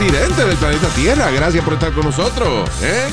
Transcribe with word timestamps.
Residente 0.00 0.46
del 0.46 0.56
planeta 0.56 0.88
Tierra, 0.94 1.30
gracias 1.30 1.62
por 1.62 1.74
estar 1.74 1.92
con 1.92 2.06
nosotros. 2.06 2.70
¿eh? 2.82 3.06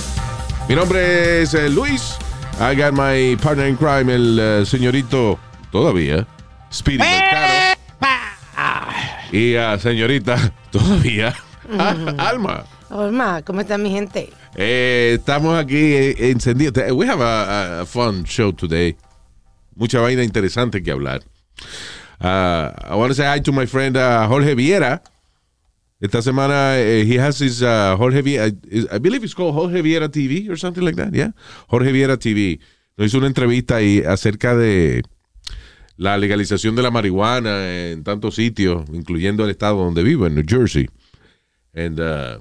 Mi 0.69 0.75
nombre 0.75 1.41
es 1.41 1.53
eh, 1.53 1.69
Luis. 1.69 2.17
I 2.61 2.75
got 2.81 2.93
my 2.93 3.35
partner 3.43 3.67
in 3.67 3.75
crime, 3.75 4.09
el 4.09 4.39
eh, 4.39 4.65
señorito, 4.65 5.37
todavía, 5.69 6.25
Speedy 6.71 6.99
Mercado. 6.99 7.75
Y 9.33 9.55
ah, 9.55 9.77
señorita, 9.77 10.37
todavía, 10.71 11.35
Alma. 12.17 12.63
Olma, 12.89 13.41
¿cómo 13.41 13.59
está 13.59 13.77
mi 13.77 13.89
gente? 13.91 14.29
Eh, 14.55 15.17
estamos 15.19 15.59
aquí 15.59 15.93
encendidos. 16.17 16.89
We 16.93 17.05
have 17.05 17.21
a, 17.21 17.81
a 17.81 17.85
fun 17.85 18.23
show 18.23 18.53
today. 18.53 18.95
Mucha 19.75 19.99
vaina 19.99 20.23
interesante 20.23 20.81
que 20.81 20.91
hablar. 20.93 21.19
Uh, 22.21 22.71
I 22.89 22.95
want 22.95 23.09
to 23.09 23.13
say 23.13 23.25
hi 23.25 23.41
to 23.41 23.51
my 23.51 23.65
friend 23.65 23.97
uh, 23.97 24.25
Jorge 24.29 24.55
Viera. 24.55 25.01
Esta 25.99 26.21
semana 26.21 26.77
eh, 26.77 27.05
he 27.07 27.17
has 27.17 27.41
his 27.41 27.63
uh, 27.63 27.95
Jorge 27.97 28.21
Viera, 28.21 28.53
I 28.91 28.99
believe 28.99 29.23
it's 29.23 29.33
called 29.33 29.55
Jorge 29.55 29.81
Viera 29.81 30.09
TV 30.09 30.47
or 30.47 30.55
something 30.55 30.83
like 30.83 30.95
that, 30.95 31.11
yeah. 31.13 31.31
Jorge 31.69 31.91
Viera 31.91 32.17
TV. 32.17 32.59
Nos 32.97 33.07
hizo 33.07 33.17
una 33.17 33.27
entrevista 33.27 33.77
ahí 33.77 34.03
acerca 34.05 34.55
de 34.55 35.03
la 35.97 36.17
legalización 36.17 36.75
de 36.75 36.83
la 36.83 36.91
marihuana 36.91 37.89
en 37.89 38.03
tantos 38.03 38.35
sitios, 38.35 38.85
incluyendo 38.93 39.43
el 39.43 39.49
estado 39.49 39.77
donde 39.77 40.03
vivo, 40.03 40.27
en 40.27 40.35
New 40.35 40.45
Jersey. 40.47 40.87
And 41.73 41.99
uh, 41.99 42.39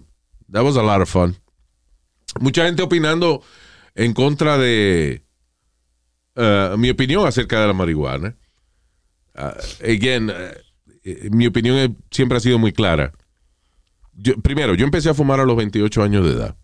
that 0.51 0.63
was 0.63 0.77
a 0.77 0.83
lot 0.83 1.01
of 1.01 1.09
fun. 1.09 1.37
Mucha 2.41 2.67
gente 2.67 2.83
opinando 2.83 3.43
en 3.95 4.13
contra 4.13 4.59
de 4.59 5.23
uh, 6.37 6.77
mi 6.77 6.91
opinión 6.91 7.27
acerca 7.27 7.61
de 7.61 7.67
la 7.67 7.73
marihuana. 7.73 8.37
Uh, 9.35 9.53
again, 9.83 10.31
uh, 10.31 10.55
mi 11.31 11.47
opinión 11.47 11.97
siempre 12.11 12.37
ha 12.37 12.41
sido 12.41 12.59
muy 12.59 12.73
clara. 12.73 13.13
Yo- 14.17 14.35
primero, 14.41 14.75
yo 14.75 14.85
empecé 14.85 15.11
a 15.11 15.15
fumar 15.15 15.41
a 15.41 15.45
los 15.45 15.57
28 15.57 16.03
años 16.03 16.25
de 16.27 16.33
edad. 16.33 16.57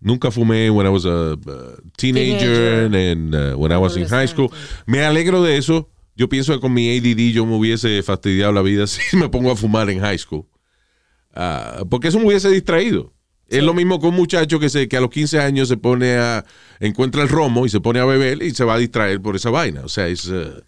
Nunca 0.00 0.30
fumé 0.30 0.70
when 0.70 0.86
I 0.86 0.90
was 0.90 1.04
a 1.06 1.32
uh, 1.34 1.36
teenager, 1.96 2.88
Teenager. 2.88 3.12
and 3.12 3.34
uh, 3.34 3.56
when 3.58 3.72
I 3.72 3.76
was 3.78 3.96
in 3.96 4.06
high 4.06 4.28
school. 4.28 4.50
Me 4.86 5.00
alegro 5.04 5.42
de 5.42 5.56
eso. 5.56 5.88
Yo 6.14 6.28
pienso 6.28 6.52
que 6.52 6.60
con 6.60 6.72
mi 6.72 6.96
ADD 6.96 7.32
yo 7.32 7.46
me 7.46 7.56
hubiese 7.56 8.02
fastidiado 8.02 8.52
la 8.52 8.62
vida 8.62 8.86
si 8.88 9.16
me 9.16 9.28
pongo 9.28 9.50
a 9.50 9.56
fumar 9.56 9.88
en 9.90 10.00
high 10.00 10.18
school. 10.18 10.46
Ah, 11.34 11.84
porque 11.90 12.08
eso 12.08 12.18
me 12.20 12.26
hubiese 12.26 12.48
distraído. 12.50 13.12
Es 13.48 13.62
lo 13.62 13.72
mismo 13.72 13.98
que 14.00 14.06
un 14.08 14.14
muchacho 14.14 14.60
que, 14.60 14.68
se, 14.68 14.88
que 14.88 14.96
a 14.96 15.00
los 15.00 15.10
15 15.10 15.40
años 15.40 15.68
se 15.68 15.76
pone 15.78 16.16
a. 16.16 16.44
encuentra 16.80 17.22
el 17.22 17.28
romo 17.28 17.64
y 17.66 17.68
se 17.70 17.80
pone 17.80 17.98
a 17.98 18.04
beber 18.04 18.42
y 18.42 18.50
se 18.52 18.62
va 18.64 18.74
a 18.74 18.78
distraer 18.78 19.20
por 19.22 19.36
esa 19.36 19.50
vaina. 19.50 19.80
O 19.84 19.88
sea, 19.88 20.06
es 20.08 20.26
uh, 20.28 20.60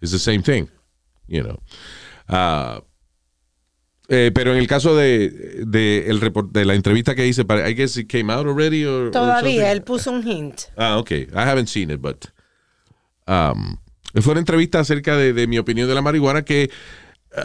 it's 0.00 0.10
the 0.10 0.18
same 0.18 0.40
thing. 0.42 0.66
You 1.28 1.42
know. 1.44 1.62
Eh, 4.08 4.30
pero 4.32 4.52
en 4.52 4.58
el 4.58 4.68
caso 4.68 4.94
de, 4.94 5.64
de, 5.66 6.04
el 6.08 6.20
report- 6.20 6.52
de 6.52 6.64
la 6.64 6.74
entrevista 6.74 7.14
que 7.16 7.26
hice, 7.26 7.44
para, 7.44 7.68
I 7.68 7.74
guess 7.74 7.96
it 7.96 8.08
came 8.08 8.32
out 8.32 8.46
already. 8.46 8.84
Or, 8.84 9.10
Todavía, 9.10 9.72
él 9.72 9.82
puso 9.82 10.12
un 10.12 10.26
hint. 10.26 10.60
Ah, 10.76 10.98
ok. 10.98 11.10
I 11.10 11.26
haven't 11.34 11.66
seen 11.68 11.90
it, 11.90 12.00
but. 12.00 12.26
Um, 13.26 13.78
fue 14.22 14.30
una 14.32 14.40
entrevista 14.40 14.78
acerca 14.78 15.16
de, 15.16 15.32
de 15.32 15.46
mi 15.48 15.58
opinión 15.58 15.88
de 15.88 15.94
la 15.94 16.02
marihuana 16.02 16.42
que. 16.44 16.70
uh, 17.36 17.40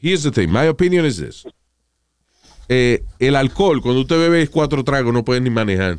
here's 0.00 0.24
the 0.24 0.32
thing. 0.32 0.48
My 0.50 0.66
opinion 0.66 1.06
is 1.06 1.18
this. 1.18 1.44
Eh, 2.68 3.04
el 3.20 3.36
alcohol, 3.36 3.80
cuando 3.82 4.00
usted 4.00 4.18
bebe 4.18 4.48
cuatro 4.48 4.82
tragos, 4.82 5.12
no 5.14 5.24
puede 5.24 5.40
ni 5.40 5.50
manejar. 5.50 5.98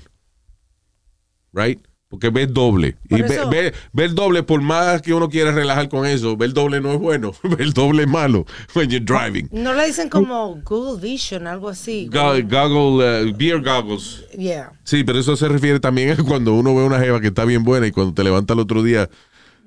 Right? 1.53 1.79
Porque 2.15 2.29
ves 2.29 2.53
doble. 2.53 2.95
Por 3.09 3.19
y 3.19 3.21
ve, 3.23 3.35
eso- 3.35 3.49
ve- 3.49 3.73
ver 3.93 4.13
doble, 4.13 4.41
por 4.43 4.61
más 4.61 5.01
que 5.01 5.13
uno 5.13 5.29
quiera 5.29 5.51
relajar 5.51 5.89
con 5.89 6.05
eso, 6.05 6.35
ver 6.37 6.53
doble 6.53 6.79
no 6.81 6.93
es 6.93 6.99
bueno. 6.99 7.33
ver 7.43 7.73
doble 7.73 8.03
es 8.03 8.09
malo 8.09 8.45
when 8.73 8.89
you're 8.89 9.03
driving. 9.05 9.49
No 9.51 9.73
le 9.73 9.85
dicen 9.87 10.09
como 10.09 10.55
Google 10.63 11.01
Vision, 11.01 11.47
algo 11.47 11.69
así. 11.69 12.07
Go- 12.11 12.41
Goggle, 12.43 13.29
uh, 13.29 13.35
beer 13.37 13.61
goggles. 13.61 14.25
Yeah. 14.37 14.71
Sí, 14.83 15.03
pero 15.03 15.19
eso 15.19 15.35
se 15.35 15.47
refiere 15.47 15.79
también 15.79 16.11
a 16.11 16.17
cuando 16.23 16.53
uno 16.53 16.73
ve 16.75 16.83
una 16.83 16.99
jeva 16.99 17.19
que 17.21 17.27
está 17.27 17.45
bien 17.45 17.63
buena 17.63 17.87
y 17.87 17.91
cuando 17.91 18.13
te 18.13 18.23
levanta 18.23 18.53
el 18.53 18.59
otro 18.59 18.81
día 18.83 19.09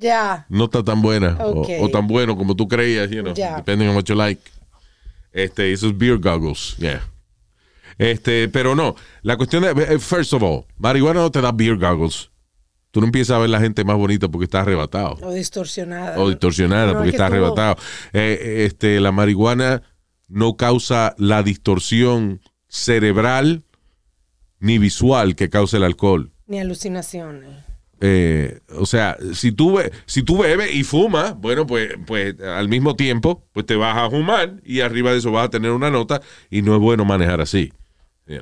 Ya. 0.01 0.47
no 0.49 0.65
está 0.65 0.83
tan 0.83 1.03
buena 1.03 1.37
o- 1.41 1.89
tan 1.91 2.07
bueno 2.07 2.37
como 2.37 2.57
tú 2.57 2.67
creías, 2.69 3.11
you 3.11 3.23
know, 3.23 3.35
Ya. 3.35 3.57
depending 3.57 3.89
on 3.89 3.95
what 3.97 4.05
you 4.05 4.15
like. 4.15 4.41
Este, 5.33 5.73
esos 5.73 5.97
beer 5.97 6.19
goggles, 6.19 6.77
yeah. 6.79 7.03
Este, 7.99 8.49
pero 8.49 8.75
no, 8.75 8.95
la 9.23 9.37
cuestión 9.37 9.63
de, 9.65 9.71
eh, 9.71 9.99
first 9.99 10.33
of 10.33 10.43
all, 10.43 10.65
marihuana 10.79 11.21
no 11.21 11.31
te 11.31 11.41
da 11.41 11.51
beer 11.53 11.77
goggles. 11.77 12.31
Tú 12.99 13.03
no 13.03 13.07
empiezas 13.07 13.37
a 13.37 13.39
ver 13.39 13.49
la 13.49 13.61
gente 13.61 13.85
más 13.85 13.97
bonita 13.97 14.27
porque 14.27 14.47
está 14.47 14.63
arrebatado 14.63 15.19
O 15.23 15.33
distorsionada. 15.33 16.19
o 16.19 16.29
distorsionada 16.31 16.87
No, 16.89 16.93
porque 16.95 17.11
es 17.11 17.13
que 17.13 17.17
está 17.17 17.29
tú- 17.29 17.33
arrebatado. 17.33 17.77
Eh, 18.13 18.65
este, 18.67 18.99
la 18.99 19.13
marihuana 19.13 19.83
no 20.27 20.57
causa 20.57 21.15
la 21.17 21.45
distorsión 21.45 22.41
cerebral 22.67 23.63
ni 24.59 24.79
visual 24.79 25.37
que 25.37 25.49
causa 25.49 25.77
el 25.77 25.85
alcohol. 25.85 26.33
Ni 26.49 26.59
alucinaciones. 26.59 27.51
Eh, 28.01 28.59
o 28.77 28.85
sea, 28.85 29.17
si 29.33 29.53
tú, 29.53 29.77
be- 29.77 29.93
si 30.07 30.25
tú 30.25 30.39
bebes 30.39 30.75
y 30.75 30.83
fumas, 30.83 31.37
bueno, 31.39 31.69
pues, 31.69 31.91
pues 32.05 32.35
al 32.41 32.69
mismo 32.69 32.97
tiempo, 32.97 33.45
pues 33.53 33.65
te 33.65 33.77
vas 33.77 33.97
a 33.97 34.11
fumar 34.11 34.55
y 34.65 34.81
arriba 34.81 35.13
de 35.13 35.19
eso 35.19 35.31
vas 35.31 35.47
a 35.47 35.51
tener 35.51 35.71
una 35.71 35.93
nota 35.93 36.21
y 36.51 36.63
no 36.63 36.75
es 36.75 36.81
bueno 36.81 37.05
manejar 37.05 37.41
así. 37.41 37.73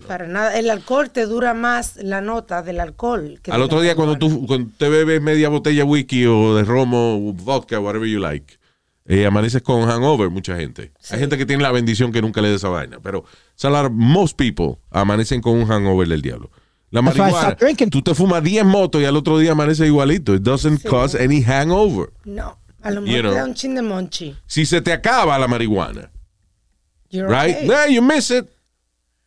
Para 0.06 0.26
nada. 0.26 0.58
El 0.58 0.68
alcohol 0.70 1.10
te 1.10 1.26
dura 1.26 1.54
más 1.54 1.96
la 1.96 2.20
nota 2.20 2.62
del 2.62 2.80
alcohol. 2.80 3.38
que 3.42 3.50
Al 3.52 3.62
otro 3.62 3.80
día 3.80 3.94
cuando 3.94 4.16
tú 4.18 4.46
cuando 4.46 4.70
te 4.76 4.88
bebes 4.88 5.22
media 5.22 5.48
botella 5.48 5.84
de 5.84 5.88
whisky 5.90 6.26
o 6.26 6.54
de 6.56 6.64
romo, 6.64 7.16
o 7.16 7.32
vodka, 7.32 7.78
whatever 7.78 8.08
you 8.08 8.18
like, 8.18 8.58
eh, 9.06 9.24
amaneces 9.26 9.62
con 9.62 9.82
hangover, 9.88 10.30
mucha 10.30 10.56
gente. 10.56 10.92
Hay 11.10 11.20
gente 11.20 11.38
que 11.38 11.46
tiene 11.46 11.62
la 11.62 11.70
bendición 11.70 12.10
que 12.10 12.20
nunca 12.20 12.40
le 12.40 12.48
dé 12.48 12.56
esa 12.56 12.68
vaina, 12.68 12.98
pero 13.00 13.20
of- 13.20 13.90
most 13.92 14.36
people 14.36 14.78
amanecen 14.90 15.40
con 15.40 15.52
un 15.54 15.66
hangover 15.66 16.08
del 16.08 16.22
diablo. 16.22 16.50
La 16.90 17.02
marihuana, 17.02 17.56
tú 17.90 18.02
te 18.02 18.14
fumas 18.14 18.42
10 18.42 18.64
motos 18.64 19.02
y 19.02 19.04
al 19.04 19.16
otro 19.16 19.38
día 19.38 19.52
amaneces 19.52 19.86
igualito. 19.86 20.34
It 20.34 20.42
doesn't 20.42 20.80
Sí. 20.82 20.88
cause 20.88 21.22
any 21.22 21.42
hangover. 21.42 22.10
No. 22.24 22.58
A 22.82 22.90
lo 22.90 23.00
mejor 23.02 23.30
te 23.30 23.36
da 23.36 23.44
un 23.44 23.54
chin 23.54 23.74
de 23.74 23.82
monchi. 23.82 24.36
Si 24.46 24.64
se 24.64 24.80
te 24.80 24.92
acaba 24.92 25.36
la 25.38 25.48
marihuana, 25.48 26.10
You're 27.10 27.28
right? 27.28 27.56
okay. 27.56 27.66
Yeah, 27.68 27.86
you 27.88 28.02
miss 28.02 28.30
it, 28.30 28.46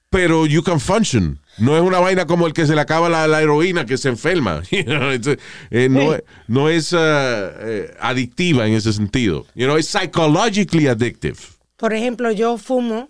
pero 0.10 0.46
you 0.46 0.64
can 0.64 0.80
function. 0.80 1.40
No 1.58 1.76
es 1.76 1.82
una 1.84 2.00
vaina 2.00 2.26
como 2.26 2.48
el 2.48 2.54
que 2.54 2.66
se 2.66 2.74
le 2.74 2.82
acaba 2.82 3.10
la, 3.10 3.28
la 3.28 3.42
heroína 3.42 3.86
que 3.86 3.98
se 3.98 4.10
enferma. 4.10 4.62
You 4.72 4.84
know, 4.86 5.12
it's, 5.12 5.28
eh, 5.72 5.90
no, 5.90 6.14
es- 6.14 6.24
no 6.48 6.70
es 6.70 6.94
uh, 6.94 6.98
eh, 7.00 7.94
adictiva 8.00 8.66
en 8.68 8.74
ese 8.74 8.94
sentido. 8.94 9.46
You 9.56 9.66
know, 9.66 9.78
it's 9.78 9.90
psychologically 9.90 10.88
addictive. 10.88 11.38
Por 11.78 11.94
ejemplo, 11.94 12.32
yo 12.32 12.58
fumo, 12.58 13.10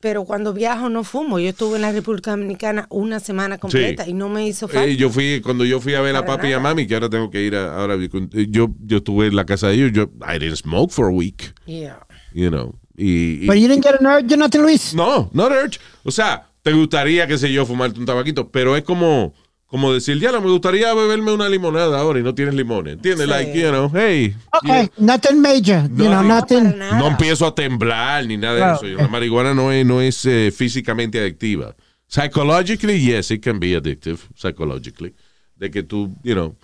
pero 0.00 0.24
cuando 0.24 0.52
viajo 0.52 0.88
no 0.88 1.02
fumo. 1.04 1.38
Yo 1.38 1.50
estuve 1.50 1.76
en 1.76 1.82
la 1.82 1.92
República 1.92 2.30
Dominicana 2.32 2.86
una 2.90 3.18
semana 3.20 3.58
completa 3.58 4.08
y 4.08 4.14
no 4.14 4.28
me 4.28 4.46
hizo 4.46 4.68
falta. 4.68 4.86
Eh, 4.88 4.96
yo 4.96 5.10
fui 5.10 5.40
cuando 5.40 5.64
yo 5.64 5.80
fui 5.80 5.94
a 5.94 6.00
ver 6.00 6.14
a 6.16 6.24
papi 6.24 6.48
y 6.48 6.52
a 6.52 6.60
mami, 6.60 6.86
que 6.86 6.94
ahora 6.94 7.10
tengo 7.10 7.30
que 7.30 7.42
ir 7.42 7.54
a, 7.56 7.76
ahora 7.76 7.94
eh, 7.94 8.46
yo 8.48 8.68
yo 8.80 8.98
estuve 8.98 9.26
en 9.26 9.36
la 9.36 9.44
casa 9.44 9.68
de 9.68 9.74
ellos, 9.74 9.92
yo 9.92 10.10
I 10.24 10.38
didn't 10.38 10.56
smoke 10.56 10.92
for 10.92 11.06
a 11.08 11.12
week, 11.12 11.52
Yeah. 11.66 11.98
you 12.32 12.48
know. 12.48 12.74
Y, 12.96 13.44
y- 13.44 13.46
But 13.46 13.56
you 13.58 13.68
didn't 13.68 13.82
get 13.84 14.00
an 14.00 14.06
urge 14.06 14.36
nothing, 14.36 14.62
Luis. 14.62 14.94
No, 14.94 15.30
no 15.32 15.46
urge. 15.48 15.78
O 16.04 16.10
sea, 16.10 16.46
te 16.62 16.72
gustaría, 16.72 17.26
qué 17.26 17.38
sé 17.38 17.52
yo, 17.52 17.64
fumarte 17.66 17.98
un 17.98 18.06
tabaquito, 18.06 18.48
pero 18.50 18.76
es 18.76 18.84
como, 18.84 19.32
como 19.66 19.92
decir, 19.92 20.18
ya 20.20 20.30
no 20.32 20.40
me 20.42 20.50
gustaría 20.50 20.92
beberme 20.94 21.32
una 21.32 21.48
limonada 21.48 21.98
ahora 21.98 22.20
y 22.20 22.22
no 22.22 22.34
tienes 22.34 22.54
limones. 22.54 22.94
¿Entiendes? 22.94 23.24
Sí. 23.26 23.30
Like, 23.30 23.58
you 23.58 23.68
know, 23.70 23.90
hey. 23.94 24.34
Okay, 24.62 24.90
nothing 24.98 25.40
major. 25.40 25.88
No, 25.90 26.04
you 26.04 26.10
know, 26.10 26.22
nothing. 26.22 26.78
No 26.78 27.06
empiezo 27.08 27.46
a 27.46 27.54
temblar 27.54 28.26
ni 28.26 28.36
nada 28.36 28.78
de 28.78 28.90
eso. 28.90 29.00
La 29.02 29.08
marihuana 29.08 29.54
no 29.54 29.72
es, 29.72 29.86
no 29.86 30.00
es 30.02 30.24
eh, 30.26 30.52
físicamente 30.54 31.18
adictiva. 31.18 31.74
Psychologically, 32.06 32.98
yes, 33.00 33.30
it 33.30 33.42
can 33.42 33.58
be 33.58 33.74
addictive. 33.74 34.18
Psychologically. 34.36 35.14
De 35.56 35.70
que 35.70 35.82
tú, 35.82 36.14
you 36.22 36.34
know. 36.34 36.54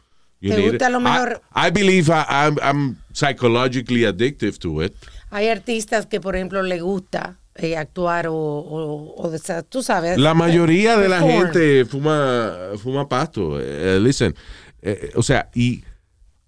You 0.41 0.51
Te 0.51 0.57
need 0.59 0.71
gusta 0.73 0.87
it. 0.87 0.93
lo 0.93 1.01
mejor- 1.01 1.41
I, 1.55 1.67
I 1.67 1.71
believe 1.71 2.09
I, 2.11 2.25
I'm, 2.29 2.59
I'm 2.63 2.97
psychologically 3.13 4.03
addictive 4.05 4.59
to 4.61 4.83
it. 4.83 4.95
Hay 5.31 5.49
artistas 5.49 6.07
que, 6.07 6.21
por 6.21 6.37
ejemplo, 6.37 6.63
le 6.63 6.81
gusta 6.81 7.39
eh, 7.55 7.77
actuar 7.77 8.29
o, 8.29 8.35
o, 8.35 9.15
o 9.17 9.35
esa- 9.35 9.63
tú 9.63 9.83
sabes. 9.83 10.19
La 10.19 10.35
mayoría 10.35 10.97
de 10.97 11.09
la 11.15 11.21
gente 11.21 11.85
fuma, 11.85 12.53
fuma 12.83 13.09
pasto. 13.09 13.59
Eh, 13.61 13.99
listen, 14.01 14.35
eh, 14.83 15.11
o 15.15 15.23
sea, 15.23 15.51
y 15.55 15.83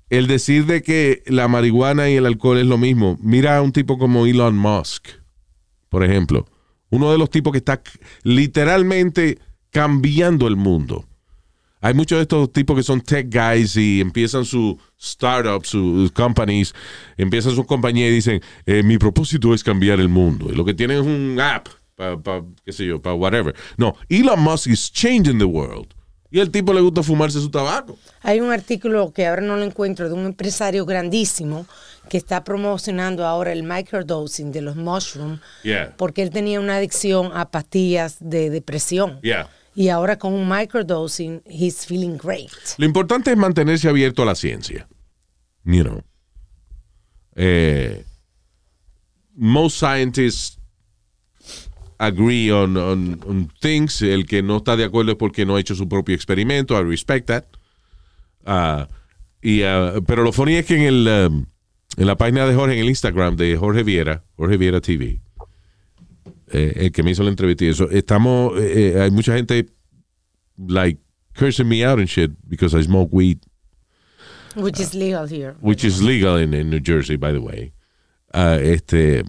el 0.08 0.26
decir 0.26 0.66
de 0.66 0.82
que 0.82 1.22
la 1.26 1.46
marihuana 1.48 2.08
y 2.10 2.16
el 2.16 2.26
alcohol 2.26 2.58
es 2.58 2.66
lo 2.66 2.78
mismo. 2.78 3.18
Mira 3.22 3.56
a 3.56 3.62
un 3.62 3.72
tipo 3.72 3.98
como 3.98 4.26
Elon 4.26 4.56
Musk, 4.56 5.08
por 5.88 6.04
ejemplo, 6.04 6.46
Uno 6.92 7.12
de 7.12 7.18
los 7.18 7.30
tipos 7.30 7.52
que 7.52 7.58
está 7.58 7.80
literalmente 8.24 9.38
cambiando 9.70 10.48
el 10.48 10.56
mundo. 10.56 11.04
Hay 11.80 11.94
muchos 11.94 12.18
de 12.18 12.22
estos 12.22 12.52
tipos 12.52 12.76
que 12.76 12.82
son 12.82 13.00
tech 13.00 13.28
guys 13.32 13.76
y 13.76 14.00
empiezan 14.00 14.44
su 14.44 14.78
startups, 15.00 15.68
sus 15.68 16.12
companies, 16.12 16.74
empiezan 17.16 17.54
sus 17.54 17.64
compañías 17.66 18.10
y 18.10 18.14
dicen, 18.14 18.40
eh, 18.66 18.82
mi 18.82 18.98
propósito 18.98 19.54
es 19.54 19.64
cambiar 19.64 19.98
el 20.00 20.08
mundo. 20.08 20.48
Y 20.52 20.54
lo 20.54 20.64
que 20.64 20.74
tienen 20.74 20.98
es 20.98 21.06
un 21.06 21.40
app, 21.40 21.68
para, 21.96 22.42
qué 22.64 22.72
sé 22.72 22.84
yo, 22.84 23.00
para 23.00 23.14
whatever. 23.14 23.54
No, 23.78 23.94
Elon 24.08 24.40
Musk 24.40 24.66
is 24.66 24.92
changing 24.92 25.38
the 25.38 25.44
world. 25.44 25.94
Y 26.32 26.38
al 26.38 26.50
tipo 26.50 26.72
le 26.72 26.80
gusta 26.80 27.02
fumarse 27.02 27.40
su 27.40 27.50
tabaco. 27.50 27.98
Hay 28.22 28.40
un 28.40 28.52
artículo 28.52 29.12
que 29.12 29.26
ahora 29.26 29.42
no 29.42 29.56
lo 29.56 29.64
encuentro 29.64 30.08
de 30.08 30.14
un 30.14 30.26
empresario 30.26 30.86
grandísimo 30.86 31.66
que 32.08 32.18
está 32.18 32.44
promocionando 32.44 33.26
ahora 33.26 33.52
el 33.52 33.62
microdosing 33.64 34.52
de 34.52 34.60
los 34.60 34.76
mushrooms 34.76 35.40
Yeah. 35.64 35.94
porque 35.96 36.22
él 36.22 36.30
tenía 36.30 36.60
una 36.60 36.76
adicción 36.76 37.30
a 37.34 37.50
pastillas 37.50 38.16
de 38.20 38.48
depresión. 38.50 39.18
Yeah. 39.22 39.48
Y 39.74 39.88
ahora 39.88 40.18
con 40.18 40.32
un 40.32 40.48
microdosing, 40.48 41.42
he's 41.46 41.86
feeling 41.86 42.16
great. 42.16 42.50
Lo 42.76 42.84
importante 42.84 43.30
es 43.30 43.36
mantenerse 43.36 43.88
abierto 43.88 44.22
a 44.22 44.26
la 44.26 44.34
ciencia. 44.34 44.88
You 45.64 45.84
know. 45.84 46.02
Eh, 47.36 48.04
most 49.34 49.78
scientists 49.78 50.58
agree 51.98 52.50
on, 52.50 52.76
on, 52.76 53.20
on 53.26 53.52
things. 53.60 54.02
El 54.02 54.26
que 54.26 54.42
no 54.42 54.58
está 54.58 54.76
de 54.76 54.84
acuerdo 54.84 55.12
es 55.12 55.18
porque 55.18 55.46
no 55.46 55.56
ha 55.56 55.60
hecho 55.60 55.74
su 55.74 55.88
propio 55.88 56.14
experimento. 56.14 56.78
I 56.78 56.82
respect 56.82 57.26
that. 57.28 57.44
Ah, 58.44 58.88
y, 59.42 59.62
ah, 59.62 59.94
pero 60.06 60.22
lo 60.22 60.32
funny 60.32 60.56
es 60.56 60.66
que 60.66 60.76
en, 60.76 60.82
el, 60.82 61.08
um, 61.08 61.46
en 61.96 62.06
la 62.06 62.16
página 62.16 62.46
de 62.46 62.54
Jorge, 62.54 62.74
en 62.74 62.80
el 62.80 62.88
Instagram 62.88 63.36
de 63.36 63.56
Jorge 63.56 63.82
Viera, 63.82 64.24
Jorge 64.36 64.56
Viera 64.56 64.80
TV, 64.80 65.20
eh, 66.52 66.72
el 66.76 66.92
que 66.92 67.02
me 67.02 67.10
hizo 67.12 67.22
la 67.22 67.30
entrevista 67.30 67.64
y 67.64 67.68
eso, 67.68 67.88
estamos, 67.90 68.58
eh, 68.58 68.92
eh, 68.96 69.00
hay 69.02 69.10
mucha 69.10 69.34
gente 69.34 69.66
like 70.68 71.00
cursing 71.34 71.68
me 71.68 71.84
out 71.84 71.98
and 71.98 72.08
shit 72.08 72.30
because 72.48 72.74
I 72.78 72.82
smoke 72.82 73.10
weed, 73.12 73.38
Which 74.56 74.80
is 74.80 74.94
legal 74.94 75.26
here. 75.28 75.54
which 75.60 75.84
is 75.84 76.02
legal 76.02 76.36
in, 76.36 76.52
in 76.54 76.70
New 76.70 76.80
Jersey, 76.80 77.16
by 77.16 77.32
the 77.32 77.40
way. 77.40 77.72
Ah, 78.34 78.56
este, 78.60 79.20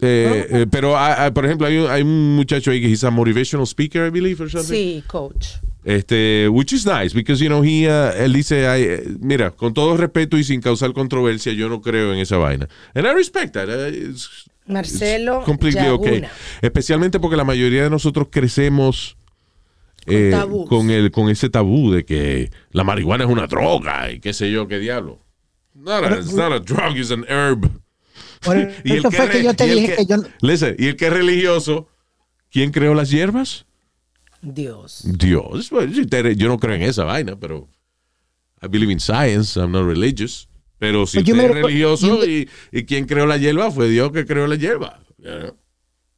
eh, 0.00 0.46
eh, 0.50 0.66
pero 0.70 0.96
ah, 0.96 1.26
ah, 1.26 1.30
por 1.32 1.44
ejemplo, 1.44 1.66
hay 1.66 1.78
un, 1.78 1.90
hay 1.90 2.02
un 2.02 2.36
muchacho 2.36 2.70
ahí 2.70 2.80
que 2.80 2.92
es 2.92 3.02
a 3.04 3.10
motivational 3.10 3.66
speaker, 3.66 4.06
I 4.06 4.10
believe, 4.10 4.40
or 4.42 4.48
something. 4.50 4.72
Sí, 4.74 5.02
coach. 5.06 5.46
Este, 5.84 6.48
which 6.48 6.72
is 6.72 6.86
nice, 6.86 7.12
because, 7.12 7.42
you 7.42 7.48
know, 7.50 7.62
he, 7.62 7.86
uh, 7.86 8.10
él 8.16 8.32
dice, 8.32 8.64
eh, 8.64 9.04
mira, 9.20 9.50
con 9.50 9.74
todo 9.74 9.96
respeto 9.98 10.38
y 10.38 10.44
sin 10.44 10.60
causar 10.62 10.92
controversia, 10.94 11.52
yo 11.52 11.68
no 11.68 11.80
creo 11.82 12.12
en 12.12 12.20
esa 12.20 12.38
vaina. 12.38 12.68
And 12.94 13.06
I 13.06 13.12
respect 13.12 13.52
that. 13.54 13.68
uh, 13.68 13.88
it's- 13.92 14.48
Marcelo 14.66 15.38
it's 15.38 15.46
completely 15.46 15.88
okay. 15.88 16.12
Yaguna. 16.20 16.30
Especialmente 16.62 17.20
porque 17.20 17.36
la 17.36 17.44
mayoría 17.44 17.82
de 17.84 17.90
nosotros 17.90 18.28
crecemos 18.30 19.16
eh, 20.06 20.32
con, 20.68 20.90
el, 20.90 21.10
con 21.10 21.28
ese 21.30 21.48
tabú 21.50 21.90
de 21.90 22.04
que 22.04 22.50
la 22.70 22.84
marihuana 22.84 23.24
es 23.24 23.30
una 23.30 23.46
droga 23.46 24.10
y 24.10 24.20
qué 24.20 24.32
sé 24.32 24.50
yo, 24.50 24.68
qué 24.68 24.78
diablo. 24.78 25.20
Not 25.74 26.04
a, 26.04 26.18
it's 26.18 26.32
not 26.32 26.52
a 26.52 26.60
drug, 26.60 26.96
it's 26.96 27.10
an 27.10 27.24
herb. 27.28 27.70
Y 28.84 28.92
el 28.92 28.98
eso 28.98 29.10
fue 29.10 29.26
re- 29.26 29.32
que 29.32 29.42
yo 29.42 29.54
te 29.54 29.66
y 29.66 29.70
el 29.70 29.76
dije 29.80 29.96
que 29.96 30.06
yo... 30.06 30.16
Listen, 30.42 30.76
y 30.78 30.88
el 30.88 30.96
que 30.96 31.06
es 31.06 31.12
religioso, 31.12 31.88
¿quién 32.50 32.72
creó 32.72 32.94
las 32.94 33.10
hierbas? 33.10 33.64
Dios. 34.42 35.02
Dios. 35.04 35.70
Bueno, 35.70 35.92
yo 35.92 36.48
no 36.48 36.58
creo 36.58 36.74
en 36.74 36.82
esa 36.82 37.04
vaina, 37.04 37.36
pero 37.36 37.68
I 38.62 38.68
believe 38.68 38.92
in 38.92 39.00
science, 39.00 39.58
I'm 39.58 39.72
not 39.72 39.86
religious. 39.86 40.46
Pero 40.84 41.06
si 41.06 41.22
you 41.22 41.34
usted 41.34 41.46
es 41.50 41.54
religioso 41.62 42.26
y, 42.26 42.48
y 42.72 42.84
quien 42.84 43.06
creó 43.06 43.26
la 43.26 43.36
hierba 43.38 43.70
fue 43.70 43.88
Dios 43.88 44.12
que 44.12 44.26
creó 44.26 44.46
la 44.46 44.56
hierba. 44.56 45.00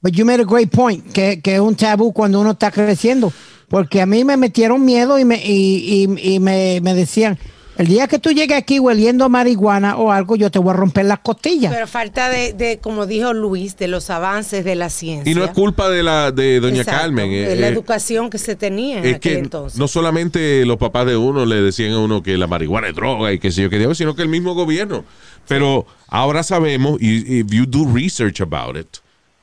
But 0.02 0.12
you 0.14 0.24
made 0.24 0.40
a 0.40 0.44
great 0.44 0.70
point, 0.70 1.12
que, 1.12 1.40
que 1.40 1.54
es 1.54 1.60
un 1.60 1.74
tabú 1.76 2.12
cuando 2.12 2.40
uno 2.40 2.52
está 2.52 2.70
creciendo. 2.70 3.32
Porque 3.68 4.00
a 4.00 4.06
mí 4.06 4.24
me 4.24 4.36
metieron 4.36 4.84
miedo 4.84 5.18
y 5.18 5.24
me, 5.24 5.36
y, 5.44 6.06
y- 6.18 6.34
y 6.34 6.40
me, 6.40 6.80
me 6.82 6.94
decían, 6.94 7.38
el 7.78 7.86
día 7.86 8.08
que 8.08 8.18
tú 8.18 8.30
llegues 8.30 8.56
aquí 8.56 8.78
hueliendo 8.78 9.24
a 9.24 9.28
marihuana 9.28 9.96
o 9.96 10.10
algo, 10.10 10.36
yo 10.36 10.50
te 10.50 10.58
voy 10.58 10.70
a 10.70 10.76
romper 10.76 11.04
las 11.04 11.18
costillas. 11.18 11.72
Pero 11.72 11.86
falta 11.86 12.30
de, 12.30 12.52
de, 12.52 12.78
como 12.78 13.06
dijo 13.06 13.34
Luis, 13.34 13.76
de 13.76 13.88
los 13.88 14.08
avances 14.10 14.64
de 14.64 14.74
la 14.76 14.88
ciencia. 14.88 15.30
Y 15.30 15.34
no 15.34 15.44
es 15.44 15.50
culpa 15.50 15.90
de 15.90 16.02
la 16.02 16.32
de 16.32 16.60
doña 16.60 16.82
Exacto, 16.82 17.00
Carmen. 17.02 17.30
de 17.30 17.52
eh, 17.52 17.56
la 17.56 17.68
eh, 17.68 17.70
educación 17.70 18.30
que 18.30 18.38
se 18.38 18.56
tenía 18.56 18.98
en 18.98 19.04
es 19.04 19.16
aquel 19.16 19.32
que 19.32 19.38
entonces. 19.38 19.78
no 19.78 19.88
solamente 19.88 20.64
los 20.64 20.78
papás 20.78 21.06
de 21.06 21.16
uno 21.16 21.44
le 21.44 21.60
decían 21.60 21.92
a 21.92 21.98
uno 21.98 22.22
que 22.22 22.36
la 22.36 22.46
marihuana 22.46 22.88
es 22.88 22.94
droga 22.94 23.32
y 23.32 23.38
que 23.38 23.50
sé 23.50 23.62
yo 23.62 23.70
qué 23.70 23.78
diablo, 23.78 23.94
sino 23.94 24.14
que 24.16 24.22
el 24.22 24.28
mismo 24.28 24.54
gobierno. 24.54 25.04
Pero 25.46 25.86
ahora 26.08 26.42
sabemos, 26.42 27.00
y 27.00 27.40
if 27.40 27.48
you 27.50 27.66
do 27.66 27.86
research 27.92 28.40
about 28.40 28.76
it, 28.76 28.88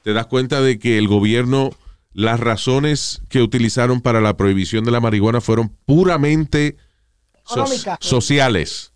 te 0.04 0.14
das 0.14 0.26
cuenta 0.26 0.62
de 0.62 0.80
que 0.80 0.98
el 0.98 1.08
gobierno, 1.08 1.72
las 2.14 2.40
razones 2.40 3.22
que 3.30 3.42
utilizaron 3.42 4.02
para 4.02 4.22
la 4.22 4.36
prohibición 4.36 4.84
de 4.84 4.92
la 4.92 5.00
marihuana 5.00 5.40
fueron 5.40 5.70
puramente 5.86 6.76
so- 7.46 7.56
sociales. 8.10 8.92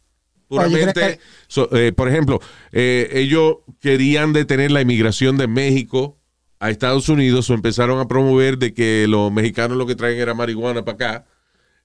Puramente, 0.47 1.19
so- 1.47 1.69
eh, 1.75 1.91
por 1.91 2.07
ejemplo, 2.07 2.39
eh, 2.71 3.09
ellos 3.13 3.57
querían 3.81 4.31
detener 4.31 4.71
la 4.71 4.81
inmigración 4.81 5.37
de 5.37 5.47
México 5.47 6.17
a 6.59 6.69
Estados 6.69 7.09
Unidos 7.09 7.49
o 7.49 7.53
empezaron 7.53 7.99
a 7.99 8.07
promover 8.07 8.57
de 8.57 8.73
que 8.73 9.05
los 9.09 9.31
mexicanos 9.31 9.77
lo 9.77 9.85
que 9.85 9.95
traen 9.95 10.17
era 10.19 10.33
marihuana 10.33 10.85
para 10.85 10.95
acá 10.95 11.25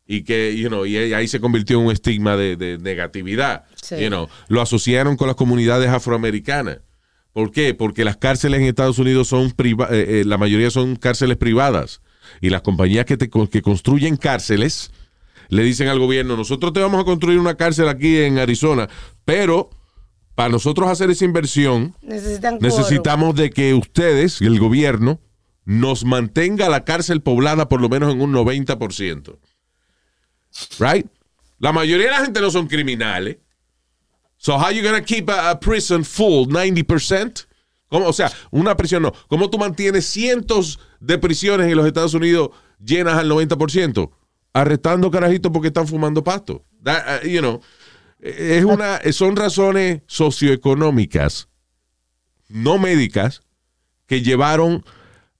y 0.06 0.22
que, 0.22 0.56
you 0.56 0.68
know, 0.68 0.86
y 0.86 0.96
ahí 0.96 1.26
se 1.28 1.40
convirtió 1.40 1.78
en 1.80 1.86
un 1.86 1.92
estigma 1.92 2.36
de, 2.36 2.56
de 2.56 2.78
negatividad. 2.78 3.64
Sí. 3.82 3.96
You 4.00 4.08
know, 4.08 4.28
lo 4.48 4.60
asociaron 4.62 5.16
con 5.16 5.26
las 5.26 5.36
comunidades 5.36 5.88
afroamericanas. 5.90 6.78
¿Por 7.32 7.50
qué? 7.50 7.74
Porque 7.74 8.04
las 8.04 8.16
cárceles 8.16 8.60
en 8.60 8.66
Estados 8.66 8.98
Unidos 8.98 9.26
son 9.28 9.50
priva- 9.52 9.88
eh, 9.90 10.20
eh, 10.20 10.24
la 10.24 10.38
mayoría 10.38 10.70
son 10.70 10.96
cárceles 10.96 11.36
privadas 11.36 12.00
y 12.40 12.50
las 12.50 12.62
compañías 12.62 13.06
que, 13.06 13.16
te, 13.16 13.28
que 13.28 13.62
construyen 13.62 14.16
cárceles 14.16 14.92
le 15.52 15.64
dicen 15.64 15.88
al 15.88 15.98
gobierno, 15.98 16.34
nosotros 16.34 16.72
te 16.72 16.80
vamos 16.80 16.98
a 16.98 17.04
construir 17.04 17.38
una 17.38 17.56
cárcel 17.56 17.86
aquí 17.86 18.16
en 18.20 18.38
Arizona, 18.38 18.88
pero 19.26 19.68
para 20.34 20.48
nosotros 20.48 20.88
hacer 20.88 21.10
esa 21.10 21.26
inversión 21.26 21.94
Necesitan 22.00 22.56
necesitamos 22.58 23.34
de 23.34 23.50
que 23.50 23.74
ustedes, 23.74 24.40
el 24.40 24.58
gobierno, 24.58 25.20
nos 25.66 26.06
mantenga 26.06 26.70
la 26.70 26.86
cárcel 26.86 27.20
poblada 27.20 27.68
por 27.68 27.82
lo 27.82 27.90
menos 27.90 28.14
en 28.14 28.22
un 28.22 28.32
90%. 28.32 29.38
Right? 30.78 31.06
La 31.58 31.70
mayoría 31.72 32.06
de 32.06 32.12
la 32.12 32.24
gente 32.24 32.40
no 32.40 32.50
son 32.50 32.66
criminales. 32.66 33.36
So 34.38 34.54
how 34.56 34.70
you 34.70 34.82
gonna 34.82 35.04
keep 35.04 35.28
a, 35.28 35.50
a 35.50 35.60
prison 35.60 36.02
full 36.02 36.48
90%? 36.48 37.46
¿Cómo? 37.88 38.06
O 38.06 38.12
sea, 38.14 38.32
una 38.52 38.74
prisión 38.74 39.02
no. 39.02 39.12
¿Cómo 39.28 39.50
tú 39.50 39.58
mantienes 39.58 40.06
cientos 40.06 40.80
de 40.98 41.18
prisiones 41.18 41.70
en 41.70 41.76
los 41.76 41.86
Estados 41.86 42.14
Unidos 42.14 42.52
llenas 42.82 43.18
al 43.18 43.30
90%? 43.30 44.10
Arrestando 44.52 45.10
carajitos 45.10 45.50
porque 45.52 45.68
están 45.68 45.86
fumando 45.86 46.22
pasto. 46.22 46.64
That, 46.84 47.24
uh, 47.24 47.26
you 47.26 47.40
know, 47.40 47.60
es 48.20 48.64
una, 48.64 49.00
son 49.12 49.36
razones 49.36 50.02
socioeconómicas, 50.06 51.48
no 52.48 52.78
médicas, 52.78 53.42
que 54.06 54.22
llevaron 54.22 54.84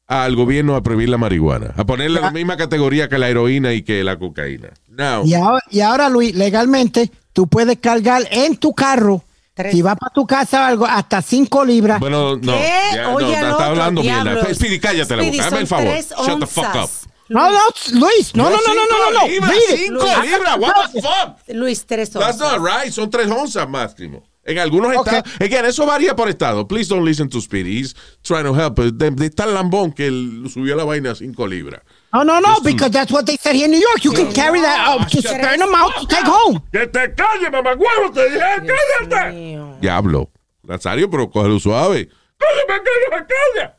al 0.07 0.35
gobierno 0.37 0.77
a 0.77 0.83
prohibir 0.83 1.09
la 1.09 1.19
marihuana, 1.19 1.75
a 1.77 1.85
ponerle 1.85 2.21
la 2.21 2.31
misma 2.31 2.57
categoría 2.57 3.09
que 3.09 3.19
la 3.19 3.29
heroína 3.29 3.73
y 3.73 3.83
que 3.83 4.03
la 4.05 4.19
cocaína. 4.19 4.71
Now, 4.89 5.25
Y 5.25 5.35
ahora, 5.35 5.63
y 5.71 5.81
ahora, 5.81 6.09
Luis, 6.09 6.35
legalmente, 6.35 7.11
tú 7.33 7.47
puedes 7.47 7.79
cargar 7.79 8.27
en 8.31 8.57
tu 8.57 8.75
carro, 8.75 9.25
Tres. 9.55 9.73
si 9.73 9.81
vas 9.83 9.97
para 9.99 10.13
tu 10.13 10.27
casa 10.27 10.63
o 10.63 10.65
algo, 10.65 10.87
hasta 10.87 11.23
5 11.23 11.65
libras. 11.65 12.01
bueno, 12.01 12.37
no, 12.37 12.53
¿Qué? 12.53 12.71
ya, 12.95 13.03
no, 13.05 13.15
Oye, 13.15 13.37
al 13.37 13.51
está 13.53 13.67
hablando 13.67 14.03
mierda. 14.03 14.55
Speedy, 14.55 14.79
cállate 14.81 15.17
la 15.17 15.23
boca, 15.23 15.45
dame 15.45 15.59
el 15.61 15.67
favor. 15.67 15.95
Shut 16.27 16.41
the 16.41 16.47
fuck 16.47 16.75
up. 16.75 16.91
No, 17.29 17.51
no, 17.51 17.59
Luis, 17.93 18.35
no, 18.35 18.51
no, 18.51 18.57
no, 18.57 18.75
no, 18.75 18.87
no, 18.87 18.99
no, 19.11 19.21
no. 19.21 19.27
Libras, 19.29 19.53
cinco 19.77 20.05
Luis. 20.05 20.31
libras, 20.31 20.59
what 20.59 20.93
the 20.93 21.01
fuck? 21.03 21.39
Luis, 21.49 21.87
tres 21.87 22.11
That's 22.11 22.39
onzas. 22.41 22.59
not 22.59 22.61
right. 22.61 22.93
Son 22.93 23.09
tres 23.11 23.29
onzas 23.31 23.69
máximo. 23.69 24.23
En 24.45 24.59
algunos 24.59 24.91
Ok. 24.97 25.07
estados. 25.07 25.33
Again, 25.41 25.65
eso 25.67 25.87
varía 25.87 26.17
por 26.17 26.29
estado. 26.29 26.67
Please 26.67 26.89
don't 26.89 27.05
listen 27.05 27.29
to 27.29 27.41
Speedy. 27.41 27.79
He's 27.79 27.95
trying 28.23 28.43
to 28.45 28.53
help. 28.53 28.77
De, 28.77 29.11
de 29.13 29.31
tan 29.31 29.55
lambón 29.55 29.93
que 29.93 30.09
él 30.09 30.49
subió 30.53 30.75
la 30.75 30.83
vaina 30.85 31.13
a 31.13 31.15
cinco 31.15 31.47
libras. 31.47 31.81
No, 32.13 32.25
no, 32.25 32.41
no, 32.41 32.61
because 32.61 32.91
that's 32.91 33.13
what 33.13 33.25
they 33.25 33.37
said 33.37 33.55
here 33.55 33.67
in 33.67 33.71
New 33.71 33.81
York. 33.81 34.03
You 34.05 34.13
can 34.13 34.33
carry 34.33 34.61
that 34.61 34.79
Ah, 34.81 34.97
up 34.97 35.09
to 35.11 35.23
certain 35.23 35.63
amount 35.63 35.95
to 36.01 36.07
take 36.09 36.27
home. 36.27 36.61
¡Que 36.73 36.89
te 36.89 37.15
calle, 37.15 37.51
mamagüevo! 37.51 38.11
¡Te 38.13 38.29
dije, 38.31 38.75
cállate! 39.09 39.79
Diablo. 39.81 40.29
Nazario, 40.65 41.09
pero 41.09 41.31
cógelo 41.31 41.61
suave. 41.61 42.09
¡Cállate, 42.37 42.83
cállate, 42.85 43.35
calla! 43.55 43.77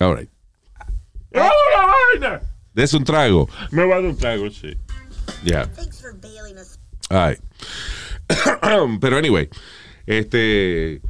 All 0.00 0.14
right. 0.14 0.30
¡Me 1.30 1.40
va 1.40 1.46
a 1.46 1.48
dar 1.48 1.86
la 2.20 2.28
vaina! 2.30 2.40
Des 2.74 2.94
un 2.94 3.04
trago. 3.04 3.48
Me 3.70 3.84
va 3.84 3.96
a 3.96 4.00
dar 4.00 4.08
un 4.10 4.16
trago, 4.16 4.50
sí. 4.50 4.76
Ya. 5.44 5.68
All 7.10 7.30
right. 7.30 7.40
pero 9.00 9.16
anyway, 9.16 9.48
este. 10.06 11.00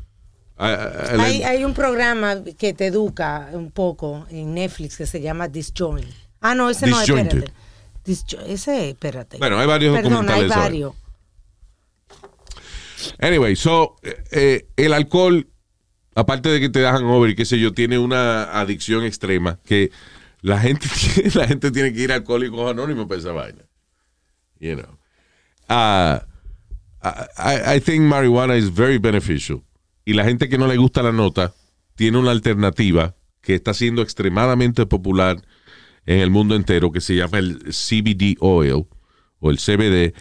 a- 0.56 0.66
a- 0.66 0.72
a- 1.16 1.24
Hay, 1.24 1.42
hay 1.42 1.64
un 1.64 1.74
programa 1.74 2.42
que 2.58 2.72
te 2.72 2.86
educa 2.86 3.48
un 3.52 3.70
poco 3.70 4.26
en 4.30 4.54
Netflix 4.54 4.96
que 4.96 5.06
se 5.06 5.20
llama 5.20 5.48
Disjoint. 5.48 6.08
Ah, 6.40 6.54
no, 6.54 6.70
ese 6.70 6.86
no, 6.86 6.98
Disjointed. 7.00 7.38
espérate. 7.38 7.52
Disjo- 8.04 8.42
ese, 8.46 8.90
espérate. 8.90 9.38
Bueno, 9.38 9.58
hay 9.58 9.66
varios 9.66 9.94
Perdón, 9.94 10.12
hay 10.12 10.40
documentales 10.40 10.52
sobre. 10.52 10.62
varios. 10.64 10.94
Anyway, 13.20 13.54
so, 13.56 13.96
eh, 14.02 14.24
eh, 14.32 14.66
el 14.76 14.92
alcohol 14.92 15.46
aparte 16.18 16.48
de 16.48 16.60
que 16.60 16.68
te 16.68 16.80
dejan 16.80 17.04
over 17.04 17.30
y 17.30 17.34
qué 17.34 17.44
sé 17.44 17.58
yo, 17.58 17.72
tiene 17.72 17.98
una 17.98 18.44
adicción 18.60 19.04
extrema 19.04 19.58
que 19.64 19.90
la 20.40 20.58
gente, 20.58 20.86
tiene- 21.14 21.30
la 21.34 21.46
gente 21.46 21.70
tiene 21.70 21.92
que 21.92 22.00
ir 22.02 22.12
a 22.12 22.16
alcohólicos 22.16 22.70
anónimos 22.70 23.06
para 23.06 23.20
esa 23.20 23.32
vaina. 23.32 23.62
You 24.60 24.74
know. 24.76 24.98
Ah, 25.68 26.24
I, 27.02 27.76
I 27.76 27.80
think 27.80 28.02
marijuana 28.02 28.56
is 28.56 28.74
very 28.74 28.98
beneficial. 28.98 29.62
Y 30.04 30.14
la 30.14 30.24
gente 30.24 30.48
que 30.48 30.58
no 30.58 30.66
le 30.66 30.76
gusta 30.76 31.02
la 31.02 31.12
nota 31.12 31.52
tiene 31.94 32.18
una 32.18 32.30
alternativa 32.30 33.14
que 33.40 33.54
está 33.54 33.74
siendo 33.74 34.02
extremadamente 34.02 34.86
popular 34.86 35.40
en 36.06 36.20
el 36.20 36.30
mundo 36.30 36.54
entero 36.56 36.90
que 36.90 37.00
se 37.00 37.14
llama 37.14 37.38
el 37.38 37.58
CBD 37.72 38.36
oil 38.40 38.86
o 39.40 39.50
el 39.50 39.58
CBD, 39.58 40.14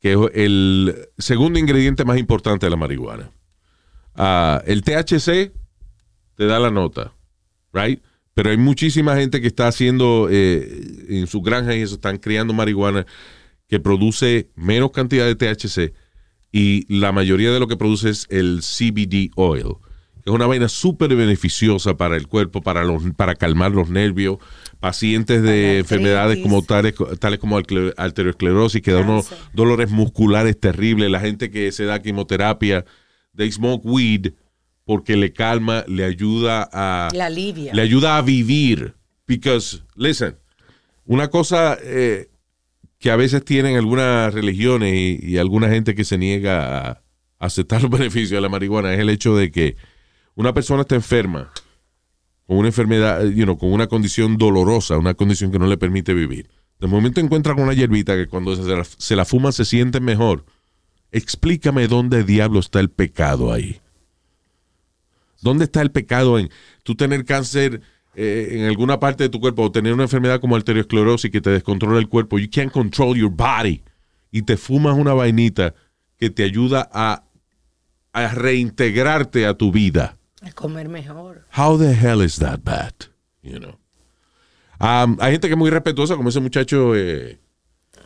que 0.00 0.12
es 0.12 0.18
el 0.34 1.08
segundo 1.18 1.58
ingrediente 1.58 2.04
más 2.04 2.18
importante 2.18 2.66
de 2.66 2.70
la 2.70 2.76
marihuana. 2.76 3.30
Ah, 4.14 4.62
el 4.66 4.82
THC 4.82 5.52
te 6.36 6.46
da 6.46 6.58
la 6.58 6.70
nota, 6.70 7.12
right? 7.72 8.02
Pero 8.34 8.50
hay 8.50 8.56
muchísima 8.56 9.16
gente 9.16 9.40
que 9.40 9.46
está 9.46 9.68
haciendo 9.68 10.28
eh, 10.30 11.06
en 11.08 11.26
sus 11.26 11.42
granjas 11.42 11.76
y 11.76 11.82
eso, 11.82 11.94
están 11.94 12.18
criando 12.18 12.52
marihuana 12.52 13.06
que 13.68 13.80
produce 13.80 14.50
menos 14.56 14.90
cantidad 14.90 15.26
de 15.26 15.36
THC 15.36 15.94
y 16.56 16.86
la 17.00 17.10
mayoría 17.10 17.52
de 17.52 17.58
lo 17.58 17.66
que 17.66 17.76
produce 17.76 18.10
es 18.10 18.26
el 18.30 18.60
CBD 18.60 19.30
oil. 19.34 19.74
que 20.22 20.30
Es 20.30 20.32
una 20.32 20.46
vaina 20.46 20.68
súper 20.68 21.14
beneficiosa 21.16 21.96
para 21.96 22.16
el 22.16 22.28
cuerpo, 22.28 22.60
para, 22.60 22.84
los, 22.84 23.02
para 23.16 23.34
calmar 23.34 23.72
los 23.72 23.88
nervios. 23.88 24.38
Pacientes 24.78 25.42
de 25.42 25.78
enfermedades 25.78 26.38
como 26.38 26.62
tales, 26.62 26.94
tales 27.18 27.40
como 27.40 27.56
arteriosclerosis, 27.58 28.82
que 28.82 28.92
da 28.92 29.00
unos 29.00 29.32
dolores 29.52 29.90
musculares 29.90 30.58
terribles. 30.60 31.10
La 31.10 31.18
gente 31.18 31.50
que 31.50 31.72
se 31.72 31.86
da 31.86 32.00
quimioterapia, 32.00 32.84
they 33.36 33.50
smoke 33.50 33.82
weed 33.84 34.32
porque 34.84 35.16
le 35.16 35.32
calma, 35.32 35.84
le 35.88 36.04
ayuda 36.04 36.68
a 36.72 37.08
La 37.14 37.26
alivia. 37.26 37.72
le 37.72 37.82
ayuda 37.82 38.18
a 38.18 38.22
vivir. 38.22 38.94
Because, 39.26 39.82
listen, 39.96 40.36
una 41.06 41.28
cosa 41.28 41.78
eh, 41.82 42.28
que 42.98 43.10
a 43.10 43.16
veces 43.16 43.44
tienen 43.44 43.76
algunas 43.76 44.34
religiones 44.34 44.94
y, 44.94 45.18
y 45.22 45.38
alguna 45.38 45.68
gente 45.70 45.94
que 45.94 46.04
se 46.04 46.18
niega 46.18 46.90
a 46.90 47.02
aceptar 47.38 47.82
los 47.82 47.90
beneficios 47.90 48.30
de 48.32 48.40
la 48.40 48.48
marihuana 48.48 48.92
es 48.92 49.00
el 49.00 49.08
hecho 49.10 49.36
de 49.36 49.50
que 49.50 49.76
una 50.34 50.52
persona 50.52 50.82
está 50.82 50.94
enferma 50.94 51.50
con 52.46 52.58
una 52.58 52.68
enfermedad, 52.68 53.24
you 53.24 53.44
know, 53.44 53.56
con 53.56 53.72
una 53.72 53.86
condición 53.86 54.36
dolorosa, 54.36 54.98
una 54.98 55.14
condición 55.14 55.50
que 55.50 55.58
no 55.58 55.66
le 55.66 55.78
permite 55.78 56.12
vivir. 56.12 56.50
De 56.78 56.86
momento 56.86 57.20
encuentra 57.20 57.54
con 57.54 57.62
una 57.64 57.72
hierbita 57.72 58.14
que 58.16 58.26
cuando 58.26 58.54
se 58.54 58.62
la, 58.64 58.84
se 58.84 59.16
la 59.16 59.24
fuma 59.24 59.52
se 59.52 59.64
siente 59.64 60.00
mejor. 60.00 60.44
Explícame 61.14 61.86
dónde 61.86 62.24
diablo 62.24 62.58
está 62.58 62.80
el 62.80 62.90
pecado 62.90 63.52
ahí. 63.52 63.80
¿Dónde 65.40 65.66
está 65.66 65.80
el 65.80 65.92
pecado 65.92 66.40
en 66.40 66.50
tú 66.82 66.96
tener 66.96 67.24
cáncer 67.24 67.82
eh, 68.16 68.48
en 68.50 68.64
alguna 68.64 68.98
parte 68.98 69.22
de 69.22 69.28
tu 69.28 69.38
cuerpo 69.38 69.62
o 69.62 69.70
tener 69.70 69.92
una 69.92 70.02
enfermedad 70.02 70.40
como 70.40 70.56
arteriosclerosis 70.56 71.30
que 71.30 71.40
te 71.40 71.50
descontrola 71.50 72.00
el 72.00 72.08
cuerpo? 72.08 72.40
You 72.40 72.48
can't 72.50 72.72
control 72.72 73.16
your 73.16 73.30
body. 73.30 73.84
Y 74.32 74.42
te 74.42 74.56
fumas 74.56 74.98
una 74.98 75.14
vainita 75.14 75.76
que 76.18 76.30
te 76.30 76.42
ayuda 76.42 76.90
a, 76.92 77.22
a 78.12 78.28
reintegrarte 78.34 79.46
a 79.46 79.54
tu 79.54 79.70
vida. 79.70 80.18
A 80.42 80.50
comer 80.50 80.88
mejor. 80.88 81.46
How 81.56 81.78
the 81.78 81.94
hell 81.94 82.22
is 82.24 82.40
that 82.40 82.64
bad? 82.64 82.92
You 83.40 83.60
know. 83.60 83.78
Um, 84.80 85.16
hay 85.20 85.30
gente 85.30 85.46
que 85.46 85.54
es 85.54 85.58
muy 85.58 85.70
respetuosa, 85.70 86.16
como 86.16 86.30
ese 86.30 86.40
muchacho, 86.40 86.96
eh, 86.96 87.38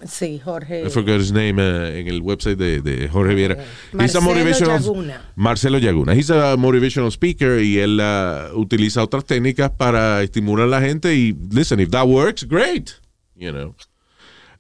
Sí, 0.07 0.41
Jorge. 0.45 0.87
I 0.87 0.91
forgot 0.91 1.21
his 1.21 1.33
name, 1.33 1.59
eh, 1.59 2.01
en 2.01 2.09
el 2.09 2.21
website 2.23 2.57
de, 2.57 2.81
de 2.81 3.09
Jorge 3.09 3.35
Viera. 3.35 3.57
He's 3.99 4.15
a 4.15 4.21
Marcelo 4.21 4.35
motivational- 4.35 4.81
Yaguna. 4.81 5.23
Marcelo 5.35 5.79
Yaguna. 5.79 6.15
He's 6.15 6.31
a 6.31 6.57
motivational 6.57 7.11
speaker 7.11 7.61
y 7.61 7.79
él 7.79 8.01
uh, 8.01 8.57
utiliza 8.59 9.03
otras 9.03 9.25
técnicas 9.25 9.71
para 9.71 10.23
estimular 10.23 10.67
a 10.67 10.71
la 10.71 10.81
gente 10.81 11.15
y, 11.15 11.37
listen, 11.51 11.81
if 11.81 11.91
that 11.91 12.07
works, 12.07 12.47
great. 12.47 12.91
You 13.35 13.51
know. 13.53 13.75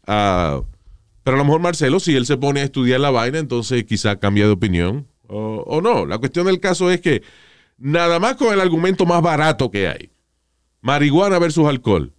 Ah, 0.06 0.62
pero 1.22 1.36
a 1.36 1.38
lo 1.38 1.44
mejor 1.44 1.60
Marcelo, 1.60 2.00
si 2.00 2.16
él 2.16 2.26
se 2.26 2.36
pone 2.36 2.60
a 2.60 2.64
estudiar 2.64 3.00
la 3.00 3.10
vaina, 3.10 3.38
entonces 3.38 3.84
quizá 3.84 4.16
cambia 4.16 4.46
de 4.46 4.52
opinión 4.52 5.06
o, 5.28 5.62
o 5.66 5.80
no. 5.80 6.06
La 6.06 6.18
cuestión 6.18 6.46
del 6.46 6.58
caso 6.60 6.90
es 6.90 7.00
que 7.00 7.22
nada 7.76 8.18
más 8.18 8.36
con 8.36 8.52
el 8.52 8.60
argumento 8.60 9.04
más 9.06 9.20
barato 9.22 9.70
que 9.70 9.86
hay, 9.88 10.10
marihuana 10.80 11.38
versus 11.38 11.66
alcohol, 11.68 12.12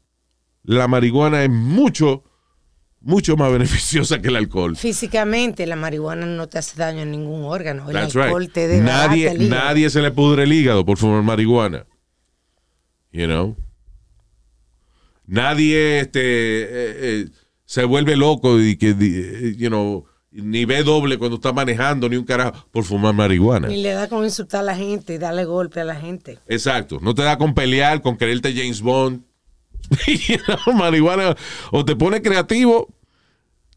la 0.63 0.87
marihuana 0.87 1.43
es 1.43 1.49
mucho, 1.49 2.23
mucho 3.01 3.37
más 3.37 3.51
beneficiosa 3.53 4.21
que 4.21 4.29
el 4.29 4.35
alcohol. 4.35 4.75
Físicamente, 4.75 5.65
la 5.65 5.75
marihuana 5.75 6.25
no 6.25 6.47
te 6.47 6.57
hace 6.57 6.77
daño 6.77 7.01
en 7.01 7.11
ningún 7.11 7.43
órgano. 7.43 7.87
El 7.89 7.93
That's 7.93 8.15
alcohol 8.15 8.41
right. 8.41 8.53
te 8.53 8.67
desbarata 8.67 9.07
Nadie, 9.07 9.31
el 9.31 9.49
nadie 9.49 9.89
se 9.89 10.01
le 10.01 10.11
pudre 10.11 10.43
el 10.43 10.53
hígado 10.53 10.85
por 10.85 10.97
fumar 10.97 11.23
marihuana. 11.23 11.85
You 13.11 13.25
know? 13.25 13.55
Nadie 15.25 15.99
este, 15.99 16.19
eh, 16.21 16.67
eh, 16.71 17.25
se 17.65 17.83
vuelve 17.83 18.15
loco 18.15 18.59
y 18.59 18.77
que, 18.77 18.95
eh, 18.99 19.55
you 19.57 19.69
know, 19.69 20.05
ni 20.31 20.65
ve 20.65 20.83
doble 20.83 21.17
cuando 21.17 21.35
está 21.35 21.53
manejando, 21.53 22.09
ni 22.09 22.15
un 22.15 22.25
carajo, 22.25 22.65
por 22.71 22.83
fumar 22.83 23.13
marihuana. 23.13 23.67
Ni 23.67 23.81
le 23.81 23.91
da 23.93 24.07
con 24.07 24.23
insultar 24.23 24.61
a 24.61 24.63
la 24.63 24.75
gente 24.75 25.13
y 25.13 25.17
darle 25.17 25.45
golpe 25.45 25.81
a 25.81 25.85
la 25.85 25.95
gente. 25.95 26.39
Exacto. 26.47 26.99
No 27.01 27.13
te 27.13 27.23
da 27.23 27.37
con 27.37 27.53
pelear, 27.53 28.01
con 28.01 28.17
quererte 28.17 28.53
James 28.53 28.81
Bond. 28.81 29.23
You 30.07 30.37
know, 30.45 30.73
marihuana. 30.75 31.35
O 31.71 31.85
te 31.85 31.95
pone 31.95 32.21
creativo. 32.21 32.93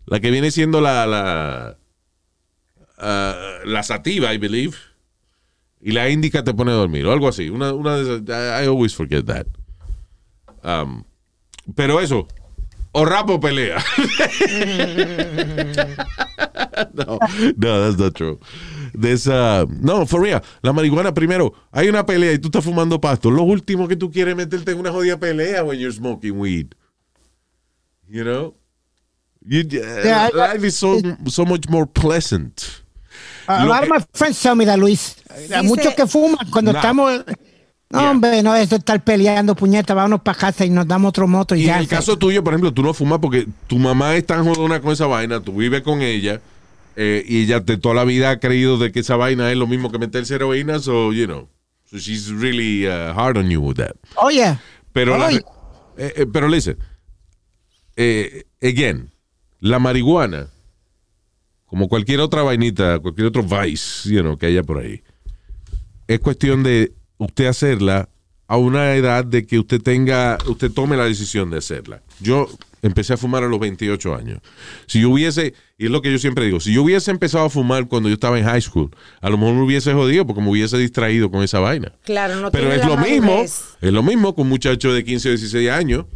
La 0.06 0.20
que 0.20 0.30
viene 0.30 0.50
siendo 0.50 0.80
la 0.80 1.06
la, 1.06 1.76
ah, 2.98 3.58
la 3.64 3.82
sativa, 3.82 4.34
I 4.34 4.38
believe. 4.38 4.76
Y 5.80 5.92
la 5.92 6.08
indica 6.08 6.44
te 6.44 6.54
pone 6.54 6.72
a 6.72 6.74
dormir. 6.74 7.06
O 7.06 7.12
algo 7.12 7.28
así. 7.28 7.50
Una, 7.50 7.72
una 7.72 7.98
I, 7.98 8.64
I 8.64 8.66
always 8.66 8.94
forget 8.94 9.24
that. 9.26 9.46
Um, 10.62 11.04
pero 11.74 12.00
eso. 12.00 12.28
O 12.92 13.04
rapo 13.04 13.40
pelea. 13.40 13.76
no, 16.92 17.18
no, 17.56 17.80
that's 17.80 17.98
not 17.98 18.14
true. 18.14 18.38
There's, 18.98 19.26
uh, 19.26 19.66
no, 19.80 20.06
for 20.06 20.20
real. 20.22 20.42
La 20.62 20.72
marihuana, 20.72 21.12
primero, 21.14 21.54
hay 21.70 21.88
una 21.88 22.04
pelea 22.04 22.32
y 22.32 22.38
tú 22.38 22.48
estás 22.48 22.64
fumando 22.64 23.00
pasto. 23.00 23.30
Lo 23.30 23.42
último 23.42 23.88
que 23.88 23.96
tú 23.96 24.10
quieres 24.10 24.32
es 24.32 24.36
meterte 24.36 24.72
en 24.72 24.78
una 24.78 24.90
jodida 24.92 25.18
pelea 25.18 25.64
when 25.64 25.78
you're 25.78 25.94
smoking 25.94 26.38
weed. 26.38 26.66
You 28.08 28.24
know? 28.24 28.54
You, 29.44 29.60
uh, 29.60 30.04
Yeah, 30.04 30.28
I- 30.32 30.36
life 30.54 30.66
is 30.66 30.76
so, 30.76 30.98
so 31.26 31.44
much 31.44 31.68
more 31.68 31.86
pleasant. 31.86 32.62
A 33.46 33.64
Lo 33.64 33.72
lot 33.72 33.82
of 33.82 33.88
my 33.88 33.98
friends 34.12 34.40
tell 34.40 34.54
me 34.54 34.64
that, 34.66 34.78
Luis. 34.78 35.16
Hay 35.52 35.66
muchos 35.66 35.94
que 35.94 36.06
fuman 36.06 36.48
cuando 36.50 36.72
Nah. 36.72 36.78
estamos. 36.80 37.24
No, 37.90 38.00
Yeah. 38.00 38.10
hombre, 38.10 38.42
no, 38.42 38.54
eso 38.56 38.76
estar 38.76 39.02
peleando, 39.04 39.54
puñeta, 39.54 39.92
vámonos 39.92 40.22
para 40.22 40.38
casa 40.38 40.64
y 40.64 40.70
nos 40.70 40.86
damos 40.86 41.10
otro 41.10 41.28
moto 41.28 41.54
y, 41.54 41.62
Y 41.62 41.66
ya. 41.66 41.74
en 41.74 41.80
el 41.80 41.88
caso 41.88 42.16
tuyo, 42.16 42.42
por 42.42 42.54
ejemplo, 42.54 42.72
tú 42.72 42.82
no 42.82 42.94
fumas 42.94 43.18
porque 43.18 43.46
tu 43.66 43.78
mamá 43.78 44.16
es 44.16 44.24
tan 44.24 44.44
jodona 44.46 44.80
con 44.80 44.92
esa 44.92 45.06
vaina, 45.06 45.40
tú 45.40 45.52
vives 45.56 45.82
con 45.82 46.00
ella 46.00 46.40
eh, 46.96 47.24
y 47.26 47.42
ella 47.44 47.60
de 47.60 47.76
toda 47.76 47.94
la 47.94 48.04
vida 48.04 48.30
ha 48.30 48.40
creído 48.40 48.78
de 48.78 48.92
que 48.92 49.00
esa 49.00 49.16
vaina 49.16 49.50
es 49.50 49.56
lo 49.56 49.66
mismo 49.66 49.90
que 49.90 49.98
meterse 49.98 50.34
heroína, 50.34 50.78
so, 50.78 51.12
you 51.12 51.26
know, 51.26 51.48
so 51.84 51.98
she's 51.98 52.28
really 52.30 52.86
uh, 52.86 53.12
hard 53.14 53.36
on 53.38 53.48
you 53.50 53.60
with 53.60 53.76
that. 53.76 53.94
Oye, 54.16 54.58
Pero, 54.92 55.16
la- 55.16 55.32
eh, 55.32 55.42
eh, 55.96 56.26
pero 56.32 56.48
listen, 56.48 56.76
again, 58.62 59.10
la 59.60 59.78
marihuana, 59.78 60.48
como 61.66 61.88
cualquier 61.88 62.20
otra 62.20 62.42
vainita, 62.42 62.98
cualquier 62.98 63.28
otro 63.28 63.42
vice, 63.42 64.08
you 64.10 64.20
know, 64.20 64.36
que 64.36 64.46
haya 64.46 64.62
por 64.62 64.78
ahí, 64.78 65.02
es 66.08 66.20
cuestión 66.20 66.62
de 66.62 66.92
usted 67.18 67.46
hacerla 67.46 68.08
a 68.46 68.56
una 68.58 68.94
edad 68.94 69.24
de 69.24 69.46
que 69.46 69.58
usted 69.58 69.80
tenga, 69.80 70.36
usted 70.46 70.70
tome 70.70 70.96
la 70.96 71.04
decisión 71.04 71.48
de 71.50 71.58
hacerla. 71.58 72.02
Yo 72.20 72.48
empecé 72.82 73.14
a 73.14 73.16
fumar 73.16 73.44
a 73.44 73.48
los 73.48 73.60
28 73.60 74.14
años. 74.14 74.40
Si 74.86 75.00
yo 75.00 75.10
hubiese, 75.10 75.54
y 75.78 75.86
es 75.86 75.90
lo 75.90 76.02
que 76.02 76.10
yo 76.10 76.18
siempre 76.18 76.44
digo, 76.44 76.60
si 76.60 76.74
yo 76.74 76.82
hubiese 76.82 77.10
empezado 77.10 77.46
a 77.46 77.50
fumar 77.50 77.86
cuando 77.86 78.08
yo 78.08 78.14
estaba 78.14 78.38
en 78.38 78.44
high 78.44 78.60
school, 78.60 78.90
a 79.20 79.30
lo 79.30 79.38
mejor 79.38 79.54
me 79.54 79.62
hubiese 79.62 79.92
jodido 79.94 80.26
porque 80.26 80.42
me 80.42 80.50
hubiese 80.50 80.76
distraído 80.76 81.30
con 81.30 81.42
esa 81.42 81.60
vaina. 81.60 81.92
Claro, 82.04 82.36
no 82.36 82.50
Pero 82.50 82.72
es 82.72 82.84
lo 82.84 82.96
mismo, 82.96 83.40
es 83.42 83.76
lo 83.80 84.02
mismo 84.02 84.34
con 84.34 84.42
un 84.42 84.50
muchacho 84.50 84.92
de 84.92 85.04
15 85.04 85.28
o 85.28 85.32
16 85.32 85.70
años, 85.70 86.06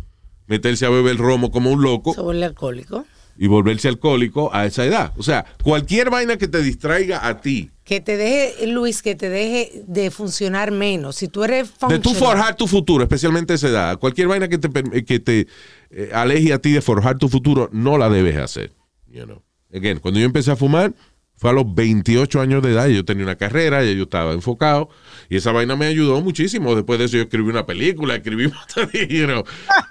meterse 0.46 0.84
a 0.84 0.90
beber 0.90 1.16
romo 1.16 1.50
como 1.50 1.70
un 1.70 1.82
loco 1.82 2.12
sobre 2.12 2.38
el 2.38 2.44
alcohólico. 2.44 3.06
Y 3.38 3.46
volverse 3.48 3.88
alcohólico 3.88 4.54
a 4.54 4.66
esa 4.66 4.84
edad. 4.84 5.12
O 5.16 5.22
sea, 5.22 5.44
cualquier 5.62 6.10
vaina 6.10 6.36
que 6.36 6.48
te 6.48 6.62
distraiga 6.62 7.26
a 7.26 7.40
ti, 7.40 7.70
Que 7.84 8.00
te 8.00 8.16
deje, 8.16 8.66
Luis, 8.66 9.02
que 9.02 9.14
te 9.14 9.28
deje 9.28 9.82
de 9.86 10.10
funcionar 10.10 10.70
menos. 10.72 11.16
Si 11.16 11.28
tú 11.28 11.44
eres 11.44 11.70
de 11.88 11.98
tú 11.98 12.14
forjar 12.14 12.56
tu 12.56 12.66
futuro, 12.66 13.04
especialmente 13.04 13.52
a 13.52 13.56
esa 13.56 13.68
edad, 13.68 13.98
cualquier 13.98 14.28
vaina 14.28 14.48
que 14.48 14.58
te, 14.58 14.68
perm- 14.68 15.04
que 15.04 15.20
te 15.20 15.46
eh, 15.90 16.10
aleje 16.12 16.52
a 16.52 16.58
ti 16.58 16.72
de 16.72 16.80
forjar 16.80 17.18
tu 17.18 17.28
futuro, 17.28 17.68
no 17.72 17.96
la 17.98 18.08
debes 18.08 18.36
hacer. 18.36 18.72
You 19.08 19.24
know. 19.24 19.42
Again, 19.72 19.98
cuando 20.00 20.18
yo 20.20 20.26
empecé 20.26 20.50
a 20.50 20.56
fumar, 20.56 20.94
fue 21.36 21.50
a 21.50 21.52
los 21.52 21.74
28 21.74 22.40
años 22.40 22.62
de 22.62 22.72
edad, 22.72 22.86
yo 22.88 23.04
tenía 23.04 23.24
una 23.24 23.36
carrera, 23.36 23.84
ya 23.84 23.92
yo 23.92 24.04
estaba 24.04 24.32
enfocado, 24.32 24.88
y 25.28 25.36
esa 25.36 25.52
vaina 25.52 25.76
me 25.76 25.86
ayudó 25.86 26.20
muchísimo. 26.22 26.74
Después 26.74 26.98
de 26.98 27.04
eso 27.04 27.18
yo 27.18 27.24
escribí 27.24 27.50
una 27.50 27.66
película, 27.66 28.14
escribí, 28.16 28.44
you 29.10 29.26
know, 29.26 29.44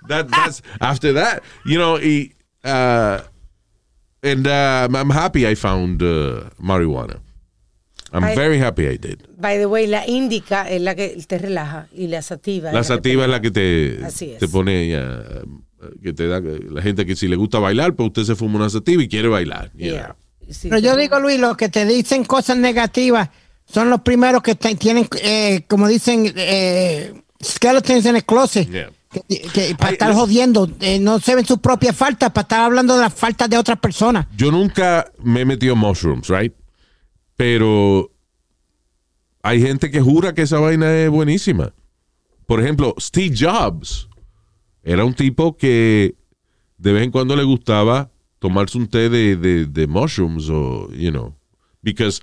that, 0.07 0.27
that's, 0.29 0.63
after 0.79 1.13
that, 1.13 1.43
you 1.65 1.75
know, 1.75 1.97
y, 1.99 2.33
uh, 2.63 3.21
and 4.25 4.47
uh, 4.47 4.87
I'm 4.99 5.09
happy 5.11 5.45
I 5.47 5.55
found 5.55 6.01
uh, 6.01 6.49
marijuana. 6.59 7.19
I'm 8.13 8.33
very 8.35 8.57
happy 8.59 8.87
I 8.87 8.97
did. 8.97 9.23
By 9.37 9.57
the 9.57 9.65
way, 9.65 9.87
la 9.87 10.05
índica 10.07 10.69
es 10.69 10.81
la 10.81 10.95
que 10.95 11.17
te 11.27 11.37
relaja 11.37 11.87
y 11.93 12.07
la 12.07 12.21
sativa. 12.21 12.71
La 12.71 12.79
es 12.79 12.89
la 12.89 12.95
que 12.95 12.97
sativa 13.01 13.21
te- 13.23 13.25
es 13.25 13.31
la 13.31 13.41
que 13.41 13.51
te, 13.51 13.99
Así 14.05 14.31
es. 14.31 14.39
te 14.39 14.47
pone 14.47 14.87
ya, 14.87 15.25
que 16.01 16.13
te 16.13 16.27
da 16.27 16.39
la 16.39 16.81
gente 16.81 17.05
que 17.05 17.15
si 17.17 17.27
le 17.27 17.35
gusta 17.35 17.59
bailar, 17.59 17.93
pues 17.93 18.07
usted 18.07 18.23
se 18.23 18.35
fuma 18.35 18.55
una 18.57 18.69
sativa 18.69 19.03
y 19.03 19.09
quiere 19.09 19.27
bailar. 19.27 19.69
Yeah. 19.73 20.15
Sí, 20.49 20.69
Pero 20.69 20.79
yo 20.79 20.95
digo, 20.95 21.19
Luis, 21.19 21.39
los 21.39 21.57
que 21.57 21.67
te 21.69 21.85
dicen 21.85 22.23
cosas 22.23 22.55
negativas 22.57 23.29
son 23.65 23.89
los 23.89 24.01
primeros 24.01 24.41
que 24.43 24.55
te- 24.55 24.75
tienen, 24.75 25.07
eh, 25.21 25.63
como 25.67 25.87
dicen, 25.89 26.31
eh, 26.37 27.13
skeletons 27.43 28.05
en 28.05 28.15
el 28.15 28.23
closet. 28.23 28.69
Yeah. 28.71 28.91
Que, 29.27 29.39
que 29.53 29.75
para 29.75 29.89
Ay, 29.89 29.93
estar 29.93 30.13
jodiendo, 30.13 30.69
eh, 30.79 30.99
no 30.99 31.19
se 31.19 31.35
ven 31.35 31.45
sus 31.45 31.59
propias 31.59 31.95
faltas, 31.95 32.31
para 32.31 32.41
estar 32.41 32.61
hablando 32.61 32.95
de 32.95 33.01
las 33.01 33.13
faltas 33.13 33.49
de 33.49 33.57
otras 33.57 33.79
personas. 33.79 34.27
Yo 34.35 34.51
nunca 34.51 35.11
me 35.23 35.41
he 35.41 35.45
metido 35.45 35.75
mushrooms, 35.75 36.27
right? 36.29 36.53
Pero 37.37 38.11
hay 39.41 39.61
gente 39.61 39.89
que 39.89 40.01
jura 40.01 40.33
que 40.33 40.41
esa 40.41 40.59
vaina 40.59 40.93
es 40.93 41.09
buenísima. 41.09 41.73
Por 42.45 42.61
ejemplo, 42.61 42.93
Steve 42.99 43.35
Jobs 43.37 44.09
era 44.83 45.05
un 45.05 45.13
tipo 45.13 45.55
que 45.57 46.15
de 46.77 46.93
vez 46.93 47.03
en 47.03 47.11
cuando 47.11 47.35
le 47.35 47.43
gustaba 47.43 48.11
tomarse 48.39 48.77
un 48.77 48.87
té 48.87 49.09
de, 49.09 49.35
de, 49.35 49.65
de 49.65 49.87
mushrooms 49.87 50.49
o, 50.49 50.89
you 50.91 51.09
know, 51.09 51.35
because 51.81 52.21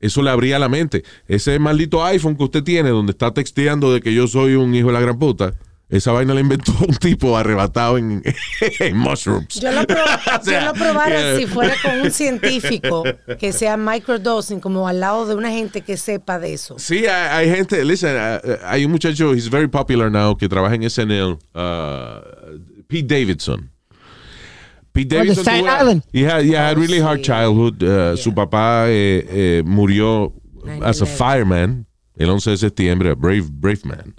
eso 0.00 0.22
le 0.22 0.30
abría 0.30 0.58
la 0.58 0.68
mente. 0.68 1.04
Ese 1.26 1.58
maldito 1.58 2.04
iPhone 2.04 2.36
que 2.36 2.44
usted 2.44 2.62
tiene 2.62 2.90
donde 2.90 3.12
está 3.12 3.32
texteando 3.32 3.92
de 3.92 4.00
que 4.00 4.12
yo 4.12 4.26
soy 4.26 4.54
un 4.54 4.74
hijo 4.74 4.88
de 4.88 4.92
la 4.92 5.00
gran 5.00 5.18
puta, 5.18 5.54
esa 5.88 6.10
vaina 6.12 6.34
la 6.34 6.40
inventó 6.40 6.72
un 6.88 6.94
tipo 6.96 7.36
arrebatado 7.36 7.96
en, 7.98 8.22
en 8.80 8.96
mushrooms. 8.96 9.60
Yo 9.60 9.70
lo, 9.72 9.86
pro- 9.86 9.96
O 10.40 10.44
sea, 10.44 10.60
yo 10.60 10.66
lo 10.66 10.72
probara 10.74 11.16
yeah. 11.16 11.36
si 11.38 11.46
fuera 11.46 11.74
con 11.82 12.00
un 12.00 12.10
científico 12.10 13.04
que 13.38 13.52
sea 13.52 13.76
microdosing, 13.76 14.58
como 14.60 14.88
al 14.88 15.00
lado 15.00 15.26
de 15.26 15.34
una 15.34 15.50
gente 15.50 15.82
que 15.82 15.96
sepa 15.96 16.38
de 16.38 16.54
eso. 16.54 16.76
Sí, 16.78 17.06
hay, 17.06 17.48
hay 17.48 17.54
gente, 17.56 17.84
listen, 17.84 18.16
uh, 18.16 18.38
hay 18.64 18.84
un 18.84 18.90
muchacho, 18.90 19.32
he's 19.34 19.48
very 19.48 19.68
popular 19.68 20.10
now, 20.10 20.36
que 20.36 20.48
trabaja 20.48 20.74
en 20.74 20.88
SNL, 20.90 21.38
uh, 21.54 22.58
Pete 22.88 23.06
Davidson. 23.06 23.70
Pete 24.92 25.14
Oh, 25.14 25.18
Davidson 25.18 25.44
Staten 25.44 25.60
tuvo 25.66 25.80
Island. 25.80 26.02
he 26.12 26.22
had, 26.24 26.42
he 26.44 26.54
had 26.56 26.76
Oh, 26.76 26.80
really 26.80 26.98
hard 27.00 27.20
childhood. 27.22 27.82
Uh, 27.82 28.16
Su 28.16 28.32
papá 28.34 28.86
eh, 28.88 29.26
eh, 29.28 29.62
murió 29.64 30.32
as 30.82 31.00
a 31.02 31.04
9/11. 31.04 31.16
fireman 31.16 31.86
el 32.16 32.30
11 32.30 32.50
de 32.52 32.56
septiembre, 32.56 33.10
a 33.10 33.14
brave, 33.14 33.44
brave 33.50 33.80
man. 33.84 34.14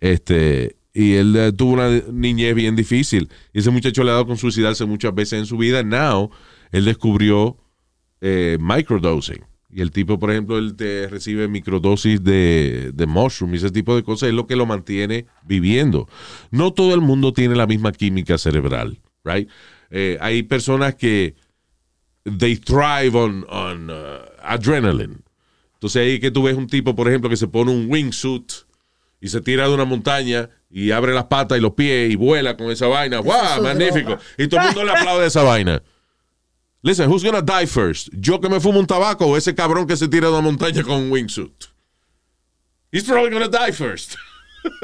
Este, 0.00 0.76
y 0.98 1.14
él 1.14 1.36
eh, 1.36 1.52
tuvo 1.52 1.74
una 1.74 1.88
niñez 2.10 2.56
bien 2.56 2.74
difícil. 2.74 3.28
Y 3.52 3.60
ese 3.60 3.70
muchacho 3.70 4.02
le 4.02 4.10
ha 4.10 4.14
dado 4.14 4.26
con 4.26 4.36
suicidarse 4.36 4.84
muchas 4.84 5.14
veces 5.14 5.38
en 5.38 5.46
su 5.46 5.56
vida. 5.56 5.84
Now, 5.84 6.28
él 6.72 6.86
descubrió 6.86 7.56
eh, 8.20 8.58
microdosing. 8.60 9.44
Y 9.70 9.80
el 9.80 9.92
tipo, 9.92 10.18
por 10.18 10.32
ejemplo, 10.32 10.58
él 10.58 10.74
te 10.74 11.06
recibe 11.06 11.46
microdosis 11.46 12.24
de, 12.24 12.90
de 12.92 13.06
mushroom 13.06 13.54
y 13.54 13.58
ese 13.58 13.70
tipo 13.70 13.94
de 13.94 14.02
cosas 14.02 14.30
es 14.30 14.34
lo 14.34 14.48
que 14.48 14.56
lo 14.56 14.66
mantiene 14.66 15.26
viviendo. 15.44 16.08
No 16.50 16.72
todo 16.72 16.94
el 16.94 17.00
mundo 17.00 17.32
tiene 17.32 17.54
la 17.54 17.68
misma 17.68 17.92
química 17.92 18.36
cerebral, 18.36 18.98
right? 19.22 19.48
Eh, 19.90 20.18
hay 20.20 20.42
personas 20.42 20.96
que 20.96 21.36
they 22.24 22.56
thrive 22.56 23.16
on, 23.16 23.46
on 23.48 23.88
uh, 23.88 24.24
adrenaline. 24.42 25.18
Entonces 25.74 26.02
ahí 26.02 26.18
que 26.18 26.32
tú 26.32 26.42
ves 26.42 26.56
un 26.56 26.66
tipo, 26.66 26.96
por 26.96 27.06
ejemplo, 27.06 27.30
que 27.30 27.36
se 27.36 27.46
pone 27.46 27.70
un 27.70 27.88
wingsuit 27.88 28.50
y 29.20 29.28
se 29.28 29.40
tira 29.40 29.68
de 29.68 29.74
una 29.74 29.84
montaña 29.84 30.50
y 30.70 30.90
abre 30.90 31.14
las 31.14 31.24
patas 31.24 31.58
y 31.58 31.60
los 31.60 31.72
pies 31.72 32.10
y 32.12 32.16
vuela 32.16 32.56
con 32.56 32.70
esa 32.70 32.86
vaina. 32.86 33.20
¡Wow! 33.20 33.62
Magnífico. 33.62 34.10
droga. 34.10 34.22
Y 34.36 34.48
todo 34.48 34.60
el 34.60 34.66
mundo 34.66 34.84
le 34.84 34.90
aplaude 34.92 35.26
esa 35.26 35.42
vaina. 35.42 35.82
Listen, 36.82 37.10
who's 37.10 37.24
gonna 37.24 37.42
die 37.42 37.66
first? 37.66 38.08
¿Yo 38.12 38.40
que 38.40 38.48
me 38.48 38.60
fumo 38.60 38.78
un 38.78 38.86
tabaco 38.86 39.26
o 39.26 39.36
ese 39.36 39.54
cabrón 39.54 39.86
que 39.86 39.96
se 39.96 40.06
tira 40.08 40.28
de 40.28 40.32
una 40.34 40.42
montaña 40.42 40.82
con 40.84 40.94
un 40.96 41.10
wingsuit? 41.10 41.64
He's 42.92 43.04
probably 43.04 43.30
gonna 43.30 43.48
die 43.48 43.72
first. 43.72 44.14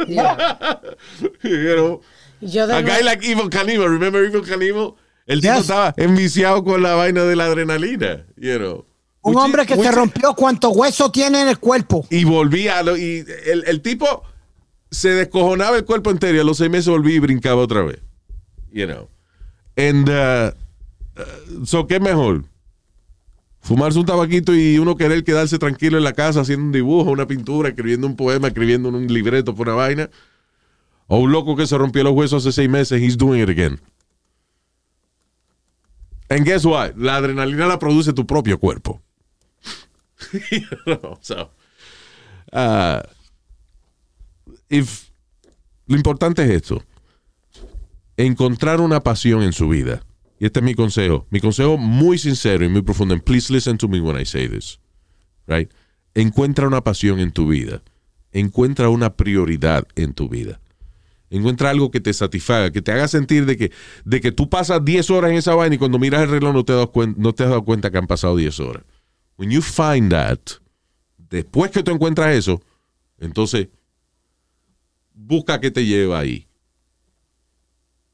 Yeah. 0.08 0.80
you 1.42 1.74
know? 1.76 2.00
Yo 2.40 2.64
A 2.64 2.82
guy 2.82 3.02
like 3.02 3.22
Evil 3.24 3.48
Cannibal, 3.48 3.88
remember 3.88 4.24
Evil 4.24 4.42
Cannibal? 4.42 4.96
El 5.26 5.40
tipo 5.40 5.54
Yes. 5.54 5.62
estaba 5.62 5.94
enviciado 5.96 6.64
con 6.64 6.82
la 6.82 6.94
vaina 6.94 7.24
de 7.24 7.34
la 7.36 7.46
adrenalina, 7.46 8.26
you 8.36 8.58
know. 8.58 8.84
Un 9.22 9.30
Which 9.34 9.38
is- 9.38 9.44
hombre 9.44 9.66
que 9.66 9.76
se 9.76 9.90
rompió 9.90 10.34
cuántos 10.34 10.76
huesos 10.76 11.10
tiene 11.12 11.40
en 11.42 11.48
el 11.48 11.58
cuerpo. 11.58 12.06
y 12.10 12.24
volvía 12.24 12.78
a 12.80 12.82
lo- 12.82 12.96
y 12.96 13.24
el, 13.46 13.64
el 13.66 13.80
tipo 13.80 14.22
se 14.94 15.10
descojonaba 15.10 15.76
el 15.76 15.84
cuerpo 15.84 16.10
entero 16.10 16.36
y 16.36 16.40
a 16.40 16.44
los 16.44 16.58
seis 16.58 16.70
meses 16.70 16.88
volvía 16.88 17.16
y 17.16 17.18
brincaba 17.18 17.60
otra 17.60 17.82
vez. 17.82 18.00
You 18.72 18.86
know. 18.86 19.08
And, 19.76 20.08
uh, 20.08 20.52
uh, 21.20 21.66
so, 21.66 21.86
¿qué 21.86 21.98
mejor? 21.98 22.44
Fumarse 23.60 23.98
un 23.98 24.06
tabaquito 24.06 24.54
y 24.54 24.78
uno 24.78 24.96
querer 24.96 25.24
quedarse 25.24 25.58
tranquilo 25.58 25.98
en 25.98 26.04
la 26.04 26.12
casa 26.12 26.42
haciendo 26.42 26.66
un 26.66 26.72
dibujo, 26.72 27.10
una 27.10 27.26
pintura, 27.26 27.70
escribiendo 27.70 28.06
un 28.06 28.14
poema, 28.14 28.48
escribiendo 28.48 28.88
un 28.88 29.06
libreto 29.06 29.54
por 29.54 29.68
una 29.68 29.76
vaina. 29.76 30.10
O 31.06 31.18
un 31.18 31.32
loco 31.32 31.56
que 31.56 31.66
se 31.66 31.76
rompió 31.76 32.04
los 32.04 32.12
huesos 32.12 32.46
hace 32.46 32.52
seis 32.52 32.70
meses, 32.70 33.02
he's 33.02 33.16
doing 33.16 33.42
it 33.42 33.48
again. 33.48 33.80
And 36.30 36.44
guess 36.44 36.64
what? 36.64 36.94
La 36.96 37.16
adrenalina 37.16 37.66
la 37.66 37.78
produce 37.78 38.12
tu 38.12 38.26
propio 38.26 38.58
cuerpo. 38.58 39.00
You 40.50 40.62
know, 40.86 41.18
so, 41.20 41.50
uh, 42.52 43.02
lo 45.86 45.96
importante 45.96 46.42
es 46.44 46.50
esto. 46.50 46.82
Encontrar 48.16 48.80
una 48.80 49.00
pasión 49.00 49.42
en 49.42 49.52
su 49.52 49.68
vida. 49.68 50.04
Y 50.38 50.46
este 50.46 50.60
es 50.60 50.64
mi 50.64 50.74
consejo. 50.74 51.26
Mi 51.30 51.40
consejo 51.40 51.76
muy 51.76 52.18
sincero 52.18 52.64
y 52.64 52.68
muy 52.68 52.82
profundo. 52.82 53.18
Please 53.18 53.52
listen 53.52 53.76
to 53.78 53.88
me 53.88 54.00
when 54.00 54.20
I 54.20 54.24
say 54.24 54.48
this. 54.48 54.78
Right? 55.46 55.70
Encuentra 56.14 56.66
una 56.68 56.82
pasión 56.82 57.18
en 57.20 57.32
tu 57.32 57.48
vida. 57.48 57.82
Encuentra 58.32 58.88
una 58.88 59.14
prioridad 59.14 59.86
en 59.96 60.12
tu 60.12 60.28
vida. 60.28 60.60
Encuentra 61.30 61.70
algo 61.70 61.90
que 61.90 62.00
te 62.00 62.12
satisfaga, 62.12 62.70
que 62.70 62.82
te 62.82 62.92
haga 62.92 63.08
sentir 63.08 63.46
de 63.46 63.56
que, 63.56 63.72
de 64.04 64.20
que 64.20 64.30
tú 64.30 64.48
pasas 64.48 64.84
10 64.84 65.10
horas 65.10 65.30
en 65.32 65.38
esa 65.38 65.54
vaina 65.54 65.74
y 65.74 65.78
cuando 65.78 65.98
miras 65.98 66.22
el 66.22 66.30
reloj 66.30 66.52
no 66.54 66.64
te, 66.64 66.72
das 66.72 66.86
cuen- 66.86 67.16
no 67.16 67.32
te 67.32 67.42
has 67.42 67.48
dado 67.48 67.64
cuenta 67.64 67.90
que 67.90 67.98
han 67.98 68.06
pasado 68.06 68.36
10 68.36 68.60
horas. 68.60 68.84
When 69.36 69.50
you 69.50 69.60
find 69.62 70.10
that, 70.12 70.38
después 71.30 71.72
que 71.72 71.82
tú 71.82 71.90
encuentras 71.90 72.36
eso, 72.36 72.62
entonces 73.18 73.68
busca 75.26 75.60
qué 75.60 75.70
te 75.70 75.84
lleva 75.84 76.18
ahí. 76.18 76.46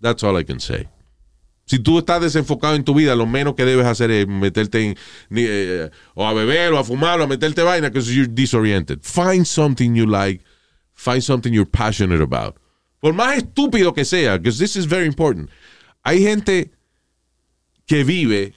That's 0.01 0.23
all 0.23 0.38
I 0.38 0.44
can 0.44 0.61
say. 0.61 0.88
Si 1.66 1.79
tú 1.79 1.99
estás 1.99 2.20
desenfocado 2.20 2.75
en 2.75 2.83
tu 2.83 2.94
vida, 2.94 3.14
lo 3.14 3.27
menos 3.27 3.55
que 3.55 3.64
debes 3.64 3.87
hacer 3.87 4.11
es 4.11 4.27
meterte 4.27 4.87
en, 4.87 4.96
eh, 5.31 5.88
o 6.14 6.27
a 6.27 6.33
beber 6.33 6.73
o 6.73 6.79
a 6.79 6.85
fumar 6.85 7.20
o 7.20 7.25
a 7.25 7.27
meterte 7.29 7.62
vaina 7.62 7.88
because 7.88 8.12
you're 8.12 8.27
disoriented. 8.27 9.01
Find 9.03 9.46
something 9.46 9.94
you 9.94 10.07
like. 10.07 10.42
Find 10.94 11.23
something 11.23 11.53
you're 11.53 11.70
passionate 11.70 12.23
about. 12.23 12.57
Por 13.01 13.14
más 13.14 13.37
estúpido 13.37 13.94
que 13.94 14.05
sea, 14.05 14.37
because 14.37 14.59
this 14.59 14.75
is 14.75 14.87
very 14.87 15.07
important. 15.07 15.49
Hay 16.03 16.23
gente 16.23 16.73
que 17.87 18.05
vive 18.05 18.55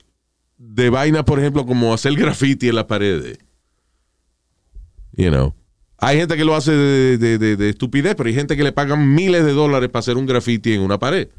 de 0.58 0.90
vaina, 0.90 1.24
por 1.24 1.40
ejemplo, 1.40 1.66
como 1.66 1.94
hacer 1.94 2.14
graffiti 2.18 2.70
en 2.70 2.76
las 2.76 2.86
paredes. 2.86 3.38
You 5.16 5.30
know. 5.30 5.54
Hay 6.04 6.18
gente 6.18 6.36
que 6.36 6.46
lo 6.46 6.56
hace 6.56 6.72
de, 6.72 7.18
de- 7.18 7.38
de- 7.38 7.56
de 7.56 7.70
estupidez, 7.70 8.16
pero 8.16 8.28
hay 8.30 8.36
gente 8.36 8.56
que 8.58 8.64
le 8.64 8.72
pagan 8.72 9.14
miles 9.14 9.46
de 9.46 9.54
dólares 9.54 9.90
para 9.90 10.00
hacer 10.02 10.18
un 10.18 10.26
graffiti 10.26 10.74
en 10.74 10.82
una 10.82 10.98
pared. 11.00 11.30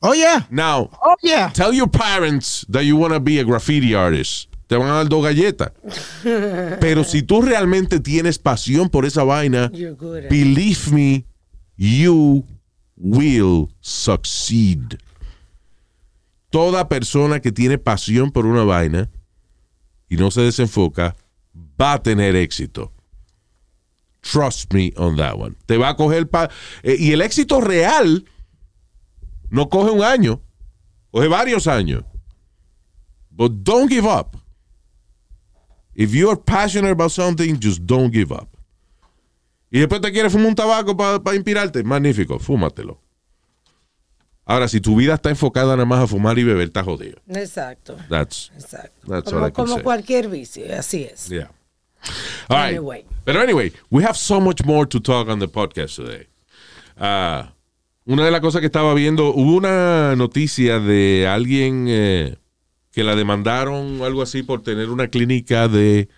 Oh, 0.00 0.14
yeah. 0.14 0.46
Now, 0.50 0.88
Oh, 1.02 1.14
yeah. 1.22 1.52
tell 1.52 1.72
your 1.72 1.88
parents 1.90 2.66
that 2.70 2.82
you 2.84 2.96
want 2.96 3.12
to 3.12 3.20
be 3.20 3.38
a 3.38 3.44
graffiti 3.44 3.94
artist. 3.94 4.48
Te 4.66 4.76
van 4.76 4.88
a 4.88 4.94
dar 4.94 5.08
dos 5.08 5.22
galletas. 5.24 5.72
Pero 6.80 7.04
si 7.04 7.22
tú 7.22 7.42
realmente 7.42 8.00
tienes 8.00 8.38
pasión 8.38 8.88
por 8.88 9.04
esa 9.04 9.24
vaina, 9.24 9.70
believe 10.30 10.90
me, 10.92 11.24
you 11.76 12.44
will 12.96 13.68
succeed. 13.80 14.96
Toda 16.50 16.88
persona 16.88 17.40
que 17.40 17.52
tiene 17.52 17.78
pasión 17.78 18.30
por 18.32 18.46
una 18.46 18.64
vaina 18.64 19.08
y 20.08 20.16
no 20.16 20.30
se 20.30 20.40
desenfoca 20.42 21.14
va 21.80 21.94
a 21.94 22.02
tener 22.02 22.34
éxito. 22.36 22.92
Trust 24.22 24.72
me 24.72 24.92
on 24.96 25.16
that 25.16 25.38
one. 25.38 25.56
Te 25.66 25.76
va 25.76 25.90
a 25.90 25.96
coger 25.96 26.28
pa 26.28 26.50
eh, 26.82 26.96
y 26.98 27.12
el 27.12 27.22
éxito 27.22 27.60
real 27.60 28.24
no 29.50 29.68
coge 29.68 29.90
un 29.90 30.02
año, 30.02 30.40
coge 31.10 31.28
varios 31.28 31.66
años. 31.66 32.04
But 33.30 33.62
don't 33.62 33.88
give 33.88 34.06
up. 34.06 34.36
If 35.94 36.12
you're 36.14 36.36
passionate 36.36 36.92
about 36.92 37.12
something, 37.12 37.58
just 37.58 37.86
don't 37.86 38.12
give 38.12 38.32
up. 38.32 38.48
Y 39.70 39.78
después 39.78 40.00
te 40.00 40.10
quieres 40.12 40.32
fumar 40.32 40.48
un 40.48 40.54
tabaco 40.54 40.96
para 40.96 41.36
inspirarte, 41.36 41.82
magnífico, 41.84 42.38
fúmatelo. 42.38 43.00
Ahora, 44.44 44.66
si 44.66 44.80
tu 44.80 44.96
vida 44.96 45.14
está 45.14 45.30
enfocada 45.30 45.76
nada 45.76 45.84
más 45.84 46.02
a 46.02 46.06
fumar 46.08 46.36
y 46.38 46.42
beber, 46.42 46.66
está 46.66 46.82
jodido. 46.82 47.20
Exacto. 47.28 47.96
That's, 48.08 48.50
Exacto. 48.56 49.06
That's 49.06 49.30
como 49.30 49.52
como 49.52 49.82
cualquier 49.82 50.28
vicio, 50.28 50.64
así 50.76 51.04
es. 51.04 51.28
yeah. 51.28 51.50
All 52.48 52.56
right. 52.56 52.76
Anyway. 52.76 53.06
But 53.24 53.36
anyway, 53.36 53.72
we 53.90 54.02
have 54.04 54.16
so 54.16 54.40
much 54.40 54.64
more 54.64 54.86
to 54.86 55.00
talk 55.00 55.28
on 55.28 55.38
the 55.38 55.48
podcast 55.48 55.96
today. 55.96 56.26
Ah, 56.98 57.52
una 58.06 58.24
de 58.24 58.30
las 58.30 58.40
cosas 58.40 58.60
que 58.60 58.66
estaba 58.68 58.94
viendo, 58.94 59.32
hubo 59.34 59.56
una 59.56 60.14
noticia 60.16 60.80
de 60.80 61.26
alguien 61.28 61.86
eh, 61.88 62.36
que 62.92 63.04
la 63.04 63.14
demandaron 63.14 64.00
o 64.00 64.04
algo 64.04 64.22
así 64.22 64.42
por 64.42 64.62
tener 64.62 64.90
una 64.90 65.08
clínica 65.08 65.68
de 65.68 66.08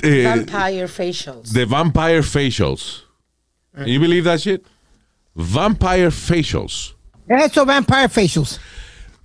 Vampire 0.00 0.86
facials. 0.88 1.52
de 1.52 1.64
vampire 1.64 2.22
facials. 2.22 3.04
Can 3.74 3.88
you 3.88 4.00
believe 4.00 4.24
that 4.24 4.38
shit? 4.40 4.64
Vampire 5.34 6.10
facials. 6.10 6.94
Eso, 7.28 7.64
Vampire 7.66 8.08
Facials. 8.08 8.60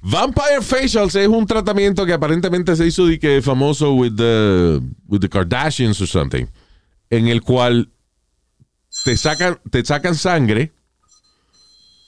Vampire 0.02 0.62
facials 0.62 1.15
es 1.15 1.28
un 1.28 1.46
tratamiento 1.46 2.04
que 2.06 2.13
aparentemente 2.13 2.76
se 2.76 2.88
hizo 2.88 3.06
de 3.06 3.20
que 3.20 3.41
famoso 3.44 3.94
with 3.94 4.15
the, 4.17 4.82
with 5.08 5.20
the 5.22 5.30
Kardashians 5.30 6.02
or 6.02 6.08
something, 6.08 6.48
en 7.12 7.28
el 7.28 7.41
cual 7.43 7.89
te 9.04 9.15
sacan, 9.15 9.60
te 9.69 9.86
sacan 9.86 10.15
sangre 10.15 10.71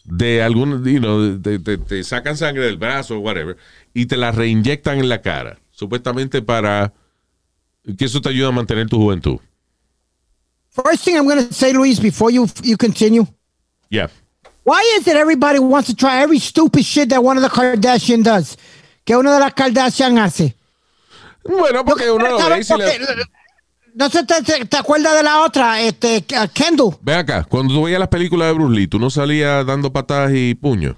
de 0.06 0.42
algún, 0.42 0.84
you 0.84 1.00
know, 1.00 1.40
te, 1.40 1.60
te- 1.60 1.78
te 1.78 2.04
sacan 2.04 2.36
sangre 2.36 2.66
del 2.66 2.78
brazo 2.78 3.18
o 3.18 3.20
whatever, 3.20 3.56
y 3.94 4.06
te 4.08 4.18
la 4.18 4.32
reinyectan 4.32 4.98
en 5.00 5.08
la 5.10 5.22
cara, 5.22 5.60
supuestamente 5.72 6.42
para 6.42 6.92
que 7.98 8.06
eso 8.06 8.20
te 8.22 8.30
ayuda 8.30 8.48
a 8.50 8.52
mantener 8.52 8.88
tu 8.90 8.98
juventud. 8.98 9.38
First 10.72 11.04
thing 11.06 11.16
I'm 11.16 11.26
going 11.26 11.48
to 11.48 11.54
say, 11.54 11.72
Luis, 11.72 12.00
before 12.00 12.32
you 12.32 12.48
you 12.64 12.78
continue. 12.78 13.26
Yeah. 13.90 14.08
Why 14.64 14.82
is 14.98 15.08
it 15.08 15.16
everybody 15.16 15.60
wants 15.60 15.88
to 15.90 15.96
try 15.96 16.22
every 16.24 16.40
stupid 16.40 16.84
shit 16.84 17.10
that 17.10 17.22
one 17.24 17.38
of 17.38 17.44
the 17.44 17.50
Kardashian 17.50 18.24
does? 18.24 18.58
Que 19.06 19.16
una 19.16 19.34
de 19.34 19.40
las 19.40 19.54
Kardashian 19.54 20.18
hace. 20.18 20.56
Bueno, 21.46 21.84
porque 21.86 22.10
uno 22.10 22.28
lo 22.30 22.38
ve 22.50 22.60
y 22.60 22.64
si 22.64 22.74
le- 22.76 22.86
Porque- 22.86 23.24
No 23.96 24.10
sé, 24.10 24.24
te, 24.26 24.42
te- 24.42 24.66
te 24.66 24.78
acuerdas 24.78 25.16
de 25.16 25.24
la 25.24 25.42
otra, 25.42 25.80
este, 25.82 26.24
Kendall. 26.54 26.96
Ve 27.02 27.16
acá, 27.16 27.44
cuando 27.44 27.74
tú 27.74 27.84
veías 27.84 28.00
las 28.00 28.10
películas 28.10 28.48
de 28.48 28.54
Bruce 28.54 28.74
Lee, 28.76 28.88
tú 28.88 28.98
no 29.00 29.10
salías 29.10 29.66
dando 29.66 29.94
patadas 29.94 30.32
y 30.34 30.56
puños. 30.56 30.96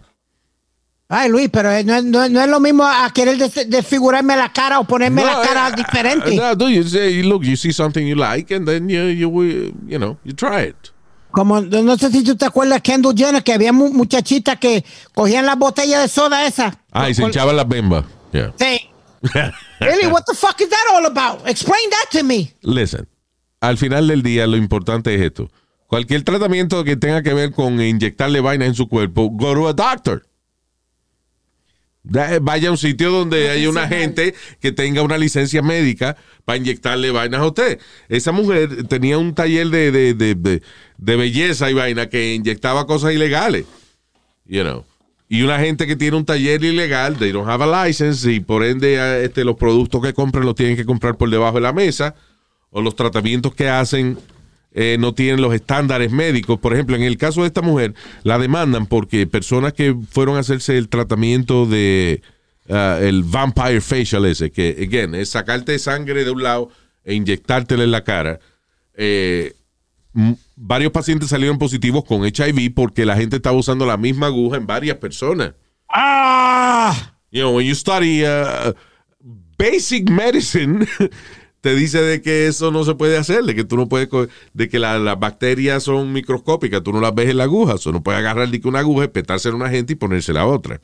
Ay, 1.08 1.30
Luis, 1.30 1.50
pero 1.52 1.70
no, 1.84 1.96
es- 1.96 2.04
no 2.04 2.24
es- 2.24 2.32
no 2.32 2.42
es 2.42 2.48
lo 2.48 2.60
mismo 2.60 2.84
a 2.84 3.08
querer 3.14 3.38
des- 3.38 3.70
desfigurarme 3.70 4.36
la 4.36 4.52
cara 4.52 4.80
o 4.80 4.86
ponerme 4.86 5.24
la 5.24 5.40
cara 5.42 5.68
eh, 5.70 5.74
diferente. 5.76 6.36
No, 6.36 6.56
do 6.56 6.68
you 6.70 6.84
say, 6.84 7.22
look, 7.22 7.44
you 7.44 7.56
see 7.56 7.72
something 7.72 8.06
you 8.08 8.16
like, 8.16 8.54
and 8.56 8.66
then 8.68 8.90
you, 8.90 9.10
you, 9.10 9.30
you 9.88 9.98
know, 10.00 10.18
you 10.24 10.34
try 10.34 10.64
it. 10.70 10.76
Como, 11.32 11.62
no 11.62 11.98
sé 11.98 12.10
si 12.12 12.24
tú 12.24 12.36
te 12.38 12.46
acuerdas, 12.46 12.82
Kendall 12.82 13.14
Jenner, 13.16 13.44
que 13.44 13.54
había 13.54 13.72
mu- 13.74 13.92
muchachitas 13.92 14.58
que 14.58 14.84
cogían 15.14 15.46
las 15.46 15.58
botellas 15.60 16.02
de 16.02 16.08
soda 16.08 16.48
esa. 16.48 16.80
Ah, 16.92 17.10
y 17.10 17.14
se 17.14 17.24
hinchaban 17.24 17.56
las 17.58 17.68
bembas. 17.68 18.06
Yeah. 18.32 18.54
Sí. 18.58 18.90
Really, 19.80 20.08
what 20.08 20.24
the 20.26 20.36
fuck 20.36 20.60
is 20.62 20.70
that 20.70 20.86
all 20.94 21.06
about? 21.06 21.48
Explain 21.48 21.90
that 21.90 22.10
to 22.12 22.24
me. 22.24 22.54
Listen, 22.62 23.08
al 23.62 23.78
final 23.78 24.08
del 24.08 24.22
día 24.24 24.48
lo 24.48 24.58
importante 24.58 25.14
es 25.16 25.22
esto. 25.22 25.50
Cualquier 25.88 26.24
tratamiento 26.24 26.84
que 26.84 26.96
tenga 26.96 27.22
que 27.22 27.34
ver 27.34 27.52
con 27.52 27.80
inyectarle 27.82 28.40
vainas 28.42 28.70
en 28.70 28.76
su 28.76 28.88
cuerpo, 28.88 29.30
go 29.30 29.54
to 29.54 29.68
a 29.68 29.74
doctor. 29.74 30.26
Vaya 32.04 32.68
a 32.68 32.72
un 32.72 32.78
sitio 32.78 33.10
donde 33.12 33.50
haya 33.50 33.68
una 33.68 33.88
gente 33.88 34.36
que 34.60 34.72
tenga 34.72 35.02
una 35.02 35.18
licencia 35.18 35.64
médica 35.64 36.16
para 36.44 36.58
inyectarle 36.58 37.10
vainas 37.12 37.42
a 37.42 37.48
usted. 37.48 37.80
Esa 38.10 38.32
mujer 38.32 38.88
tenía 38.88 39.18
un 39.18 39.34
taller 39.34 39.68
de, 39.70 39.92
de, 39.92 40.14
de, 40.14 40.36
de- 40.36 40.62
de 40.98 41.16
belleza 41.16 41.70
y 41.70 41.74
vaina 41.74 42.08
que 42.08 42.36
inyectaba 42.36 42.86
cosas 42.86 43.12
ilegales. 43.14 43.66
You 44.46 44.64
know. 44.64 44.86
Y 45.28 45.42
una 45.42 45.60
gente 45.60 45.88
que 45.88 45.96
tiene 45.96 46.18
un 46.18 46.26
taller 46.26 46.64
ilegal, 46.64 47.18
they 47.18 47.32
don't 47.32 47.50
have 47.50 47.64
a 47.64 47.86
license 47.86 48.32
y 48.32 48.40
por 48.40 48.64
ende 48.64 48.96
eh, 48.96 49.26
este, 49.26 49.44
los 49.44 49.56
productos 49.56 50.02
que 50.02 50.14
compran 50.14 50.46
los 50.46 50.56
tienen 50.56 50.76
que 50.76 50.86
comprar 50.86 51.18
por 51.18 51.30
debajo 51.30 51.56
de 51.56 51.62
la 51.62 51.74
mesa 51.74 52.16
o 52.70 52.82
los 52.82 52.96
tratamientos 52.96 53.56
que 53.56 53.68
hacen 53.68 54.20
eh, 54.78 54.98
no 55.00 55.14
tienen 55.14 55.42
los 55.42 55.54
estándares 55.54 56.12
médicos. 56.12 56.60
Por 56.60 56.74
ejemplo, 56.74 56.96
en 56.96 57.04
el 57.04 57.18
caso 57.18 57.42
de 57.42 57.48
esta 57.48 57.62
mujer, 57.62 57.96
la 58.24 58.38
demandan 58.38 58.86
porque 58.86 59.26
personas 59.26 59.74
que 59.74 59.96
fueron 60.12 60.36
a 60.36 60.42
hacerse 60.42 60.78
el 60.78 60.90
tratamiento 60.90 61.66
de 61.66 62.22
ah, 62.70 63.00
el 63.02 63.24
vampire 63.24 63.82
facial 63.82 64.26
ese, 64.26 64.52
que, 64.52 64.76
again, 64.86 65.16
es 65.16 65.30
sacarte 65.30 65.80
sangre 65.80 66.26
de 66.26 66.32
un 66.32 66.44
lado 66.44 66.70
e 67.06 67.14
inyectártela 67.14 67.84
en 67.84 67.92
la 67.92 68.04
cara. 68.04 68.40
eh, 68.96 69.54
varios 70.56 70.92
pacientes 70.92 71.30
salieron 71.30 71.58
positivos 71.58 72.04
con 72.06 72.26
HIV 72.26 72.74
porque 72.74 73.06
la 73.06 73.16
gente 73.18 73.38
estaba 73.38 73.58
usando 73.58 73.86
la 73.86 73.98
misma 73.98 74.28
aguja 74.28 74.58
en 74.58 74.68
varias 74.68 74.98
personas. 74.98 75.54
Ah, 75.90 77.12
You 77.32 77.42
know, 77.42 77.56
when 77.58 77.68
you 77.68 77.76
study 77.76 78.24
uh, 78.24 78.74
basic 79.58 80.10
medicine, 80.10 80.88
te 81.62 81.76
dice 81.76 82.02
de 82.02 82.22
que 82.22 82.48
eso 82.48 82.72
no 82.72 82.86
se 82.86 82.96
puede 82.96 83.18
hacer, 83.18 83.44
de 83.44 83.56
que 83.56 83.64
tú 83.66 83.76
no 83.76 83.90
puedes, 83.90 84.08
de 84.54 84.70
que 84.70 84.80
la- 84.80 85.00
las 85.00 85.20
bacterias 85.20 85.84
son 85.84 86.14
microscópicas, 86.14 86.82
tú 86.84 86.94
no 86.94 87.02
las 87.02 87.14
ves 87.14 87.30
en 87.30 87.38
la 87.38 87.44
aguja, 87.46 87.76
o 87.84 87.92
no 87.92 88.02
puedes 88.04 88.20
agarrar 88.20 88.50
de 88.50 88.62
que 88.62 88.68
una 88.68 88.80
aguja, 88.80 89.08
petársela 89.10 89.54
a 89.54 89.58
una 89.58 89.70
gente 89.70 89.94
y 89.94 89.96
ponérsela 89.96 90.42
a 90.42 90.46
otra. 90.46 90.80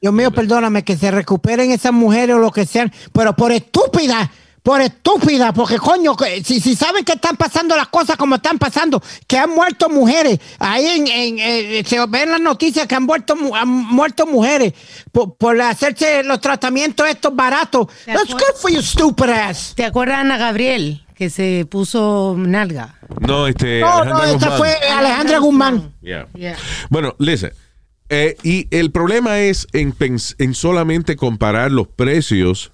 Dios 0.00 0.12
mío, 0.12 0.32
perdóname, 0.32 0.82
que 0.82 0.96
se 0.96 1.12
recuperen 1.12 1.70
esas 1.70 1.92
mujeres 1.92 2.34
o 2.34 2.38
lo 2.40 2.50
que 2.50 2.66
sean, 2.66 2.90
pero 3.12 3.36
por 3.36 3.52
estúpida, 3.52 4.32
por 4.62 4.80
estúpida, 4.80 5.52
porque 5.52 5.76
coño, 5.78 6.14
si, 6.44 6.60
si 6.60 6.76
saben 6.76 7.04
que 7.04 7.12
están 7.14 7.36
pasando 7.36 7.74
las 7.76 7.88
cosas 7.88 8.16
como 8.16 8.36
están 8.36 8.58
pasando, 8.58 9.02
que 9.26 9.36
han 9.36 9.50
muerto 9.50 9.88
mujeres, 9.88 10.38
ahí 10.60 10.86
en, 10.86 11.08
en, 11.08 11.38
eh, 11.40 11.82
se 11.84 12.04
ven 12.06 12.30
las 12.30 12.40
noticias 12.40 12.86
que 12.86 12.94
han 12.94 13.02
muerto, 13.02 13.34
mu- 13.34 13.56
han 13.56 13.68
muerto 13.68 14.24
mujeres 14.26 14.72
por, 15.10 15.34
por 15.36 15.60
hacerse 15.60 16.22
los 16.22 16.40
tratamientos 16.40 17.08
estos 17.08 17.34
baratos. 17.34 17.88
¿Te 18.04 18.12
That's 18.12 18.30
acuerdas? 18.30 18.50
good 18.52 18.60
for 18.60 18.70
you, 18.70 18.82
stupid 18.82 19.30
ass. 19.30 19.72
¿Te 19.74 19.84
acuerdas 19.84 20.18
Ana 20.20 20.36
Gabriel 20.38 21.04
que 21.16 21.28
se 21.28 21.66
puso 21.68 22.36
nalga? 22.38 22.94
No, 23.20 23.48
este. 23.48 23.80
No, 23.80 24.04
no, 24.04 24.22
esta 24.22 24.50
Guzmán. 24.50 24.58
fue 24.58 24.74
Alejandra 24.90 25.38
Guzmán. 25.38 25.92
Yeah. 26.02 26.28
Yeah. 26.34 26.56
Bueno, 26.88 27.16
listen. 27.18 27.52
eh, 28.08 28.36
y 28.44 28.68
el 28.70 28.92
problema 28.92 29.40
es 29.40 29.66
en, 29.72 29.92
en 30.38 30.54
solamente 30.54 31.16
comparar 31.16 31.72
los 31.72 31.88
precios 31.88 32.70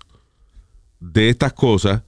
de 1.01 1.29
estas 1.29 1.53
cosas, 1.53 2.03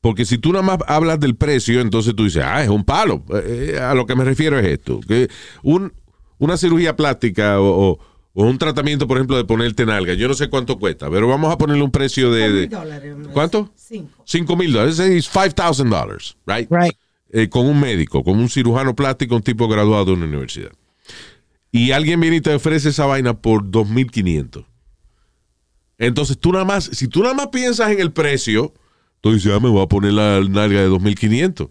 porque 0.00 0.24
si 0.24 0.38
tú 0.38 0.52
nada 0.52 0.62
más 0.64 0.78
hablas 0.86 1.20
del 1.20 1.36
precio, 1.36 1.80
entonces 1.80 2.14
tú 2.16 2.24
dices, 2.24 2.42
ah, 2.44 2.62
es 2.62 2.68
un 2.68 2.84
palo. 2.84 3.24
Eh, 3.34 3.74
eh, 3.74 3.78
a 3.80 3.94
lo 3.94 4.04
que 4.06 4.16
me 4.16 4.24
refiero 4.24 4.58
es 4.58 4.66
esto, 4.66 5.00
que 5.06 5.28
un, 5.62 5.92
una 6.38 6.56
cirugía 6.56 6.96
plástica 6.96 7.60
o, 7.60 7.90
o- 7.92 7.98
o 8.34 8.44
un 8.46 8.56
tratamiento, 8.56 9.06
por 9.06 9.18
ejemplo, 9.18 9.36
de 9.36 9.44
ponerte 9.44 9.84
nalga, 9.84 10.14
yo 10.14 10.26
no 10.26 10.32
sé 10.32 10.48
cuánto 10.48 10.78
cuesta, 10.78 11.10
pero 11.10 11.28
vamos 11.28 11.52
a 11.52 11.58
ponerle 11.58 11.82
un 11.82 11.90
precio 11.90 12.30
de... 12.32 12.50
de- 12.50 12.66
dólares. 12.66 13.14
¿Cuánto? 13.32 13.70
Cinco. 13.76 14.22
5 14.24 14.56
mil 14.56 14.72
dólares, 14.72 14.98
es 15.00 15.30
$5,000, 15.30 16.36
right? 16.46 16.66
Right. 16.70 16.94
eh, 17.30 17.48
con 17.50 17.66
un 17.66 17.78
médico, 17.78 18.24
con 18.24 18.38
un 18.38 18.48
cirujano 18.48 18.94
plástico, 18.96 19.36
un 19.36 19.42
tipo 19.42 19.68
graduado 19.68 20.06
de 20.06 20.12
una 20.12 20.24
universidad. 20.24 20.70
Y 21.70 21.90
alguien 21.92 22.20
viene 22.20 22.36
y 22.36 22.40
te 22.40 22.54
ofrece 22.54 22.88
esa 22.88 23.04
vaina 23.06 23.34
por 23.34 23.64
2.500. 23.64 24.64
Entonces 26.02 26.36
tú 26.36 26.50
nada 26.50 26.64
más, 26.64 26.90
si 26.92 27.06
tú 27.06 27.22
nada 27.22 27.32
más 27.32 27.46
piensas 27.48 27.92
en 27.92 28.00
el 28.00 28.10
precio, 28.10 28.74
tú 29.20 29.32
dices, 29.34 29.52
ah, 29.54 29.60
me 29.60 29.68
voy 29.68 29.82
a 29.84 29.86
poner 29.86 30.12
la 30.12 30.40
nalga 30.40 30.80
de 30.80 30.88
2.500. 30.88 31.70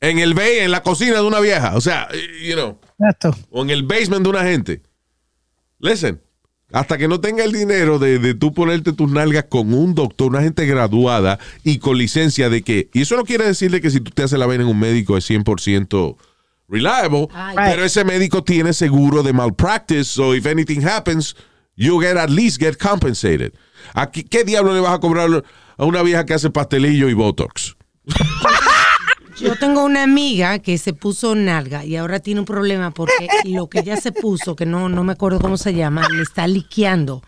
En 0.00 0.18
el 0.18 0.32
bay, 0.32 0.60
en 0.60 0.70
la 0.70 0.82
cocina 0.82 1.16
de 1.16 1.22
una 1.22 1.38
vieja, 1.38 1.76
o 1.76 1.80
sea, 1.82 2.08
you 2.42 2.54
know, 2.54 2.78
Esto. 3.06 3.36
o 3.50 3.62
en 3.62 3.68
el 3.68 3.82
basement 3.82 4.22
de 4.22 4.30
una 4.30 4.44
gente. 4.44 4.80
Listen, 5.78 6.22
hasta 6.72 6.96
que 6.96 7.06
no 7.06 7.20
tenga 7.20 7.44
el 7.44 7.52
dinero 7.52 7.98
de, 7.98 8.18
de 8.18 8.32
tú 8.32 8.54
ponerte 8.54 8.94
tus 8.94 9.10
nalgas 9.10 9.44
con 9.50 9.74
un 9.74 9.94
doctor, 9.94 10.28
una 10.28 10.40
gente 10.40 10.64
graduada 10.64 11.38
y 11.64 11.80
con 11.80 11.98
licencia 11.98 12.48
de 12.48 12.62
que, 12.62 12.88
y 12.94 13.02
eso 13.02 13.14
no 13.16 13.24
quiere 13.24 13.44
decir 13.44 13.70
de 13.70 13.82
que 13.82 13.90
si 13.90 14.00
tú 14.00 14.10
te 14.10 14.22
haces 14.22 14.38
la 14.38 14.46
vaina 14.46 14.64
en 14.64 14.70
un 14.70 14.78
médico 14.78 15.18
es 15.18 15.28
100% 15.28 16.16
reliable, 16.66 17.28
Ay. 17.34 17.56
pero 17.72 17.84
ese 17.84 18.04
médico 18.04 18.42
tiene 18.42 18.72
seguro 18.72 19.22
de 19.22 19.34
malpractice, 19.34 20.04
so 20.04 20.34
if 20.34 20.46
anything 20.46 20.80
happens, 20.82 21.36
you 21.78 22.00
get 22.00 22.16
at 22.16 22.28
least 22.30 22.58
get 22.60 22.76
compensated. 22.76 23.52
Aquí, 23.94 24.24
¿Qué 24.24 24.44
diablo 24.44 24.74
le 24.74 24.80
vas 24.80 24.92
a 24.94 24.98
cobrar 24.98 25.44
a 25.78 25.84
una 25.84 26.02
vieja 26.02 26.26
que 26.26 26.34
hace 26.34 26.50
pastelillo 26.50 27.08
y 27.08 27.14
botox? 27.14 27.76
Yo 29.40 29.54
tengo 29.56 29.84
una 29.84 30.02
amiga 30.02 30.58
que 30.58 30.76
se 30.78 30.92
puso 30.92 31.36
nalga 31.36 31.84
y 31.84 31.94
ahora 31.96 32.18
tiene 32.18 32.40
un 32.40 32.46
problema 32.46 32.90
porque 32.90 33.28
lo 33.44 33.68
que 33.68 33.78
ella 33.80 33.96
se 33.96 34.10
puso, 34.10 34.56
que 34.56 34.66
no, 34.66 34.88
no 34.88 35.04
me 35.04 35.12
acuerdo 35.12 35.38
cómo 35.38 35.56
se 35.56 35.72
llama, 35.74 36.08
le 36.08 36.22
está 36.22 36.48
liqueando. 36.48 37.22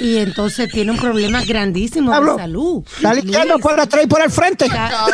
Y, 0.00 0.06
y 0.06 0.18
entonces 0.18 0.70
tiene 0.70 0.92
un 0.92 0.98
problema 0.98 1.44
grandísimo 1.44 2.12
Pablo, 2.12 2.36
de 2.36 2.42
salud. 2.42 2.84
Está 2.96 3.14
liqueando 3.14 3.54
Luis, 3.54 3.62
por 3.66 3.80
atrás 3.80 4.04
y 4.04 4.06
por 4.06 4.22
el 4.22 4.30
frente. 4.30 4.66
está- 4.66 5.06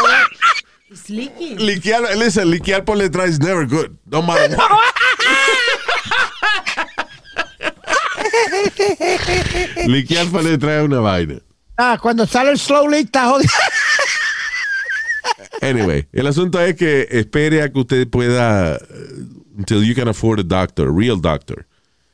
it's 0.91 1.09
leaking. 1.09 1.65
Liquear, 1.65 2.03
listen, 2.19 2.51
liquear 2.51 2.85
por 2.85 2.99
detrás 2.99 3.31
is 3.31 3.41
never 3.41 3.67
good. 3.67 3.93
No 4.05 4.21
matter 4.21 4.55
what. 4.57 4.69
liquear 9.87 10.27
por 10.29 10.43
detrás 10.45 10.81
es 10.81 10.85
una 10.87 11.01
vaina. 11.01 11.39
Ah, 11.77 11.99
cuando 12.01 12.27
sale 12.27 12.51
el 12.51 12.59
slow 12.59 12.89
leak, 12.89 13.07
está 13.07 13.29
jodido. 13.29 13.51
Anyway, 15.61 16.07
el 16.13 16.27
asunto 16.27 16.61
es 16.61 16.77
que 16.77 17.07
espere 17.11 17.63
a 17.63 17.73
que 17.73 17.79
usted 17.81 18.09
pueda 18.09 18.77
uh, 18.77 19.59
until 19.59 19.83
you 19.85 19.95
can 19.95 20.09
afford 20.09 20.39
a 20.41 20.43
doctor, 20.43 20.89
a 20.89 20.93
real 20.93 21.21
doctor. 21.21 21.67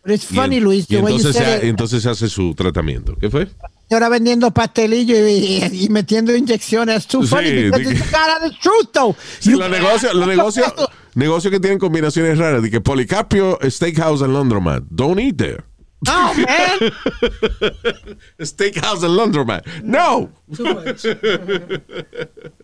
It's 0.07 0.31
Y 0.31 0.35
funny, 0.35 0.57
en- 0.59 0.65
Luis, 0.65 0.87
entonces, 0.91 1.37
se, 1.37 1.45
ha- 1.45 1.57
entonces 1.61 2.03
se 2.03 2.11
hace 2.11 2.29
su 2.29 2.55
tratamiento. 2.55 3.17
¿Qué 3.21 3.31
fue? 3.31 3.49
ahora 3.91 4.09
vendiendo 4.09 4.51
pastelillos 4.51 5.17
y, 5.19 5.63
y- 5.73 5.85
y 5.85 5.89
metiendo 5.89 6.35
inyecciones. 6.35 6.97
It's 7.05 7.07
too 7.07 7.23
Sí, 7.23 7.29
funny 7.29 7.51
because 7.71 7.83
it's 7.93 8.11
the 8.11 8.51
truth, 8.63 8.91
though. 8.93 9.15
Sí, 9.39 9.51
los 9.53 9.71
negocios, 9.71 10.15
los 10.15 10.27
negocios, 10.27 10.73
negocios 11.15 11.51
que 11.53 11.61
tienen 11.61 11.79
combinaciones 11.79 12.37
raras, 12.39 12.63
de 12.63 12.71
que 12.71 12.81
Policarpio 12.81 13.59
Steakhouse 13.63 14.23
en 14.23 14.33
Laundromat. 14.33 14.83
Don't 14.91 15.21
eat 15.21 15.37
there. 15.37 15.65
No, 16.07 16.35
man. 16.35 16.79
Steakhouse 18.41 19.03
and 19.05 19.17
laundromat. 19.17 19.65
No. 19.83 20.31
Too 20.55 20.65
much. 20.75 21.05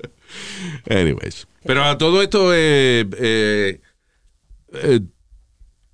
Anyways. 0.89 1.47
Pero 1.65 1.85
a 1.85 1.99
todo 1.99 2.23
esto 2.23 2.53
eh, 2.55 3.05
eh, 3.19 3.81
eh, 4.73 5.01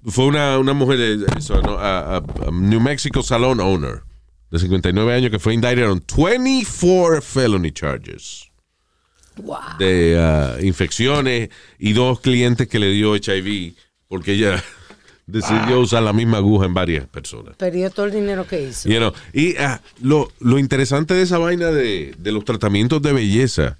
fue 0.04 0.26
una, 0.26 0.58
una 0.58 0.72
mujer, 0.74 0.98
eh, 1.00 1.18
eso, 1.36 1.60
¿no? 1.62 1.78
a, 1.78 2.16
a- 2.16 2.24
a 2.46 2.50
New 2.52 2.80
Mexico 2.80 3.22
salon 3.22 3.60
owner 3.60 4.02
de 4.50 4.58
59 4.58 5.12
años 5.12 5.30
que 5.30 5.38
fue 5.38 5.54
indicted 5.54 5.88
on 5.90 6.00
24 6.06 7.20
felony 7.22 7.72
charges 7.72 8.50
Wow. 9.38 9.58
de 9.78 10.16
ah, 10.18 10.56
infecciones 10.62 11.50
y 11.78 11.92
dos 11.92 12.20
clientes 12.20 12.68
que 12.68 12.78
le 12.78 12.90
dio 12.92 13.14
HIV 13.16 13.74
porque 14.08 14.32
ella 14.32 14.62
decidió 15.26 15.80
usar 15.80 16.02
la 16.04 16.12
misma 16.12 16.36
aguja 16.38 16.66
en 16.66 16.74
varias 16.74 17.06
personas. 17.08 17.56
Perdió 17.56 17.90
todo 17.90 18.06
el 18.06 18.12
dinero 18.12 18.46
que 18.46 18.62
hizo. 18.62 18.88
You 18.88 18.96
know, 18.98 19.12
y 19.32 19.56
ah, 19.56 19.80
lo, 20.00 20.30
lo 20.40 20.58
interesante 20.58 21.14
de 21.14 21.22
esa 21.22 21.38
vaina 21.38 21.70
de, 21.72 22.14
de 22.16 22.32
los 22.32 22.44
tratamientos 22.44 23.02
de 23.02 23.12
belleza 23.12 23.76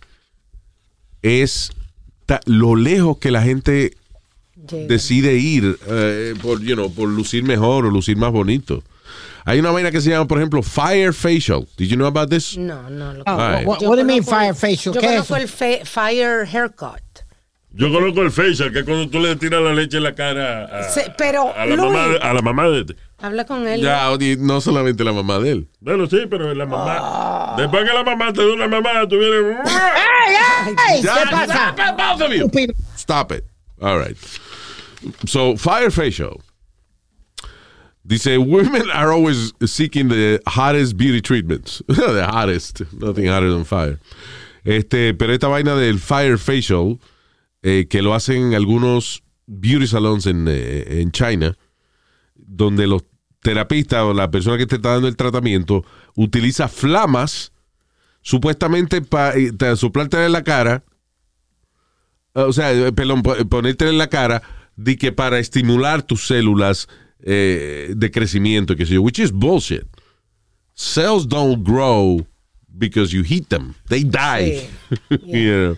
es 1.23 1.71
ta- 2.27 2.41
lo 2.47 2.75
lejos 2.77 3.19
que 3.19 3.31
la 3.31 3.43
gente 3.43 3.97
Llega. 4.69 4.87
decide 4.89 5.37
ir 5.37 5.79
eh, 5.89 6.35
por, 6.43 6.61
you 6.63 6.75
know, 6.75 6.93
por 6.93 7.09
lucir 7.09 7.45
mejor 7.45 7.87
o 7.87 7.91
lucir 7.91 8.17
más 8.17 8.33
bonito. 8.33 8.83
Hay 9.45 9.61
una 9.61 9.71
vaina 9.71 9.93
que 9.93 10.01
se 10.01 10.11
llama, 10.11 10.27
por 10.27 10.39
ejemplo, 10.39 10.61
Fire 10.61 11.13
Facial. 11.13 11.69
Did 11.77 11.87
you 11.89 11.95
know 11.97 12.09
about 12.09 12.29
this? 12.29 12.59
No, 12.59 12.91
no. 12.91 13.13
Lo 13.15 13.23
Oh, 13.25 13.41
Ay. 13.41 13.65
what, 13.65 13.79
do 13.79 13.97
you 13.97 14.05
mean 14.05 14.25
fire 14.25 14.53
facial? 14.55 14.93
Yo 14.93 15.01
¿Qué 15.01 15.07
es 15.07 15.13
conozco 15.13 15.37
eso? 15.37 15.43
el 15.45 15.49
fe- 15.49 15.83
fire 15.85 16.45
haircut. 16.53 16.99
Yo 17.79 17.93
conozco 17.93 18.23
el 18.23 18.31
facial, 18.31 18.73
que 18.73 18.79
es 18.81 18.85
cuando 18.87 19.09
tú 19.11 19.21
le 19.21 19.37
tiras 19.37 19.61
la 19.63 19.75
leche 19.75 19.99
en 19.99 20.03
la 20.03 20.15
cara 20.15 20.65
a, 20.65 20.83
Sí, 20.85 21.03
pero, 21.19 21.55
a, 21.55 21.67
la, 21.67 21.77
Luis- 21.77 21.93
mamá, 21.93 22.09
de- 22.09 22.19
a 22.19 22.33
la 22.33 22.41
mamá 22.43 22.69
de... 22.71 22.97
Habla 23.19 23.45
con 23.45 23.67
él. 23.69 23.81
Ya, 23.83 24.11
y 24.19 24.37
no 24.39 24.61
solamente 24.63 25.05
la 25.05 25.13
mamá 25.13 25.39
de 25.39 25.51
él. 25.53 25.69
Bueno, 25.81 26.07
sí, 26.07 26.21
pero 26.31 26.55
la 26.55 26.65
mamá... 26.65 26.97
Ah. 26.99 27.55
Después 27.59 27.85
que 27.85 27.93
la 27.93 28.03
mamá 28.03 28.33
te 28.33 28.41
da 28.47 28.53
una 28.55 28.67
mamá, 28.69 29.07
tú 29.09 29.19
vienes... 29.19 29.57
¡Ey, 30.91 31.03
Ya, 31.03 31.23
¿Qué 31.25 31.31
pasa? 31.31 31.75
Stop 31.75 31.79
it, 31.79 31.97
both 31.97 32.21
of 32.23 32.33
you. 32.35 32.75
Stop 32.97 33.33
it. 33.33 33.45
All 33.81 33.99
right. 33.99 34.17
So, 35.27 35.57
Fire 35.57 35.91
Facial. 35.91 36.41
Dice, 38.07 38.39
women 38.39 38.89
are 38.93 39.13
always 39.13 39.53
seeking 39.67 40.09
the 40.09 40.41
hottest 40.47 40.97
beauty 40.97 41.21
treatments. 41.21 41.83
the 41.89 42.25
hottest. 42.27 42.83
Nothing 42.93 43.27
hotter 43.27 43.51
than 43.51 43.65
fire. 43.65 43.99
Este, 44.65 45.13
pero 45.15 45.33
esta 45.33 45.49
vaina 45.49 45.75
del 45.77 45.99
Fire 45.99 46.39
Facial, 46.39 46.99
eh, 47.67 47.87
que 47.91 48.01
lo 48.03 48.15
hacen 48.15 48.55
algunos 48.55 49.23
beauty 49.47 49.87
salons 49.89 50.27
en, 50.27 50.47
eh, 50.49 51.01
en 51.01 51.11
China, 51.11 51.57
donde 52.35 52.87
los 52.87 53.03
terapistas 53.43 54.03
o 54.05 54.15
la 54.15 54.31
persona 54.31 54.57
que 54.59 54.67
te 54.67 54.77
está 54.77 54.93
dando 54.93 55.09
el 55.09 55.17
tratamiento 55.17 55.85
utiliza 56.15 56.69
flamas 56.69 57.53
supuestamente 58.23 59.03
para 59.03 59.77
soplarte 59.77 60.25
en 60.25 60.33
la 60.33 60.43
cara 60.45 60.85
o 62.33 62.53
sea, 62.53 62.73
eh, 62.73 62.93
perdón, 62.93 63.23
po- 63.23 63.37
ponerte 63.49 63.89
en 63.89 63.97
la 63.99 64.09
cara 64.09 64.43
de 64.77 64.97
que 64.99 65.11
para 65.11 65.39
estimular 65.39 66.03
tus 66.03 66.27
células 66.27 66.87
eh, 67.23 67.95
de 67.97 68.11
crecimiento, 68.11 68.77
que 68.77 68.85
sé 68.85 68.95
yo, 68.95 69.01
which 69.03 69.19
is 69.19 69.33
bullshit. 69.33 69.85
Cells 70.75 71.27
don't 71.27 71.63
grow 71.67 72.27
because 72.69 73.11
you 73.17 73.23
heat 73.25 73.49
them. 73.49 73.75
They 73.89 74.05
die. 74.05 74.69
You 75.09 75.51
know. 75.53 75.77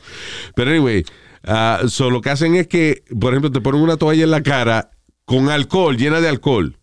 Pero 0.57 0.71
anyway, 0.73 1.05
ah, 1.49 1.81
so 1.89 2.11
lo 2.11 2.21
que 2.21 2.31
hacen 2.31 2.55
es 2.55 2.69
que, 2.69 3.03
por 3.19 3.33
ejemplo, 3.33 3.51
te 3.51 3.61
ponen 3.61 3.81
una 3.81 3.97
toalla 3.97 4.25
en 4.25 4.31
la 4.31 4.43
cara 4.43 4.91
con 5.25 5.51
alcohol, 5.51 5.97
llena 5.97 6.21
de 6.21 6.29
alcohol. 6.29 6.77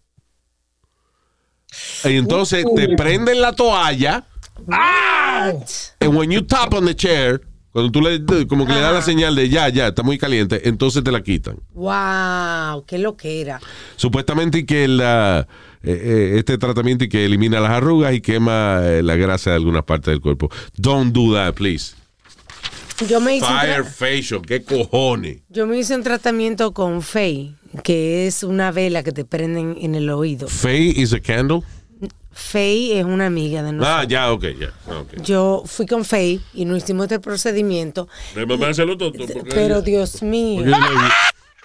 Y 2.03 2.17
entonces 2.17 2.65
te 2.75 2.95
prenden 2.95 3.41
la 3.41 3.53
toalla. 3.53 4.25
And 5.99 6.15
when 6.15 6.31
you 6.31 6.41
tap 6.41 6.73
on 6.73 6.85
the 6.85 6.95
chair, 6.95 7.41
cuando 7.71 7.91
tú 7.91 8.01
le, 8.01 8.47
como 8.47 8.65
que 8.65 8.73
le 8.73 8.79
das 8.79 8.93
la 8.93 9.01
señal 9.01 9.35
de 9.35 9.49
ya, 9.49 9.67
ya, 9.67 9.87
está 9.87 10.01
muy 10.01 10.17
caliente, 10.17 10.69
entonces 10.69 11.03
te 11.03 11.11
la 11.11 11.21
quitan. 11.21 11.57
Wow, 11.73 12.85
qué 12.85 12.97
lo 12.97 13.17
que 13.17 13.41
era. 13.41 13.59
Supuestamente 13.97 14.59
y 14.59 14.65
que 14.65 14.87
la, 14.87 15.47
eh, 15.83 15.91
eh, 15.91 16.39
este 16.39 16.57
tratamiento 16.57 17.03
y 17.03 17.09
que 17.09 17.25
elimina 17.25 17.59
las 17.59 17.71
arrugas 17.71 18.13
y 18.13 18.21
quema 18.21 18.79
eh, 18.83 19.03
la 19.03 19.15
grasa 19.17 19.49
de 19.49 19.57
algunas 19.57 19.83
partes 19.83 20.11
del 20.11 20.21
cuerpo. 20.21 20.49
Don't 20.77 21.13
do 21.13 21.33
that, 21.33 21.53
please. 21.53 21.95
Yo 23.07 23.19
me 23.19 23.35
hice, 23.35 23.45
un 23.45 23.59
Fire 23.59 23.83
facial, 23.83 24.41
qué 24.47 24.63
cojones. 24.63 25.39
yo 25.49 25.67
me 25.67 25.77
hice 25.77 25.95
un 25.95 26.03
tratamiento 26.03 26.73
con 26.73 27.01
Fey, 27.01 27.55
que 27.83 28.25
es 28.25 28.43
una 28.43 28.71
vela 28.71 29.03
que 29.03 29.11
te 29.11 29.25
prenden 29.25 29.77
en 29.81 29.95
el 29.95 30.09
oído. 30.09 30.47
Faye 30.47 30.93
is 30.95 31.13
a 31.13 31.19
candle. 31.19 31.61
Fey 32.31 32.91
es 32.93 33.05
una 33.05 33.27
amiga 33.27 33.63
de 33.63 33.71
nosotros. 33.71 33.97
Ah, 34.01 34.03
ya, 34.07 34.31
ok, 34.31 34.43
ya. 34.59 34.73
Yo 35.23 35.63
fui 35.65 35.85
con 35.85 36.03
Fey 36.03 36.41
y 36.53 36.65
nos 36.65 36.83
hicimos 36.83 37.05
este 37.05 37.19
procedimiento, 37.19 38.07
tonto. 38.33 39.11
Porque 39.11 39.51
pero 39.53 39.81
Dios 39.81 40.21
mío. 40.21 40.65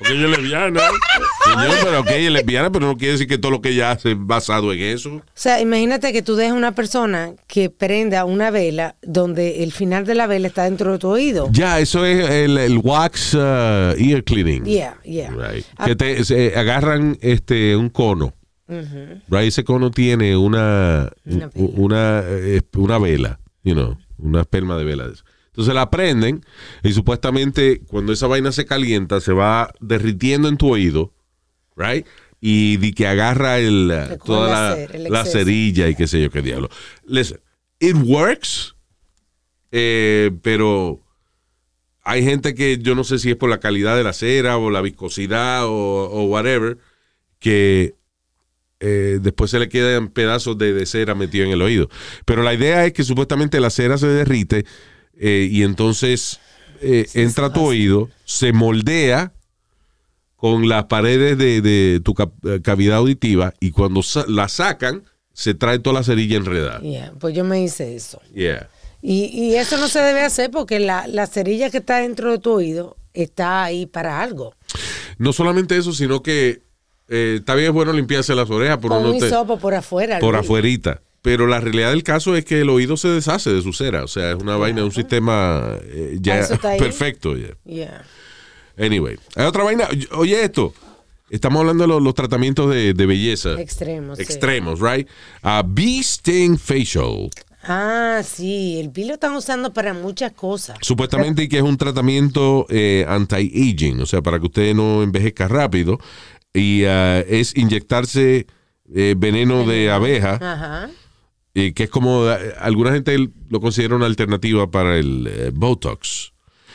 Porque 0.00 0.14
ella 0.14 0.24
es 0.24 0.38
lesbiana. 0.38 0.80
Señor, 1.44 1.76
pero 1.84 2.04
que 2.04 2.16
ella 2.16 2.26
es 2.28 2.32
lesbiana, 2.32 2.72
pero 2.72 2.86
no 2.86 2.96
quiere 2.96 3.12
decir 3.12 3.28
que 3.28 3.38
todo 3.38 3.52
lo 3.52 3.60
que 3.60 3.68
ella 3.68 3.92
hace 3.92 4.12
es 4.12 4.16
basado 4.18 4.72
en 4.72 4.80
eso. 4.80 5.14
O 5.16 5.22
sea, 5.34 5.60
imagínate 5.60 6.12
que 6.12 6.22
tú 6.22 6.34
dejas 6.34 6.56
una 6.56 6.72
persona 6.74 7.32
que 7.46 7.70
prenda 7.70 8.24
una 8.24 8.50
vela 8.50 8.96
donde 9.02 9.62
el 9.62 9.70
final 9.72 10.04
de 10.06 10.14
la 10.14 10.26
vela 10.26 10.48
está 10.48 10.64
dentro 10.64 10.92
de 10.92 10.98
tu 10.98 11.08
oído. 11.08 11.48
Ya, 11.52 11.78
eso 11.78 12.04
es 12.04 12.28
el, 12.28 12.58
el 12.58 12.78
wax 12.78 13.34
uh, 13.34 13.38
ear 13.98 14.24
cleaning. 14.24 14.64
Yeah, 14.64 14.96
yeah. 15.04 15.30
Right. 15.30 15.64
Ah, 15.76 15.86
Que 15.86 15.94
te 15.96 16.24
se- 16.24 16.56
agarran 16.56 17.18
este 17.20 17.76
un 17.76 17.90
cono. 17.90 18.34
Right, 19.28 19.48
ese 19.48 19.64
cono 19.64 19.90
tiene 19.90 20.36
una 20.36 21.10
Una 21.54 22.22
eh, 22.24 22.62
una 22.76 22.98
vela, 22.98 23.40
you 23.64 23.74
know, 23.74 23.98
una 24.18 24.42
esperma 24.42 24.76
de 24.78 24.84
vela. 24.84 25.06
de 25.08 25.14
eso. 25.14 25.24
Entonces 25.50 25.74
la 25.74 25.90
prenden 25.90 26.44
y 26.82 26.92
supuestamente 26.92 27.82
cuando 27.86 28.12
esa 28.12 28.28
vaina 28.28 28.52
se 28.52 28.66
calienta 28.66 29.20
se 29.20 29.32
va 29.32 29.72
derritiendo 29.80 30.48
en 30.48 30.56
tu 30.56 30.72
oído, 30.72 31.12
right? 31.76 32.06
Y 32.40 32.76
de 32.76 32.92
que 32.92 33.06
agarra 33.06 33.58
el, 33.58 33.90
eh, 33.92 34.18
toda 34.24 34.48
la 34.48 34.76
la, 35.08 35.20
el 35.22 35.26
cerilla 35.26 35.88
y 35.88 35.96
qué 35.96 36.06
sé 36.06 36.22
yo 36.22 36.30
qué 36.30 36.40
diablo. 36.40 36.70
Listen, 37.04 37.40
it 37.80 37.96
works, 37.96 38.76
eh, 39.72 40.30
pero 40.42 41.00
hay 42.04 42.24
gente 42.24 42.54
que 42.54 42.78
yo 42.78 42.94
no 42.94 43.04
sé 43.04 43.18
si 43.18 43.30
es 43.30 43.36
por 43.36 43.50
la 43.50 43.60
calidad 43.60 43.96
de 43.96 44.04
la 44.04 44.12
cera 44.12 44.56
o 44.56 44.70
la 44.70 44.80
viscosidad 44.80 45.66
o, 45.66 45.70
o 45.72 46.24
whatever, 46.26 46.78
que 47.40 47.96
eh, 48.78 49.18
después 49.20 49.50
se 49.50 49.58
le 49.58 49.68
quedan 49.68 50.08
pedazos 50.08 50.56
de, 50.56 50.72
de 50.72 50.86
cera 50.86 51.14
metidos 51.14 51.48
en 51.48 51.52
el 51.52 51.62
oído. 51.62 51.90
Pero 52.24 52.42
la 52.42 52.54
idea 52.54 52.86
es 52.86 52.92
que 52.92 53.04
supuestamente 53.04 53.60
la 53.60 53.70
cera 53.70 53.98
se 53.98 54.06
derrite 54.06 54.64
eh, 55.20 55.46
y 55.50 55.62
entonces 55.62 56.40
eh, 56.80 57.06
entra 57.14 57.46
a 57.46 57.52
tu 57.52 57.60
oído, 57.64 58.08
se 58.24 58.52
moldea 58.52 59.32
con 60.36 60.68
las 60.68 60.84
paredes 60.86 61.36
de, 61.36 61.60
de 61.60 62.00
tu 62.02 62.14
eh, 62.48 62.60
cavidad 62.62 62.96
auditiva 62.96 63.52
y 63.60 63.70
cuando 63.72 64.02
sa- 64.02 64.24
la 64.26 64.48
sacan, 64.48 65.04
se 65.32 65.54
trae 65.54 65.78
toda 65.78 65.94
la 66.00 66.02
cerilla 66.04 66.36
enredada. 66.38 66.80
Yeah, 66.80 67.12
pues 67.20 67.34
yo 67.34 67.44
me 67.44 67.62
hice 67.62 67.94
eso. 67.94 68.20
Yeah. 68.34 68.68
Y, 69.02 69.24
y 69.26 69.54
eso 69.56 69.76
no 69.76 69.88
se 69.88 70.00
debe 70.00 70.22
hacer 70.22 70.50
porque 70.50 70.80
la, 70.80 71.06
la 71.06 71.26
cerilla 71.26 71.70
que 71.70 71.78
está 71.78 71.98
dentro 71.98 72.32
de 72.32 72.38
tu 72.38 72.52
oído 72.52 72.96
está 73.12 73.62
ahí 73.64 73.86
para 73.86 74.22
algo. 74.22 74.54
No 75.18 75.32
solamente 75.34 75.76
eso, 75.76 75.92
sino 75.92 76.22
que 76.22 76.62
eh, 77.08 77.36
está 77.40 77.54
bien 77.54 77.68
es 77.68 77.72
bueno 77.74 77.92
limpiarse 77.92 78.34
las 78.34 78.48
orejas, 78.50 78.78
pero 78.80 78.94
Con 78.94 79.02
no 79.02 79.10
un 79.12 79.18
te- 79.18 79.26
hisopo 79.26 79.58
por 79.58 79.74
afuera. 79.74 80.18
por 80.20 80.36
afuerita. 80.36 81.02
Pero 81.22 81.46
la 81.46 81.60
realidad 81.60 81.90
del 81.90 82.02
caso 82.02 82.34
es 82.34 82.44
que 82.44 82.62
el 82.62 82.70
oído 82.70 82.96
se 82.96 83.08
deshace 83.08 83.52
de 83.52 83.62
su 83.62 83.72
cera. 83.72 84.04
O 84.04 84.08
sea, 84.08 84.32
es 84.32 84.36
una 84.36 84.56
vaina, 84.56 84.84
un 84.84 84.92
sistema 84.92 85.76
eh, 85.82 86.16
ya 86.20 86.46
perfecto. 86.78 87.36
ya. 87.36 87.48
Yeah. 87.64 88.04
Anyway, 88.78 89.18
hay 89.36 89.46
otra 89.46 89.64
vaina. 89.64 89.88
Oye, 90.12 90.42
esto. 90.42 90.72
Estamos 91.28 91.60
hablando 91.60 91.84
de 91.84 91.88
los, 91.88 92.02
los 92.02 92.14
tratamientos 92.14 92.70
de, 92.70 92.92
de 92.92 93.06
belleza. 93.06 93.60
Extremos, 93.60 94.18
sí. 94.18 94.24
Extremos, 94.24 94.80
right? 94.80 95.08
Uh, 95.44 95.62
Bee 95.64 96.00
Sting 96.00 96.58
Facial. 96.58 97.30
Ah, 97.62 98.22
sí, 98.24 98.80
el 98.80 98.90
pilo 98.90 99.08
lo 99.08 99.14
están 99.14 99.34
usando 99.34 99.72
para 99.72 99.92
muchas 99.92 100.32
cosas. 100.32 100.78
Supuestamente 100.80 101.48
que 101.48 101.58
es 101.58 101.62
un 101.62 101.76
tratamiento 101.76 102.66
eh, 102.70 103.04
anti-aging, 103.06 104.00
o 104.00 104.06
sea, 104.06 104.22
para 104.22 104.40
que 104.40 104.46
usted 104.46 104.74
no 104.74 105.02
envejezca 105.02 105.46
rápido. 105.46 106.00
Y 106.52 106.84
uh, 106.84 107.22
es 107.28 107.56
inyectarse 107.56 108.46
eh, 108.92 109.14
veneno 109.16 109.64
de 109.64 109.90
abeja. 109.90 110.34
Ajá. 110.40 110.90
Eh, 111.60 111.72
que 111.74 111.84
es 111.84 111.90
como 111.90 112.28
eh, 112.30 112.54
alguna 112.60 112.92
gente 112.92 113.16
lo 113.48 113.60
considera 113.60 113.96
una 113.96 114.06
alternativa 114.06 114.70
para 114.70 114.96
el 114.98 115.26
eh, 115.30 115.50
Botox. 115.52 116.32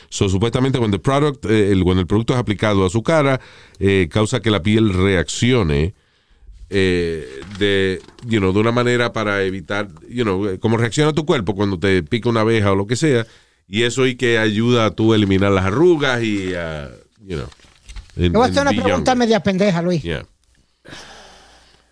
So, 0.08 0.28
supuestamente 0.28 0.78
cuando 0.78 0.96
el, 0.96 1.00
product, 1.00 1.44
eh, 1.46 1.72
el- 1.72 1.82
cuando 1.82 2.00
el 2.00 2.06
producto 2.06 2.32
es 2.34 2.38
aplicado 2.38 2.86
a 2.86 2.90
su 2.90 3.02
cara, 3.02 3.40
causa 4.08 4.40
que 4.40 4.50
la 4.50 4.62
piel 4.62 4.92
reaccione 4.94 5.94
de, 6.68 8.00
you 8.24 8.38
know, 8.40 8.52
de 8.52 8.58
una 8.58 8.72
manera 8.72 9.12
para 9.12 9.42
evitar, 9.44 9.88
you 10.08 10.24
know, 10.24 10.58
como 10.60 10.76
reacciona 10.76 11.12
tu 11.12 11.24
cuerpo 11.24 11.54
cuando 11.54 11.78
te 11.78 12.02
pica 12.02 12.28
una 12.28 12.40
abeja 12.40 12.72
o 12.72 12.76
lo 12.76 12.86
que 12.86 12.96
sea, 12.96 13.26
y 13.68 13.82
eso 13.82 14.06
y 14.06 14.14
que 14.16 14.38
ayuda 14.38 14.86
a 14.86 14.90
tú 14.92 15.14
eliminar 15.14 15.52
las 15.52 15.64
arrugas 15.66 16.22
y, 16.22 16.54
a, 16.54 16.90
you 17.24 17.36
know, 17.36 17.48
en- 18.16 18.32
voy 18.32 18.42
a 18.42 18.46
hacer 18.46 18.62
una 18.62 18.70
pregunta 18.70 18.96
younger. 19.12 19.16
media 19.16 19.40
pendeja, 19.42 19.82
Luis. 19.82 20.02
Yeah. 20.02 20.26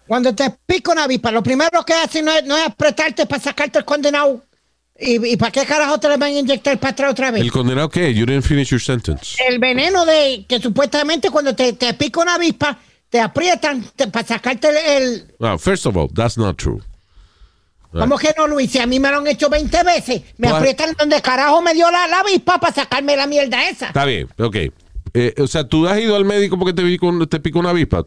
Cuando 0.07 0.35
te 0.35 0.51
pica 0.67 0.93
una 0.93 1.05
avispa, 1.05 1.31
lo 1.31 1.43
primero 1.43 1.85
que 1.85 1.95
hacen 1.95 2.25
no 2.27 2.33
es, 2.33 2.45
no 2.45 2.57
es 2.57 2.67
apretarte 2.67 3.27
para 3.27 3.43
sacarte 3.43 3.79
el 3.79 3.85
condenado. 3.85 4.43
¿Y, 4.99 5.33
y 5.33 5.37
para 5.37 5.51
qué 5.51 5.65
carajo 5.67 5.99
te 5.99 6.09
le 6.09 6.17
van 6.17 6.31
a 6.35 6.39
inyectar 6.39 6.79
para 6.79 6.93
atrás 6.93 7.11
otra 7.13 7.31
vez? 7.31 7.43
¿El 7.43 7.51
condenado 7.51 7.89
qué? 7.89 8.15
You 8.15 8.27
didn't 8.27 8.45
finish 8.45 8.69
your 8.69 8.81
sentence. 8.81 9.37
El 9.45 9.59
veneno 9.59 10.05
de 10.05 10.45
que 10.49 10.61
supuestamente 10.61 11.31
cuando 11.31 11.55
te, 11.55 11.73
te 11.73 11.95
pica 11.95 12.21
una 12.21 12.35
avispa, 12.37 12.79
te 13.09 13.19
aprietan 13.21 13.85
te- 13.97 14.07
para 14.09 14.27
sacarte 14.27 14.69
el, 14.69 14.77
el- 14.77 15.35
Well, 15.41 15.59
first 15.59 15.87
of 15.87 15.97
all, 15.97 16.09
that's 16.15 16.37
not 16.39 16.57
true. 16.57 16.81
¿Cómo 17.93 18.19
que 18.19 18.35
no, 18.37 18.47
Luis? 18.49 18.71
Si 18.73 18.79
a 18.81 18.87
mí 18.87 18.99
me 18.99 19.09
lo 19.11 19.19
han 19.19 19.27
hecho 19.29 19.49
20 19.49 19.83
veces. 19.85 20.23
Me 20.37 20.49
aprietan 20.49 20.95
donde 20.99 21.23
carajo 21.23 21.63
me 21.63 21.75
dio 21.75 21.89
la, 21.91 22.09
la 22.09 22.21
avispa 22.21 22.59
para 22.59 22.75
sacarme 22.75 23.17
la 23.17 23.27
mierda 23.29 23.69
esa. 23.69 23.87
Está 23.87 24.05
bien, 24.05 24.29
ok. 24.39 24.57
Eh, 25.15 25.35
o 25.39 25.47
sea, 25.47 25.67
¿tú 25.69 25.87
has 25.87 25.99
ido 26.01 26.17
al 26.17 26.25
médico 26.25 26.59
porque 26.59 26.73
te 26.73 27.27
te 27.29 27.41
picó 27.41 27.59
una 27.61 27.71
avispa? 27.71 28.05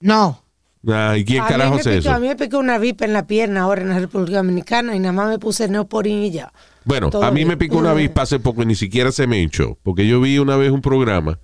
No. 0.00 0.43
Ah, 0.88 1.16
¿Y 1.16 1.24
quién 1.24 1.42
carajo 1.44 1.78
picó, 1.78 1.90
eso? 1.90 2.12
a 2.12 2.18
mí 2.18 2.26
me 2.28 2.36
picó 2.36 2.58
una 2.58 2.78
vipa 2.78 3.04
en 3.04 3.12
la 3.12 3.26
pierna 3.26 3.62
ahora 3.62 3.82
en 3.82 3.88
la 3.88 3.98
República 4.00 4.38
Dominicana 4.38 4.94
y 4.94 4.98
nada 4.98 5.12
más 5.12 5.28
me 5.28 5.38
puse 5.38 5.68
neoporin 5.68 6.22
y 6.24 6.30
ya. 6.30 6.52
Bueno, 6.84 7.10
Todo 7.10 7.24
a 7.24 7.30
mí 7.30 7.36
bien. 7.36 7.48
me 7.48 7.56
picó 7.56 7.78
una 7.78 7.92
avispa 7.92 8.22
hace 8.22 8.38
poco 8.38 8.62
y 8.62 8.66
ni 8.66 8.74
siquiera 8.74 9.10
se 9.12 9.26
me 9.26 9.40
hinchó. 9.40 9.78
Porque 9.82 10.06
yo 10.06 10.20
vi 10.20 10.38
una 10.38 10.56
vez 10.56 10.70
un 10.70 10.82
programa 10.82 11.38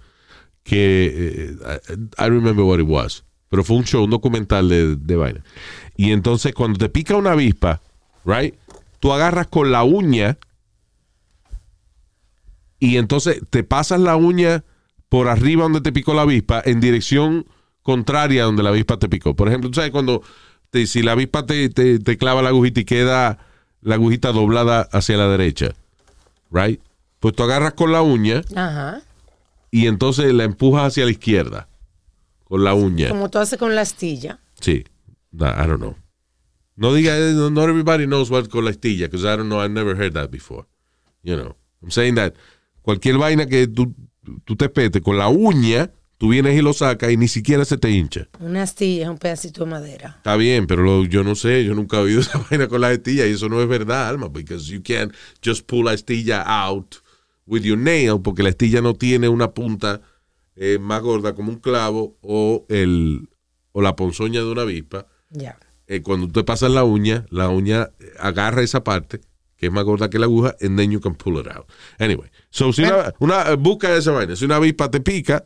que. 0.62 1.54
eh, 1.58 1.96
I 2.18 2.28
remember 2.28 2.64
what 2.64 2.78
it 2.78 2.86
was. 2.88 3.24
Pero 3.48 3.64
fue 3.64 3.76
un 3.78 3.84
show, 3.84 4.04
un 4.04 4.10
documental 4.10 4.68
de, 4.68 4.96
de 4.96 5.16
vaina. 5.16 5.42
Y 5.96 6.12
entonces, 6.12 6.52
cuando 6.54 6.78
te 6.78 6.88
pica 6.88 7.16
una 7.16 7.32
avispa, 7.32 7.80
right? 8.24 8.54
Tú 9.00 9.12
agarras 9.12 9.46
con 9.46 9.72
la 9.72 9.82
uña 9.82 10.36
y 12.78 12.96
entonces 12.96 13.40
te 13.50 13.64
pasas 13.64 14.00
la 14.00 14.16
uña 14.16 14.64
por 15.08 15.28
arriba 15.28 15.64
donde 15.64 15.80
te 15.80 15.92
picó 15.92 16.14
la 16.14 16.22
avispa 16.22 16.62
en 16.64 16.80
dirección 16.80 17.46
contraria 17.82 18.42
a 18.42 18.46
donde 18.46 18.62
la 18.62 18.70
avispa 18.70 18.98
te 18.98 19.08
picó. 19.08 19.34
Por 19.34 19.48
ejemplo, 19.48 19.70
tú 19.70 19.74
sabes 19.76 19.90
cuando 19.90 20.22
te- 20.70 20.86
si 20.86 21.02
la 21.02 21.12
avispa 21.12 21.46
te, 21.46 21.68
te- 21.70 21.98
te 21.98 22.16
clava 22.18 22.42
la 22.42 22.50
agujita 22.50 22.80
y 22.80 22.84
queda 22.84 23.38
la 23.82 23.94
agujita 23.94 24.32
doblada 24.32 24.82
hacia 24.92 25.16
la 25.16 25.28
derecha, 25.28 25.72
right? 26.50 26.80
Pues 27.18 27.34
tú 27.34 27.42
agarras 27.42 27.74
con 27.74 27.92
la 27.92 28.02
uña 28.02 28.42
Ajá. 28.54 29.00
y 29.70 29.86
entonces 29.86 30.32
la 30.34 30.44
empujas 30.44 30.84
hacia 30.88 31.04
la 31.04 31.10
izquierda 31.10 31.68
con 32.44 32.64
la 32.64 32.74
uña. 32.74 33.08
Como 33.08 33.30
tú 33.30 33.38
haces 33.38 33.58
con 33.58 33.74
la 33.74 33.80
astilla. 33.82 34.38
Sí. 34.60 34.84
Nah, 35.32 35.52
I 35.62 35.66
don't 35.66 35.78
know. 35.80 35.96
No 36.76 36.92
diga, 36.94 37.16
eh, 37.16 37.32
no- 37.34 37.50
not 37.50 37.68
everybody 37.68 38.06
knows 38.06 38.30
what 38.30 38.48
con 38.48 38.64
la 38.64 38.70
astilla, 38.70 39.06
because 39.06 39.22
I 39.24 39.36
don't 39.36 39.48
know, 39.48 39.62
I've 39.62 39.72
never 39.72 39.94
heard 39.96 40.14
that 40.14 40.30
before. 40.30 40.66
You 41.22 41.36
know, 41.36 41.56
I'm 41.82 41.90
saying 41.90 42.14
that 42.16 42.34
cualquier 42.82 43.18
vaina 43.18 43.46
que 43.46 43.66
tú, 43.68 43.94
tú 44.44 44.56
te 44.56 44.68
pete 44.70 45.00
con 45.02 45.18
la 45.18 45.28
uña, 45.28 45.90
tú 46.20 46.28
vienes 46.28 46.54
y 46.54 46.60
lo 46.60 46.74
sacas 46.74 47.10
y 47.10 47.16
ni 47.16 47.28
siquiera 47.28 47.64
se 47.64 47.78
te 47.78 47.90
hincha. 47.90 48.28
Una 48.40 48.62
astilla 48.64 49.04
es 49.04 49.08
un 49.08 49.16
pedacito 49.16 49.64
de 49.64 49.70
madera. 49.70 50.14
Está 50.18 50.36
bien, 50.36 50.66
pero 50.66 50.82
lo- 50.82 51.06
yo 51.06 51.24
no 51.24 51.34
sé, 51.34 51.64
yo 51.64 51.74
nunca 51.74 51.96
he 51.96 52.00
oído 52.00 52.20
esa 52.20 52.38
vaina 52.50 52.68
con 52.68 52.82
la 52.82 52.88
astilla 52.88 53.26
y 53.26 53.30
eso 53.32 53.48
no 53.48 53.62
es 53.62 53.66
verdad, 53.68 54.10
Alma, 54.10 54.28
because 54.28 54.70
you 54.70 54.82
can't 54.82 55.14
just 55.42 55.66
pull 55.66 55.86
la 55.86 55.92
astilla 55.92 56.42
out 56.46 56.96
with 57.46 57.62
your 57.62 57.78
nail, 57.78 58.20
porque 58.22 58.42
la 58.42 58.50
astilla 58.50 58.82
no 58.82 58.92
tiene 58.92 59.30
una 59.30 59.52
punta 59.52 60.02
eh, 60.56 60.78
más 60.78 61.00
gorda 61.00 61.34
como 61.34 61.50
un 61.52 61.58
clavo 61.58 62.18
o, 62.20 62.66
el, 62.68 63.26
o 63.72 63.80
la 63.80 63.96
ponzoña 63.96 64.40
de 64.40 64.46
una 64.52 64.62
avispa. 64.62 65.06
Ya. 65.30 65.58
Eh, 65.86 66.02
cuando 66.02 66.28
te 66.28 66.44
pasas 66.44 66.70
la 66.70 66.84
uña, 66.84 67.24
la 67.30 67.48
uña 67.48 67.88
eh, 67.98 68.10
agarra 68.18 68.60
esa 68.62 68.84
parte 68.84 69.22
que 69.56 69.66
es 69.66 69.72
más 69.72 69.84
gorda 69.84 70.10
que 70.10 70.18
la 70.18 70.26
aguja, 70.26 70.54
and 70.60 70.76
then 70.78 70.90
you 70.90 71.00
can 71.00 71.14
pull 71.14 71.40
it 71.40 71.46
out. 71.48 71.66
Anyway, 71.98 72.28
so 72.50 72.72
si 72.74 72.82
una, 72.82 73.12
una 73.20 73.54
busca 73.56 73.94
esa 73.96 74.10
vaina, 74.12 74.36
si 74.36 74.44
una 74.44 74.56
avispa 74.56 74.90
te 74.90 75.00
pica, 75.00 75.44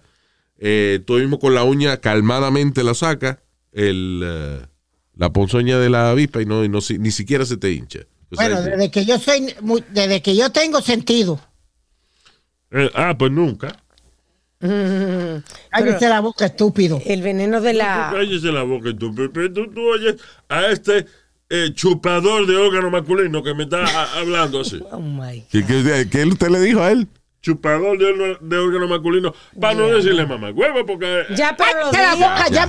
eh, 0.59 1.01
tú 1.07 1.15
mismo 1.15 1.39
con 1.39 1.55
la 1.55 1.65
uña 1.65 1.99
calmadamente 1.99 2.83
la 2.85 2.95
sacas, 2.95 3.39
el, 3.73 4.23
eh, 4.25 4.67
la 5.17 5.33
ponzoña 5.33 5.79
de 5.79 5.91
la 5.91 6.11
avispa 6.11 6.43
y 6.43 6.47
no, 6.47 6.65
y 6.65 6.69
no 6.69 6.81
si- 6.81 6.99
ni 6.99 7.11
siquiera 7.11 7.45
se 7.47 7.57
te 7.57 7.73
hincha. 7.73 8.01
O 8.31 8.37
sea, 8.37 8.49
Bueno, 8.49 8.63
desde 8.63 8.91
que 8.91 9.05
yo 9.05 9.19
soy, 9.19 9.55
desde 9.93 10.23
que 10.23 10.35
yo 10.37 10.51
tengo 10.51 10.81
sentido. 10.81 11.41
Eh, 12.71 12.91
ah, 12.95 13.15
pues 13.19 13.31
nunca. 13.31 13.77
Cállese 15.71 16.09
la 16.09 16.21
boca, 16.21 16.47
estúpido. 16.47 17.01
El 17.05 17.23
veneno 17.23 17.61
de 17.61 17.75
la. 17.75 18.11
Cállese 18.13 18.51
la 18.53 18.63
boca 18.63 18.91
tú. 18.97 19.15
Pero- 19.15 19.53
Tú, 19.53 19.71
tú 19.71 19.81
oyes 19.89 20.17
a 20.49 20.67
este 20.69 21.07
eh, 21.51 21.71
chupador 21.75 22.47
de 22.47 22.57
órgano 22.57 22.91
masculino 22.91 23.43
que 23.43 23.55
me 23.55 23.65
está 23.65 23.85
a- 23.85 24.19
hablando 24.21 24.61
así. 24.61 24.81
Oh 24.91 24.99
my. 25.01 25.45
¿Qué, 25.51 25.65
qué, 25.65 26.09
qué 26.11 26.25
usted 26.25 26.49
le 26.49 26.61
dijo 26.61 26.81
a 26.81 26.91
él? 26.93 27.07
Chupador 27.45 27.99
de, 27.99 28.07
órgano- 28.07 28.39
de 28.41 28.57
órgano 28.57 28.89
masculino. 28.89 29.35
Para 29.61 29.75
no 29.75 29.87
decirle 29.89 30.25
mamá 30.25 30.51
huevo, 30.51 30.87
porque. 30.87 31.25
Ya, 31.37 31.55
pero 31.55 31.93
la 31.93 32.15
boca, 32.15 32.49
ya, 32.49 32.67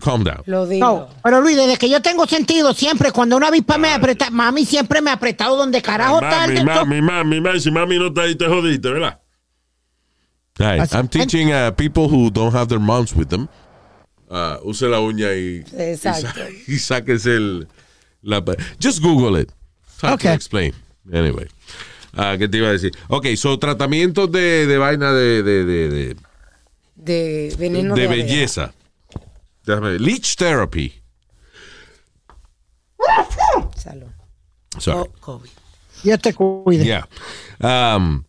calm 0.00 0.22
down. 0.22 0.42
Lo 0.46 0.64
digo. 0.64 0.86
No, 0.86 1.08
pero 1.24 1.40
Luis, 1.40 1.56
desde 1.56 1.76
que 1.76 1.90
yo 1.90 2.00
tengo 2.00 2.24
sentido, 2.28 2.72
siempre 2.72 3.10
cuando 3.10 3.36
una 3.36 3.48
avispa 3.48 3.76
me 3.76 3.92
aprieta, 3.92 4.30
mami 4.30 4.64
siempre 4.64 5.02
me 5.02 5.10
ha 5.10 5.14
apretado 5.14 5.56
donde 5.56 5.82
carajo 5.82 6.20
está 6.22 6.44
el 6.44 6.64
Mami, 6.64 7.00
mami, 7.00 7.02
mami, 7.02 7.40
mami. 7.40 7.60
Si 7.60 7.70
mami 7.72 7.98
no 7.98 8.06
está 8.06 8.22
ahí, 8.22 8.36
te 8.36 8.46
jodiste, 8.46 8.90
¿verdad? 8.90 9.18
Right, 10.60 10.92
I'm 10.94 11.08
teaching 11.08 11.52
uh, 11.52 11.72
people 11.72 12.08
who 12.08 12.30
don't 12.30 12.52
have 12.54 12.68
their 12.68 12.80
moms 12.80 13.14
with 13.14 13.28
them. 13.28 13.48
Uh, 14.30 14.58
use 14.64 14.82
la 14.82 14.98
uña 15.00 15.34
y, 15.34 15.64
Exacto. 15.76 16.28
y, 16.28 16.32
sa- 16.32 16.48
y 16.72 16.78
sáquese 16.78 17.34
el. 17.36 17.68
La, 18.22 18.40
just 18.80 19.02
Google 19.02 19.40
it. 19.40 19.50
Hard 20.00 20.20
to 20.20 20.28
Okay. 20.28 20.34
explain. 20.34 20.74
Anyway. 21.12 21.48
Ah, 22.14 22.36
¿Qué 22.38 22.48
te 22.48 22.58
iba 22.58 22.68
a 22.68 22.72
decir? 22.72 22.92
Ok, 23.08 23.26
so 23.36 23.58
tratamientos 23.58 24.30
de, 24.32 24.66
de 24.66 24.78
vaina 24.78 25.12
de, 25.12 25.42
de, 25.42 25.64
de, 25.64 25.88
de, 25.88 26.16
De 26.96 27.54
veneno 27.58 27.94
de 27.94 28.06
belleza. 28.06 28.72
Déjame 29.64 29.92
ver. 29.92 30.00
Leech 30.00 30.36
therapy. 30.36 30.94
Salud. 33.76 34.06
Sorry. 34.78 34.98
Oh, 34.98 35.08
COVID. 35.20 35.50
Dios 36.02 36.20
te 36.20 36.34
cuide. 36.34 36.84
Yeah. 36.84 37.08
Um, 37.60 38.24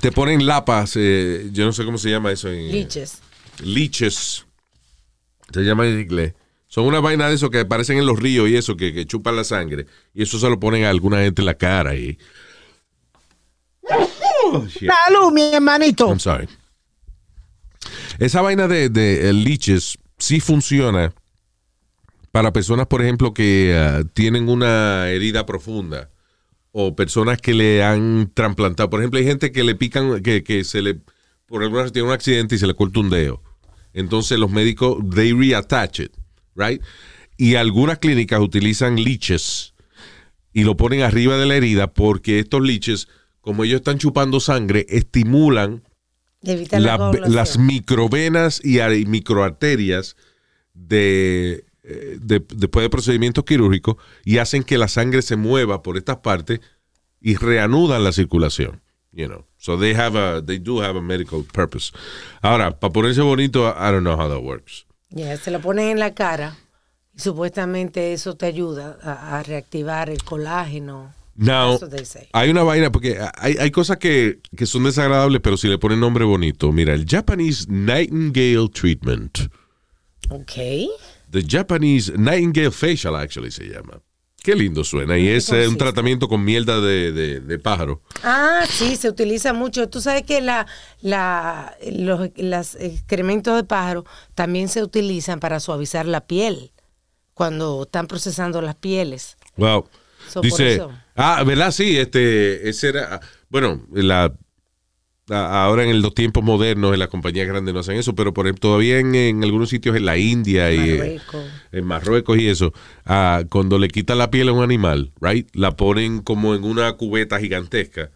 te 0.00 0.10
ponen 0.12 0.46
lapas. 0.46 0.94
eh, 0.96 1.48
yo 1.52 1.64
no 1.64 1.72
sé 1.72 1.84
cómo 1.84 1.98
se 1.98 2.10
llama 2.10 2.32
eso 2.32 2.48
en. 2.48 2.70
Liches. 2.70 3.20
leeches, 3.62 4.44
se 5.52 5.60
llama 5.62 5.86
en 5.86 6.00
inglés. 6.00 6.34
Son 6.66 6.84
una 6.86 6.98
vaina 7.00 7.28
de 7.28 7.34
eso 7.36 7.50
que 7.50 7.60
aparecen 7.60 7.98
en 7.98 8.06
los 8.06 8.18
ríos 8.18 8.48
y 8.48 8.56
eso, 8.56 8.76
que, 8.76 8.92
que 8.92 9.06
chupan 9.06 9.36
la 9.36 9.44
sangre. 9.44 9.86
Y 10.12 10.24
eso 10.24 10.38
se 10.40 10.48
lo 10.48 10.58
ponen 10.58 10.84
a 10.84 10.90
alguna 10.90 11.18
gente 11.22 11.42
en 11.42 11.46
la 11.46 11.54
cara. 11.54 11.94
Y... 11.94 12.18
Oh. 13.90 14.66
Salud, 14.68 15.32
mi 15.32 15.52
hermanito. 15.52 16.08
I'm 16.08 16.18
sorry. 16.18 16.48
Esa 18.18 18.40
vaina 18.40 18.68
de, 18.68 18.88
de 18.88 19.28
eh, 19.28 19.32
leeches 19.32 19.98
sí 20.18 20.40
funciona 20.40 21.12
para 22.30 22.52
personas, 22.52 22.86
por 22.86 23.02
ejemplo, 23.02 23.32
que 23.34 23.76
ah, 23.78 24.02
tienen 24.12 24.48
una 24.48 25.08
herida 25.10 25.46
profunda 25.46 26.10
o 26.72 26.96
personas 26.96 27.40
que 27.40 27.54
le 27.54 27.84
han 27.84 28.30
trasplantado. 28.34 28.90
Por 28.90 29.00
ejemplo, 29.00 29.20
hay 29.20 29.26
gente 29.26 29.52
que 29.52 29.62
le 29.62 29.76
pican, 29.76 30.22
que, 30.22 30.42
que 30.42 30.64
se 30.64 30.82
le, 30.82 31.00
por 31.46 31.62
alguna 31.62 31.82
razón 31.82 31.92
tiene 31.92 32.08
un 32.08 32.14
accidente 32.14 32.56
y 32.56 32.58
se 32.58 32.66
le 32.66 32.74
corta 32.74 32.98
un 32.98 33.10
dedo. 33.10 33.40
Entonces 33.92 34.38
los 34.38 34.50
médicos, 34.50 34.96
they 35.14 35.32
reattach 35.32 36.00
it, 36.00 36.12
right? 36.56 36.82
Y 37.36 37.54
algunas 37.54 37.98
clínicas 37.98 38.40
utilizan 38.40 38.96
leeches 38.96 39.74
y 40.52 40.64
lo 40.64 40.76
ponen 40.76 41.02
arriba 41.02 41.36
de 41.36 41.46
la 41.46 41.54
herida 41.54 41.92
porque 41.92 42.40
estos 42.40 42.60
leeches, 42.60 43.08
como 43.44 43.64
ellos 43.64 43.76
están 43.80 43.98
chupando 43.98 44.40
sangre, 44.40 44.86
estimulan 44.88 45.82
la, 46.80 46.96
la- 47.20 47.28
las 47.28 47.58
microvenas 47.58 48.60
y 48.64 48.78
ar- 48.80 48.92
microarterias 49.06 50.16
de, 50.72 51.64
eh, 51.82 52.18
de- 52.20 52.44
después 52.54 52.84
de 52.84 52.90
procedimientos 52.90 53.44
quirúrgicos 53.44 53.96
y 54.24 54.38
hacen 54.38 54.62
que 54.64 54.78
la 54.78 54.88
sangre 54.88 55.22
se 55.22 55.36
mueva 55.36 55.82
por 55.82 55.96
estas 55.96 56.18
partes 56.18 56.60
y 57.20 57.36
reanudan 57.36 58.02
la 58.04 58.12
circulación. 58.12 58.80
You 59.12 59.26
know, 59.28 59.44
so 59.58 59.78
they 59.78 59.94
have 59.94 60.18
a, 60.18 60.42
they 60.44 60.58
do 60.58 60.82
have 60.82 60.98
a 60.98 61.00
medical 61.02 61.44
purpose. 61.44 61.92
Ahora, 62.42 62.80
para 62.80 62.92
ponerse 62.92 63.20
bonito, 63.20 63.68
I 63.68 63.92
don't 63.92 64.00
know 64.02 64.16
how 64.20 64.28
that 64.28 64.42
works. 64.42 64.86
Ya, 65.10 65.36
se 65.36 65.52
lo 65.52 65.60
ponen 65.60 65.90
en 65.90 65.98
la 66.00 66.14
cara 66.14 66.56
y 67.14 67.20
supuestamente 67.20 68.12
eso 68.12 68.34
te 68.36 68.46
ayuda 68.46 68.98
a, 69.02 69.38
a 69.38 69.42
reactivar 69.44 70.10
el 70.10 70.24
colágeno. 70.24 71.14
Now, 71.36 71.72
That's 71.72 71.82
what 71.82 71.90
they 71.90 72.04
say. 72.04 72.28
hay 72.32 72.50
una 72.50 72.62
vaina, 72.62 72.92
porque 72.92 73.18
hay, 73.38 73.56
hay 73.58 73.70
cosas 73.70 73.96
que, 73.98 74.40
que 74.56 74.66
son 74.66 74.84
desagradables, 74.84 75.40
pero 75.40 75.56
si 75.56 75.66
le 75.68 75.78
ponen 75.78 75.98
nombre 76.00 76.24
bonito. 76.24 76.70
Mira, 76.72 76.94
el 76.94 77.06
Japanese 77.08 77.66
Nightingale 77.68 78.68
Treatment. 78.72 79.38
Ok. 80.30 80.52
The 81.30 81.42
Japanese 81.46 82.12
Nightingale 82.16 82.70
Facial, 82.70 83.16
actually, 83.16 83.50
se 83.50 83.64
llama. 83.64 84.00
Qué 84.42 84.54
lindo 84.54 84.84
suena. 84.84 85.16
Y 85.18 85.26
es 85.28 85.48
eh, 85.50 85.66
un 85.66 85.76
tratamiento 85.78 86.28
con 86.28 86.44
mierda 86.44 86.78
de, 86.80 87.12
de- 87.12 87.40
de 87.40 87.58
pájaro. 87.58 88.02
Ah, 88.22 88.64
sí, 88.68 88.94
se 88.96 89.08
utiliza 89.08 89.54
mucho. 89.54 89.88
Tú 89.88 90.02
sabes 90.02 90.22
que 90.22 90.40
la, 90.42 90.66
la, 91.00 91.74
los 91.90 92.28
las 92.36 92.74
excrementos 92.74 93.56
de 93.56 93.64
pájaro 93.64 94.04
también 94.34 94.68
se 94.68 94.82
utilizan 94.82 95.40
para 95.40 95.60
suavizar 95.60 96.04
la 96.06 96.26
piel 96.26 96.72
cuando 97.32 97.84
están 97.84 98.06
procesando 98.06 98.60
las 98.60 98.74
pieles. 98.76 99.36
A- 105.30 105.64
ahora 105.64 105.84
en 105.84 106.02
los 106.02 106.14
tiempos 106.14 106.44
modernos, 106.44 106.92
en 106.92 106.98
las 106.98 107.08
compañías 107.08 107.46
grandes 107.46 107.72
no 107.72 107.80
hacen 107.80 107.96
eso, 107.96 108.14
pero 108.14 108.34
por 108.34 108.46
ejemplo, 108.46 108.68
todavía 108.68 108.98
en, 108.98 109.14
en 109.14 109.42
algunos 109.42 109.70
sitios 109.70 109.96
en 109.96 110.04
la 110.04 110.18
India 110.18 110.70
y 110.72 110.78
en 111.72 111.84
Marruecos. 111.84 112.38
y 112.38 112.48
eso, 112.48 112.72
ah, 113.06 113.42
cuando 113.48 113.78
le 113.78 113.88
quitan 113.88 114.18
la 114.18 114.30
piel 114.30 114.48
a 114.48 114.52
un 114.52 114.62
animal, 114.62 115.12
right, 115.20 115.48
la 115.54 115.76
ponen 115.76 116.20
como 116.20 116.54
en 116.54 116.64
una 116.64 116.92
cubeta 116.94 117.38
gigantesca 117.40 118.10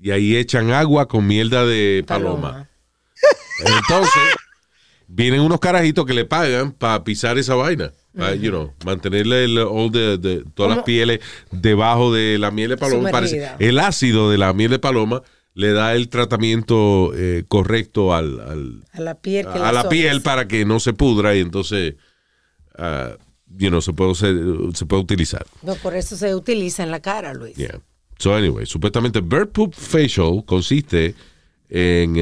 y 0.00 0.10
ahí 0.10 0.36
echan 0.36 0.70
agua 0.72 1.06
con 1.06 1.26
mierda 1.26 1.64
de 1.64 2.04
paloma. 2.06 2.68
Entonces, 3.64 4.22
vienen 5.08 5.40
unos 5.40 5.58
carajitos 5.58 6.04
que 6.06 6.14
le 6.14 6.24
pagan 6.24 6.70
para 6.72 7.02
pisar 7.02 7.38
esa 7.38 7.54
vaina. 7.54 7.92
pa, 8.16 8.34
you 8.34 8.50
know, 8.50 8.72
mantenerle 8.84 9.44
el, 9.44 9.58
all 9.58 9.92
the- 9.92 10.18
the- 10.18 10.44
todas 10.54 10.74
las 10.76 10.84
pieles 10.84 11.20
debajo 11.52 12.12
de 12.12 12.36
la 12.38 12.50
miel 12.50 12.70
de 12.70 12.76
paloma. 12.76 13.10
Parece- 13.10 13.48
el 13.60 13.78
ácido 13.78 14.30
de 14.30 14.38
la 14.38 14.52
miel 14.52 14.70
de 14.72 14.78
paloma 14.80 15.22
le 15.54 15.72
da 15.72 15.94
el 15.94 16.08
tratamiento 16.08 17.12
eh, 17.14 17.44
correcto 17.46 18.12
al, 18.14 18.40
al- 18.40 18.84
A 18.92 19.00
la 19.00 19.14
piel 19.14 19.46
que 19.46 19.58
a 19.58 19.70
la 19.72 19.88
piel 19.88 20.20
para 20.22 20.48
que 20.48 20.64
no 20.64 20.80
se 20.80 20.92
pudra 20.94 21.36
y 21.36 21.40
entonces 21.40 21.94
ah, 22.76 23.12
you 23.56 23.68
know, 23.68 23.80
se, 23.80 23.92
puede, 23.92 24.10
usar- 24.10 24.76
se 24.76 24.84
puede 24.86 25.02
utilizar. 25.02 25.46
No, 25.62 25.74
por 25.76 25.94
eso 25.94 26.16
se 26.16 26.34
utiliza 26.34 26.82
en 26.82 26.90
la 26.90 27.00
cara, 27.00 27.34
Luis. 27.34 27.54
Yeah. 27.56 27.80
So 28.18 28.34
anyway, 28.34 28.66
supuestamente 28.66 29.20
Bird 29.20 29.48
Poop 29.50 29.74
Facial 29.74 30.42
consiste 30.44 31.14
en, 31.68 32.16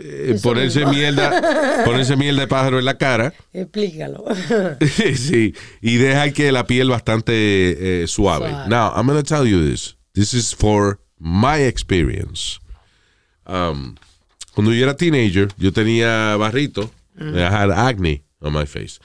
eh, 0.00 0.38
ponerse 0.42 0.80
mismo. 0.80 0.92
mierda, 0.94 1.84
ponerse 1.84 2.16
miel 2.16 2.36
de 2.36 2.46
pájaro 2.46 2.78
en 2.78 2.84
la 2.84 2.96
cara. 2.98 3.32
Explícalo. 3.52 4.24
sí, 5.16 5.54
y 5.80 5.96
deja 5.96 6.30
que 6.32 6.52
la 6.52 6.66
piel 6.66 6.88
bastante 6.90 8.02
eh, 8.02 8.06
suave. 8.06 8.48
Suave. 8.50 8.68
Now, 8.68 8.92
I'm 8.96 9.06
going 9.06 9.22
to 9.22 9.22
tell 9.22 9.46
you 9.46 9.60
this. 9.68 9.96
This 10.14 10.34
is 10.34 10.54
for 10.54 11.00
my 11.18 11.58
experience. 11.66 12.58
Um, 13.46 13.96
cuando 14.54 14.72
yo 14.72 14.82
era 14.84 14.96
teenager, 14.96 15.48
yo 15.58 15.72
tenía 15.72 16.36
barrito. 16.36 16.90
I 17.20 17.40
had 17.40 17.70
acne 17.72 18.22
on 18.40 18.52
my 18.52 18.64
face. 18.66 19.00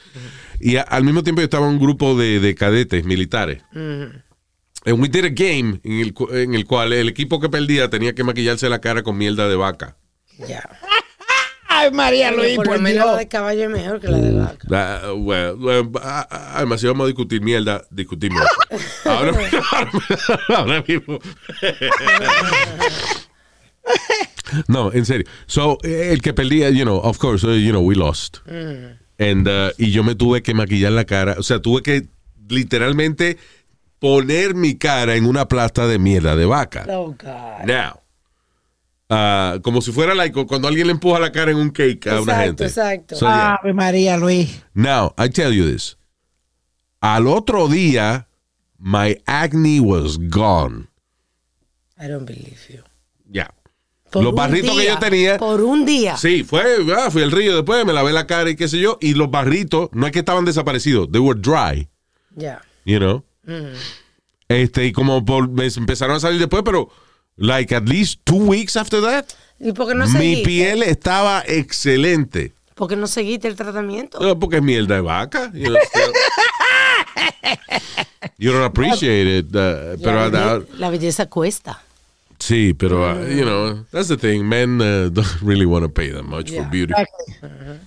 Y 0.59 0.75
a- 0.77 0.81
al 0.83 1.03
mismo 1.03 1.23
tiempo 1.23 1.41
yo 1.41 1.45
estaba 1.45 1.65
en 1.67 1.73
un 1.73 1.79
grupo 1.79 2.15
de, 2.15 2.39
de 2.39 2.53
cadetes 2.55 3.05
militares. 3.05 3.61
And 3.73 4.99
we 4.99 5.07
did 5.07 5.23
a 5.25 5.29
game 5.29 5.79
en 5.83 5.99
el, 6.01 6.13
en 6.33 6.53
el 6.55 6.65
cual 6.65 6.91
el 6.93 7.07
equipo 7.07 7.39
que 7.39 7.47
perdía 7.49 7.89
tenía 7.89 8.13
que 8.13 8.23
maquillarse 8.23 8.67
la 8.69 8.81
cara 8.81 9.01
con 9.01 9.17
mierda 9.17 9.47
de 9.47 9.55
vaca. 9.55 9.95
Ya. 10.47 10.69
Ay, 11.75 11.91
María 11.91 12.31
Luis, 12.31 12.55
por 12.55 12.67
lo 12.67 12.73
por 12.73 12.81
menos 12.81 13.05
la 13.05 13.17
de 13.17 13.27
caballo 13.27 13.63
es 13.63 13.69
mejor 13.69 13.99
que 13.99 14.07
la 14.07 14.17
de 14.17 14.31
vaca. 14.31 14.67
Ah, 16.03 16.27
ah, 16.29 16.51
además, 16.57 16.79
si 16.81 16.88
vamos 16.88 17.05
a 17.05 17.07
discutir 17.07 17.41
mierda, 17.41 17.84
discutimos. 17.89 18.43
ahora, 19.05 19.34
ahora- 20.49 20.84
mismo. 20.88 21.17
no, 24.67 24.93
en 24.93 25.05
serio. 25.05 25.25
So, 25.47 25.79
el 25.84 26.21
que 26.21 26.34
perdía, 26.34 26.69
you 26.69 26.84
know, 26.84 26.97
of 26.97 27.17
course, 27.17 27.43
you 27.43 27.71
know, 27.71 27.81
we 27.81 27.95
lost. 27.95 28.38
And, 29.17 29.47
uh, 29.47 29.71
y 29.79 29.89
yo 29.91 30.03
me 30.03 30.13
tuve 30.13 30.43
que 30.43 30.53
maquillar 30.53 30.91
la 30.91 31.05
cara. 31.05 31.36
O 31.39 31.43
sea, 31.43 31.59
tuve 31.59 31.81
que 31.81 32.07
literalmente 32.49 33.38
poner 33.97 34.53
mi 34.53 34.75
cara 34.75 35.15
en 35.15 35.25
una 35.25 35.47
plasta 35.47 35.88
de 35.88 35.97
mierda 35.97 36.36
de 36.36 36.45
vaca. 36.45 36.86
Oh, 36.89 37.15
God. 37.17 37.65
Now, 37.65 38.03
como 39.64 39.82
si 39.82 39.91
fuera 39.91 40.14
like, 40.16 40.45
cuando 40.45 40.68
alguien 40.68 40.88
le 40.88 40.93
empuja 40.93 41.20
la 41.20 41.32
cara 41.32 41.51
en 41.51 41.57
un 41.57 41.70
cake 41.72 42.07
a 42.07 42.22
una 42.22 42.36
gente. 42.43 42.66
exacto. 42.66 43.16
So, 43.16 43.26
yeah. 43.26 43.55
Ave 43.55 43.74
María 43.74 44.18
Luis. 44.18 44.64
Now, 44.74 45.14
I 45.18 45.30
tell 45.30 45.51
you 45.53 45.66
this. 45.70 45.97
Al 47.01 47.28
otro 47.28 47.68
día, 47.68 48.28
my 48.80 49.18
acne 49.26 49.80
was 49.80 50.18
gone. 50.30 50.88
I 51.99 52.07
don't 52.07 52.26
believe 52.26 52.57
you. 52.70 52.82
Ya. 53.30 53.53
Por 54.11 54.24
Los 54.24 54.34
barritos 54.36 54.78
que 54.78 54.86
yo 54.86 54.99
tenía. 54.99 55.38
Por 55.38 55.61
un 55.61 55.86
día. 55.86 56.18
Sí, 56.18 56.43
fue, 56.43 56.64
ah, 56.97 57.09
fui 57.09 57.24
al 57.24 57.32
río 57.32 57.55
después, 57.55 57.84
me 57.86 57.93
lavé 57.93 58.14
la 58.14 58.28
cara 58.28 58.49
y 58.49 58.55
qué 58.55 58.68
sé 58.68 58.80
yo. 58.80 58.97
Y 59.01 59.16
los 59.16 59.30
barritos, 59.32 59.89
no 59.91 60.05
es 60.05 60.11
que 60.11 60.20
estaban 60.20 60.45
desaparecidos, 60.45 61.11
they 61.11 61.20
were 61.20 61.39
dry, 61.39 61.89
Ya. 62.36 62.61
you 62.86 62.99
know. 62.99 63.24
Mm. 63.45 63.74
Este, 64.49 64.86
y 64.86 64.91
como 64.91 65.26
por- 65.26 65.49
me 65.49 65.66
empezaron 65.66 66.16
a 66.16 66.20
salir 66.20 66.39
después, 66.39 66.61
pero, 66.64 66.89
like, 67.38 67.73
at 67.75 67.88
least 67.88 68.19
two 68.25 68.38
weeks 68.45 68.75
after 68.75 69.01
that, 69.01 69.25
¿Y 69.59 69.71
por 69.71 69.88
qué 69.88 69.95
no 69.95 70.05
mi 70.07 70.11
seguiste? 70.11 70.43
piel 70.45 70.84
estaba 70.84 71.43
excelente. 71.47 72.53
¿Por 72.75 72.89
qué 72.89 72.95
no 72.95 73.07
seguiste 73.07 73.47
el 73.47 73.55
tratamiento? 73.55 74.19
No, 74.19 74.38
porque 74.39 74.57
es 74.57 74.63
mierda 74.63 74.95
de 74.95 75.01
vaca. 75.01 75.51
You, 75.53 75.67
know, 75.69 75.77
still- 75.84 76.11
you 78.38 78.51
don't 78.51 78.65
appreciate 78.65 79.27
it. 79.27 79.45
uh, 79.55 79.97
pero 80.03 80.29
la, 80.29 80.61
la 80.77 80.89
belleza 80.89 81.27
cuesta. 81.27 81.81
Sí, 82.39 82.73
pero, 82.73 83.09
uh, 83.09 83.25
you 83.29 83.45
know, 83.45 83.86
that's 83.91 84.09
the 84.09 84.17
thing. 84.17 84.43
Men 84.43 84.81
uh, 84.81 85.09
don't 85.09 85.41
really 85.41 85.65
want 85.65 85.84
to 85.86 85.89
pay 85.89 86.09
that 86.11 86.23
much 86.23 86.49
Yeah. 86.51 86.63
for 86.63 86.71
beauty. 86.71 86.93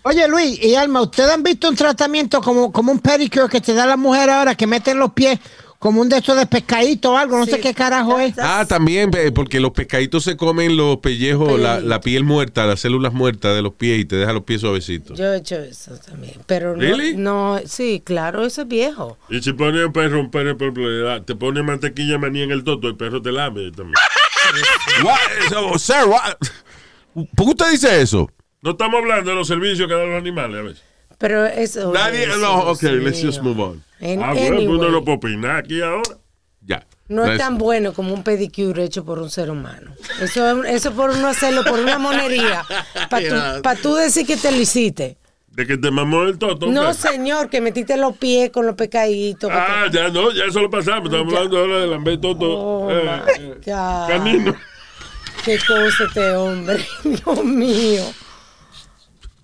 Oye 0.05 0.27
Luis 0.29 0.59
y 0.63 0.75
Alma, 0.77 1.03
¿ustedes 1.03 1.31
han 1.31 1.43
visto 1.43 1.69
un 1.69 1.77
tratamiento 1.77 2.41
como, 2.41 2.73
como 2.73 2.91
un 2.93 3.01
pedicure 3.01 3.49
que 3.51 3.61
te 3.61 3.75
da 3.75 3.85
la 3.85 3.99
mujer 3.99 4.31
ahora 4.31 4.55
que 4.55 4.67
meten 4.67 4.99
los 4.99 5.13
pies 5.13 5.39
como 5.79 6.01
un 6.01 6.09
de 6.09 6.19
estos 6.19 6.37
de 6.37 6.47
pescadito 6.47 7.13
o 7.13 7.17
algo? 7.17 7.39
No 7.39 7.47
sé 7.47 7.61
qué 7.61 7.75
carajo 7.75 8.19
es. 8.19 8.35
Ah, 8.39 8.65
también, 8.69 9.11
porque 9.35 9.61
los 9.61 9.73
pescaditos 9.73 10.25
se 10.25 10.37
comen 10.37 10.77
los 10.77 10.99
pellejos, 10.99 11.59
la, 11.61 11.81
la 11.81 12.01
piel 12.01 12.25
muerta, 12.25 12.65
las 12.67 12.81
células 12.81 13.13
muertas 13.13 13.55
de 13.55 13.63
los 13.63 13.75
pies 13.75 14.01
y 14.01 14.05
te 14.05 14.17
deja 14.17 14.33
los 14.33 14.45
pies 14.45 14.61
suavecitos. 14.63 15.19
Yo 15.19 15.33
he 15.33 15.39
hecho 15.39 15.57
eso 15.57 15.93
también. 16.05 16.35
Pero 16.47 16.75
no, 16.75 16.81
Really? 16.81 17.17
no, 17.17 17.61
sí, 17.67 18.03
claro, 18.05 18.45
eso 18.45 18.63
es 18.63 18.69
viejo. 18.69 19.19
Y 19.29 19.41
si 19.43 19.53
pone 19.53 19.85
un 19.85 19.93
perro, 19.93 20.21
un 20.21 20.31
perro, 20.31 20.57
te 21.25 21.35
pone 21.35 21.63
mantequilla 21.63 22.13
de 22.13 22.19
maní 22.19 22.43
en 22.43 22.51
el 22.51 22.65
toto, 22.65 22.89
el 22.89 22.97
perro 22.97 23.21
te 23.23 23.33
lame 23.33 23.71
también. 23.73 23.95
What? 25.05 25.19
So, 25.51 25.79
sir, 25.79 26.05
what? 26.07 26.35
¿Por 27.35 27.47
qué 27.47 27.51
usted 27.51 27.71
dice 27.73 28.01
eso? 28.01 28.31
No 28.63 28.71
estamos 28.73 28.97
hablando 29.01 29.31
de 29.31 29.37
los 29.37 29.47
servicios 29.49 29.89
que 29.89 29.95
dan 29.95 30.09
los 30.11 30.19
animales 30.19 30.59
a 30.59 30.63
veces. 30.63 30.83
Pero 31.19 31.47
eso. 31.47 31.93
Nadie, 31.93 32.25
eso, 32.25 32.37
no, 32.39 32.59
ok, 32.71 32.83
let's 32.83 33.23
just 33.23 33.41
move 33.41 33.61
on. 33.63 33.83
En- 34.01 34.23
Ah, 34.23 34.33
bueno, 34.33 34.57
pues 34.57 34.67
uno 34.67 34.75
anyway, 34.75 34.93
no 34.93 35.05
puede 35.05 35.17
opinar 35.17 35.57
aquí 35.57 35.81
ahora. 35.81 36.17
Ya. 36.61 36.85
no 37.09 37.25
es 37.25 37.39
tan 37.39 37.59
bueno 37.59 37.93
como 37.93 38.13
un 38.13 38.25
pedicure 38.25 38.83
hecho 38.83 39.05
por 39.05 39.21
un 39.21 39.31
ser 39.31 39.51
humano. 39.51 39.93
Eso, 40.21 40.65
eso 40.65 40.93
por 40.93 41.11
uno 41.11 41.29
hacerlo 41.29 41.63
por 41.65 41.79
una 41.79 41.97
monería. 41.99 42.65
Para 43.09 43.29
tú, 43.57 43.63
pa' 43.63 43.77
tú 43.77 43.95
decir 43.95 44.27
que 44.27 44.37
te 44.37 44.51
lo 44.51 44.57
hiciste. 44.59 45.17
De 45.49 45.67
que 45.67 45.79
te 45.79 45.91
mamó 45.91 46.25
el 46.25 46.39
toto. 46.39 46.67
No, 46.67 46.85
pues. 46.85 46.97
señor, 46.99 47.49
que 47.49 47.61
metiste 47.63 47.97
los 47.97 48.17
pies 48.19 48.51
con 48.51 48.67
los 48.67 48.75
pecaditos. 48.75 49.51
Ah, 49.51 49.87
ya 49.91 50.09
no, 50.09 50.31
ya 50.33 50.45
eso 50.45 50.61
lo 50.61 50.69
pasamos. 50.69 51.05
Estamos 51.11 51.33
hablando 51.33 51.59
ahora 51.59 51.79
del 51.79 51.91
lamber 51.93 52.21
toto. 52.21 52.45
Oh, 52.47 52.91
eh, 52.91 53.03
my 53.05 53.43
eh, 53.43 53.55
God. 53.65 54.09
canino. 54.09 54.57
Qué 55.45 55.59
cosa 55.67 56.05
este 56.05 56.31
hombre. 56.33 56.85
Dios 57.05 57.45
mío. 57.45 58.03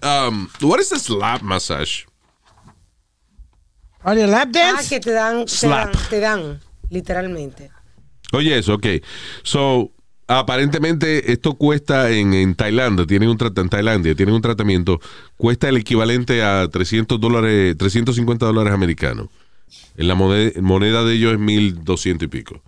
Um, 0.03 0.48
what 0.61 0.80
is 0.80 0.92
a 0.92 0.98
slap 0.98 1.42
massage? 1.42 2.05
Oye, 4.05 4.26
lap 4.26 4.48
Ah, 4.48 4.74
dance. 4.74 4.88
que 4.88 4.98
te 5.00 5.12
dan, 5.12 5.44
te 5.44 5.50
Slap. 5.50 5.92
dan, 5.94 6.09
te 6.11 6.20
dan, 6.20 6.61
literalmente. 6.90 7.70
Oye, 8.32 8.59
eso, 8.59 8.74
ok. 8.74 8.86
So, 9.44 9.92
aparentemente 10.26 11.30
esto 11.32 11.55
cuesta 11.55 12.11
en, 12.11 12.34
en 12.34 12.55
Tailandia, 12.55 13.07
tienen 13.07 13.28
un 13.28 13.38
trat- 13.38 13.59
en 13.61 13.68
Tailandia, 13.68 14.14
tienen 14.16 14.34
un 14.34 14.42
tratamiento, 14.42 15.00
cuesta 15.36 15.68
el 15.68 15.76
equivalente 15.76 16.42
a 16.42 16.66
300 16.68 17.20
dólares, 17.20 17.76
350 17.78 18.46
dólares 18.46 18.72
americanos. 18.72 19.28
En 19.96 20.09
la 20.09 20.14
moneda, 20.14 20.50
moneda 20.62 21.05
de 21.05 21.14
ellos 21.14 21.34
es 21.34 21.38
1200 21.38 22.26
y 22.26 22.28
pico. 22.28 22.61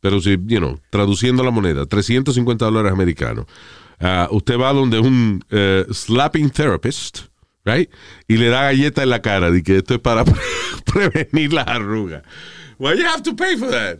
Pero 0.00 0.20
si, 0.20 0.30
you 0.46 0.58
know, 0.58 0.80
traduciendo 0.90 1.42
la 1.44 1.50
moneda, 1.50 1.84
350 1.86 2.64
dólares 2.64 2.92
americanos. 2.92 3.46
Ah, 4.00 4.28
usted 4.30 4.58
va 4.58 4.72
donde 4.72 4.98
un 4.98 5.44
eh, 5.50 5.84
slapping 5.92 6.50
therapist, 6.50 7.20
right? 7.64 7.88
Y 8.28 8.36
le 8.36 8.48
da 8.48 8.62
galleta 8.62 9.02
en 9.02 9.10
la 9.10 9.20
cara 9.22 9.50
de 9.50 9.62
que 9.62 9.78
esto 9.78 9.94
es 9.94 10.00
para 10.00 10.24
pre- 10.24 10.40
prevenir 11.10 11.52
las 11.52 11.66
arrugas. 11.68 12.22
Why 12.78 12.96
you 12.98 13.06
have 13.06 13.22
to 13.22 13.34
pay 13.36 13.56
for 13.56 13.70
that? 13.70 13.98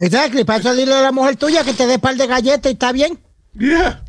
Exactly. 0.00 0.44
Para 0.44 0.58
eso 0.58 0.74
dile 0.74 0.92
a 0.94 1.02
la 1.02 1.12
mujer 1.12 1.36
tuya 1.36 1.62
que 1.64 1.72
te 1.72 1.86
dé 1.86 1.98
par 1.98 2.16
de 2.16 2.26
galletas 2.26 2.70
y 2.70 2.74
está 2.74 2.92
bien. 2.92 3.18
Yeah. 3.58 4.02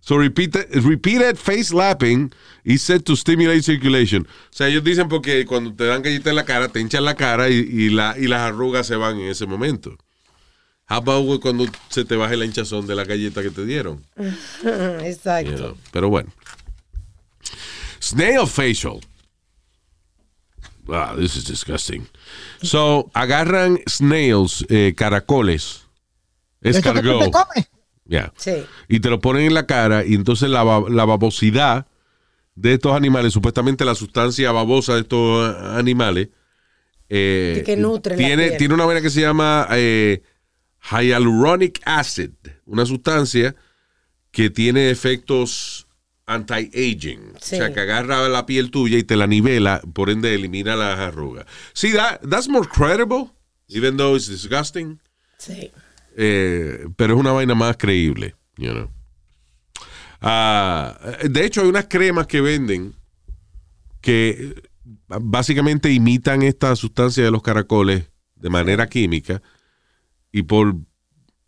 So 0.00 0.18
repeated, 0.18 0.66
repeated 0.84 1.38
face 1.38 1.68
slapping 1.68 2.32
is 2.64 2.82
said 2.82 3.04
to 3.04 3.14
stimulate 3.14 3.62
circulation. 3.62 4.22
O 4.26 4.50
sea, 4.50 4.66
ellos 4.66 4.82
dicen 4.82 5.08
porque 5.08 5.46
cuando 5.46 5.72
te 5.74 5.84
dan 5.84 6.02
galleta 6.02 6.30
en 6.30 6.36
la 6.36 6.44
cara, 6.44 6.66
te 6.68 6.80
hinchan 6.80 7.04
la 7.04 7.14
cara 7.14 7.48
y, 7.50 7.54
y 7.54 7.90
la, 7.90 8.16
y 8.18 8.26
las 8.26 8.40
arrugas 8.40 8.88
se 8.88 8.96
van 8.96 9.20
en 9.20 9.28
ese 9.30 9.46
momento. 9.46 9.96
How 10.92 10.98
about 10.98 11.40
cuando 11.40 11.64
se 11.88 12.04
te 12.04 12.16
baje 12.16 12.36
la 12.36 12.44
hinchazón 12.44 12.86
de 12.86 12.94
la 12.94 13.04
galleta 13.04 13.42
que 13.42 13.48
te 13.50 13.64
dieron? 13.64 14.04
Exacto. 15.04 15.50
You 15.50 15.56
know, 15.56 15.76
Pero 15.90 16.10
bueno. 16.10 16.30
Snail 17.98 18.46
facial. 18.46 19.00
Wow, 20.84 21.16
this 21.16 21.34
is 21.36 21.46
disgusting. 21.46 22.06
So, 22.62 23.10
agarran 23.14 23.78
snails, 23.88 24.66
eh, 24.68 24.92
caracoles. 24.94 25.86
Escargot. 26.60 27.32
Yeah. 28.06 28.32
Sí. 28.36 28.62
Y 28.88 29.00
te 29.00 29.08
lo 29.08 29.18
ponen 29.20 29.46
en 29.46 29.54
la 29.54 29.64
cara 29.64 30.04
y 30.04 30.14
entonces 30.14 30.50
la, 30.50 30.62
la 30.90 31.04
babosidad 31.06 31.86
de 32.54 32.74
estos 32.74 32.94
animales, 32.94 33.32
supuestamente 33.32 33.86
la 33.86 33.94
sustancia 33.94 34.52
babosa 34.52 34.94
de 34.94 35.00
estos 35.00 35.54
eh, 35.54 35.58
animales, 35.78 36.28
eh, 37.08 37.58
Y 37.60 37.64
que 37.64 37.76
nutre 37.76 38.16
la 38.16 38.18
tiene, 38.18 38.46
piel. 38.48 38.58
tiene 38.58 38.74
una 38.74 38.84
vaina 38.84 39.00
que 39.00 39.10
se 39.10 39.22
llama 39.22 39.66
eh, 39.70 40.22
hyaluronic 40.90 41.80
acid, 41.84 42.30
una 42.66 42.86
sustancia 42.86 43.54
que 44.30 44.50
tiene 44.50 44.90
efectos 44.90 45.86
anti-aging. 46.26 47.34
Sí. 47.40 47.56
O 47.56 47.58
sea, 47.58 47.72
que 47.72 47.80
agarra 47.80 48.28
la 48.28 48.46
piel 48.46 48.70
tuya 48.70 48.98
y 48.98 49.04
te 49.04 49.16
la 49.16 49.26
nivela, 49.26 49.82
por 49.92 50.10
ende 50.10 50.34
elimina 50.34 50.76
las 50.76 50.98
arrugas. 50.98 51.46
That, 51.74 52.20
that's 52.28 52.48
more 52.48 52.66
credible, 52.68 53.30
even 53.68 53.96
though 53.96 54.16
it's 54.16 54.28
disgusting. 54.28 54.98
Sí. 55.38 55.70
Eh, 56.16 56.86
pero 56.96 57.14
es 57.14 57.20
una 57.20 57.32
vaina 57.32 57.54
más 57.54 57.76
creíble, 57.76 58.34
you 58.56 58.70
know. 58.70 58.90
Ah, 60.20 60.98
de 61.28 61.44
hecho, 61.44 61.62
hay 61.62 61.68
unas 61.68 61.86
cremas 61.86 62.26
que 62.26 62.40
venden 62.40 62.94
que 64.00 64.62
básicamente 65.08 65.90
imitan 65.90 66.42
esta 66.42 66.74
sustancia 66.76 67.24
de 67.24 67.30
los 67.30 67.42
caracoles 67.42 68.04
de 68.36 68.50
manera 68.50 68.88
química 68.88 69.42
y 70.32 70.42
por, 70.42 70.74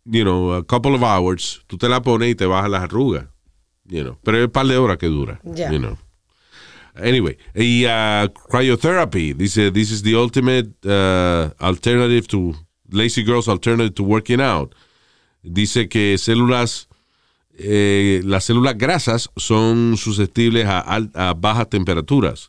you 0.05 0.23
know, 0.23 0.53
a 0.53 0.63
couple 0.63 0.93
of 0.95 1.01
hours, 1.03 1.63
tú 1.67 1.77
te 1.77 1.89
la 1.89 2.01
pones 2.01 2.29
y 2.31 2.35
te 2.35 2.45
bajas 2.45 2.69
las 2.69 2.83
arrugas, 2.83 3.25
you 3.85 4.03
know. 4.03 4.17
Pero 4.23 4.37
es 4.39 4.45
un 4.45 4.51
par 4.51 4.67
de 4.67 4.77
horas 4.77 4.97
que 4.97 5.07
dura, 5.07 5.39
Ya. 5.43 5.71
you 5.71 5.79
know. 5.79 5.97
Anyway, 6.95 7.37
y 7.53 7.85
uh, 7.85 8.29
cryotherapy, 8.49 9.33
dice, 9.33 9.69
this 9.71 9.91
is 9.91 10.01
the 10.01 10.15
ultimate 10.15 10.69
uh, 10.85 11.49
alternative 11.59 12.25
to, 12.27 12.53
lazy 12.89 13.21
girls 13.23 13.49
alternative 13.49 13.93
to 13.95 14.03
working 14.03 14.39
out. 14.39 14.73
Dice 15.43 15.89
que 15.89 16.17
células, 16.17 16.87
eh, 17.57 18.21
las 18.23 18.45
células 18.45 18.77
grasas 18.77 19.29
son 19.35 19.97
susceptibles 19.97 20.65
a, 20.67 20.79
a 21.13 21.33
bajas 21.33 21.69
temperaturas. 21.69 22.47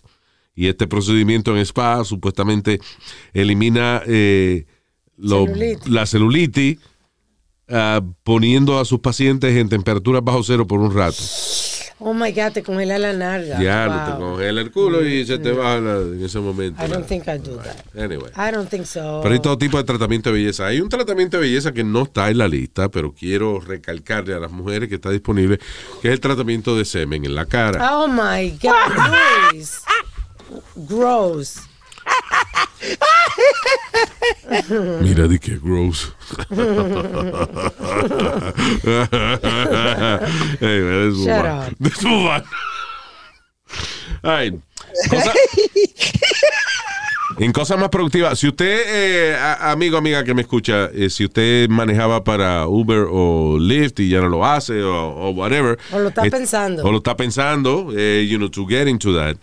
Y 0.54 0.68
este 0.68 0.86
procedimiento 0.86 1.54
en 1.54 1.58
spa 1.66 2.04
supuestamente 2.04 2.80
elimina 3.34 4.02
eh, 4.06 4.64
lo- 5.16 5.46
Celulitis. 5.46 5.88
la 5.88 6.06
celulitis, 6.06 6.78
ah, 7.68 8.00
poniendo 8.22 8.78
a 8.78 8.84
sus 8.84 9.00
pacientes 9.00 9.56
en 9.56 9.68
temperaturas 9.68 10.22
bajo 10.24 10.42
cero 10.42 10.66
por 10.66 10.80
un 10.80 10.94
rato. 10.94 11.22
Oh 11.98 12.12
my 12.12 12.30
God, 12.30 12.52
te 12.52 12.62
congela 12.62 12.98
la 12.98 13.14
narga. 13.14 13.58
Ya, 13.58 13.86
Wow. 13.88 14.14
te 14.14 14.20
congela 14.20 14.60
el 14.60 14.70
culo 14.70 15.02
y 15.08 15.24
se 15.24 15.38
te 15.38 15.50
baja 15.52 15.80
la- 15.80 15.98
en 16.00 16.22
ese 16.22 16.38
momento. 16.38 16.84
I 16.84 16.88
don't 16.88 17.06
think 17.08 17.24
I 17.26 17.38
do 17.38 17.56
that. 17.56 17.96
Anyway. 17.96 18.30
I 18.36 18.52
don't 18.54 18.68
think 18.68 18.84
so. 18.84 19.20
Pero 19.22 19.32
hay 19.32 19.40
todo 19.40 19.56
tipo 19.56 19.78
de 19.78 19.84
tratamiento 19.84 20.28
de 20.30 20.34
belleza. 20.38 20.66
Hay 20.66 20.82
un 20.82 20.90
tratamiento 20.90 21.38
de 21.38 21.44
belleza 21.44 21.72
que 21.72 21.82
no 21.84 22.02
está 22.02 22.28
en 22.28 22.36
la 22.36 22.48
lista, 22.48 22.90
pero 22.90 23.14
quiero 23.14 23.60
recalcarle 23.60 24.34
a 24.34 24.38
las 24.40 24.52
mujeres 24.52 24.90
que 24.90 24.96
está 24.96 25.08
disponible, 25.10 25.58
que 26.02 26.08
es 26.08 26.12
el 26.12 26.20
tratamiento 26.20 26.76
de 26.76 26.84
semen 26.84 27.24
en 27.24 27.34
la 27.34 27.46
cara. 27.46 27.96
Oh 27.98 28.06
my 28.08 28.50
God, 28.62 29.52
Luis. 29.54 29.80
Gross. 30.76 31.60
Mira, 35.02 35.26
di 35.28 35.38
que 35.38 35.56
gross. 35.58 36.12
anyway, 40.60 41.06
let's 41.06 41.16
move 41.16 41.24
Shut 41.26 41.44
on. 41.46 41.58
up. 41.58 41.72
Let's 41.80 42.04
move 42.04 42.26
on. 42.26 42.42
All 44.24 44.30
right. 44.30 44.54
Cosa- 45.10 45.32
en 47.38 47.52
cosas 47.52 47.78
más 47.78 47.90
productivas, 47.90 48.38
si 48.38 48.48
usted, 48.48 48.82
eh, 48.86 49.36
amigo, 49.60 49.98
amiga 49.98 50.24
que 50.24 50.32
me 50.34 50.42
escucha, 50.42 50.86
eh, 50.94 51.10
si 51.10 51.24
usted 51.26 51.68
manejaba 51.68 52.24
para 52.24 52.66
Uber 52.66 53.06
o 53.10 53.58
Lyft 53.60 54.00
y 54.00 54.08
ya 54.08 54.20
no 54.20 54.28
lo 54.28 54.44
hace 54.46 54.82
o, 54.82 54.94
o 55.10 55.30
whatever. 55.30 55.78
O 55.92 55.98
lo 55.98 56.08
está 56.08 56.26
eh, 56.26 56.30
pensando. 56.30 56.82
O 56.84 56.90
lo 56.90 56.98
está 56.98 57.16
pensando, 57.16 57.92
eh, 57.96 58.26
you 58.28 58.38
know, 58.38 58.48
to 58.48 58.66
get 58.66 58.88
into 58.88 59.12
that. 59.14 59.36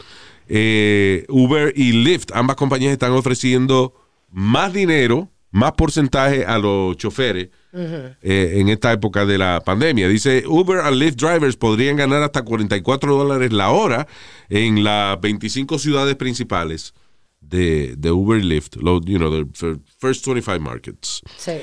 Eh, 0.47 1.25
Uber 1.29 1.73
y 1.75 1.91
Lyft, 1.93 2.31
ambas 2.33 2.55
compañías 2.55 2.91
están 2.91 3.11
ofreciendo 3.13 3.93
más 4.31 4.73
dinero, 4.73 5.29
más 5.51 5.73
porcentaje 5.73 6.45
a 6.45 6.57
los 6.57 6.97
choferes 6.97 7.49
eh, 7.73 8.53
en 8.55 8.69
esta 8.69 8.91
época 8.91 9.25
de 9.25 9.37
la 9.37 9.61
pandemia. 9.63 10.07
Dice, 10.07 10.43
Uber 10.47 10.79
and 10.79 10.97
Lyft 10.97 11.17
drivers 11.19 11.55
podrían 11.55 11.95
ganar 11.95 12.23
hasta 12.23 12.43
44 12.43 13.15
dólares 13.15 13.53
la 13.53 13.69
hora 13.71 14.07
en 14.49 14.83
las 14.83 15.19
25 15.21 15.77
ciudades 15.79 16.15
principales 16.15 16.93
de, 17.41 17.95
de 17.97 18.11
Uber 18.11 18.39
y 18.39 18.43
Lyft, 18.43 18.75
you 18.77 19.17
know, 19.17 19.29
the 19.31 19.45
fir- 19.53 19.79
first 19.99 20.25
25 20.25 20.59
markets. 20.59 21.21
Sí. 21.37 21.53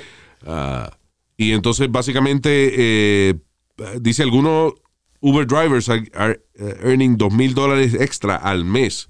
Ah, 0.47 0.97
y 1.37 1.53
entonces, 1.53 1.91
básicamente, 1.91 2.51
eh, 3.31 3.35
dice 4.01 4.23
algunos 4.23 4.75
Uber 5.21 5.47
drivers 5.47 5.89
are, 5.89 6.03
are, 6.15 6.41
eh, 6.59 6.77
earning 6.83 7.17
dos 7.19 7.33
mil 7.33 7.55
dólares 7.55 7.95
extra 7.95 8.37
al 8.37 8.65
mes 8.65 9.07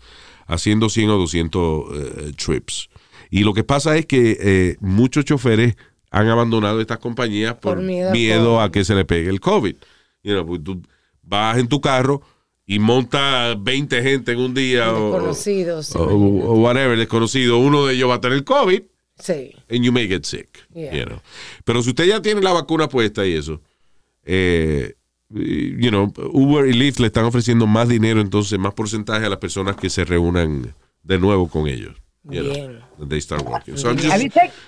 haciendo 0.46 0.88
100 0.88 1.10
o 1.10 1.16
200 1.18 1.84
eh, 1.92 2.32
trips. 2.36 2.88
Y 3.30 3.44
lo 3.44 3.54
que 3.54 3.62
pasa 3.62 3.96
es 3.96 4.06
que 4.06 4.36
eh, 4.40 4.76
muchos 4.80 5.24
choferes 5.24 5.76
han 6.10 6.26
abandonado 6.28 6.80
estas 6.80 6.98
compañías 6.98 7.54
por, 7.54 7.76
Por 7.76 7.82
miedo 7.84 8.60
a 8.60 8.72
que 8.72 8.84
se 8.84 8.94
le 8.96 9.04
pegue 9.04 9.30
el 9.30 9.38
COVID. 9.40 9.76
You 10.24 10.32
know, 10.32 10.44
pues 10.46 10.64
tú 10.64 10.82
vas 11.22 11.56
en 11.58 11.68
tu 11.68 11.80
carro 11.80 12.20
y 12.66 12.80
monta 12.80 13.54
20 13.56 14.02
gente 14.02 14.32
en 14.32 14.40
un 14.40 14.52
día 14.54 14.92
o, 14.92 15.12
Desconocidos. 15.12 15.94
o- 15.94 16.02
o 16.08 16.54
whatever, 16.60 16.98
desconocido. 16.98 17.58
Uno 17.58 17.86
de 17.86 17.94
ellos 17.94 18.10
va 18.10 18.14
a 18.14 18.20
tener 18.20 18.42
COVID 18.42 18.82
Sí. 19.20 19.52
and 19.70 19.84
you 19.84 19.92
may 19.92 20.08
get 20.08 20.24
sick. 20.24 20.48
Yeah. 20.74 20.92
you 20.92 21.04
know. 21.04 21.20
Pero 21.64 21.82
si 21.84 21.90
usted 21.90 22.06
ya 22.06 22.20
tiene 22.20 22.40
la 22.40 22.52
vacuna 22.52 22.88
puesta 22.88 23.24
y 23.24 23.34
eso, 23.34 23.60
eh, 24.24 24.94
you 25.32 25.90
know, 25.90 26.12
Uber 26.32 26.66
y 26.68 26.72
Lyft 26.72 27.00
le 27.00 27.06
están 27.06 27.24
ofreciendo 27.24 27.66
más 27.66 27.88
dinero, 27.88 28.20
entonces 28.20 28.58
más 28.58 28.74
porcentaje 28.74 29.26
a 29.26 29.28
las 29.28 29.38
personas 29.38 29.76
que 29.76 29.88
se 29.90 30.04
reúnan 30.04 30.74
de 31.02 31.18
nuevo 31.18 31.48
con 31.48 31.66
ellos. 31.68 31.94
You 32.24 32.42
know, 32.42 33.08
they 33.08 33.20
start 33.20 33.46
working. 33.46 33.78
So 33.78 33.88
I'm 33.88 33.96
just 33.96 34.12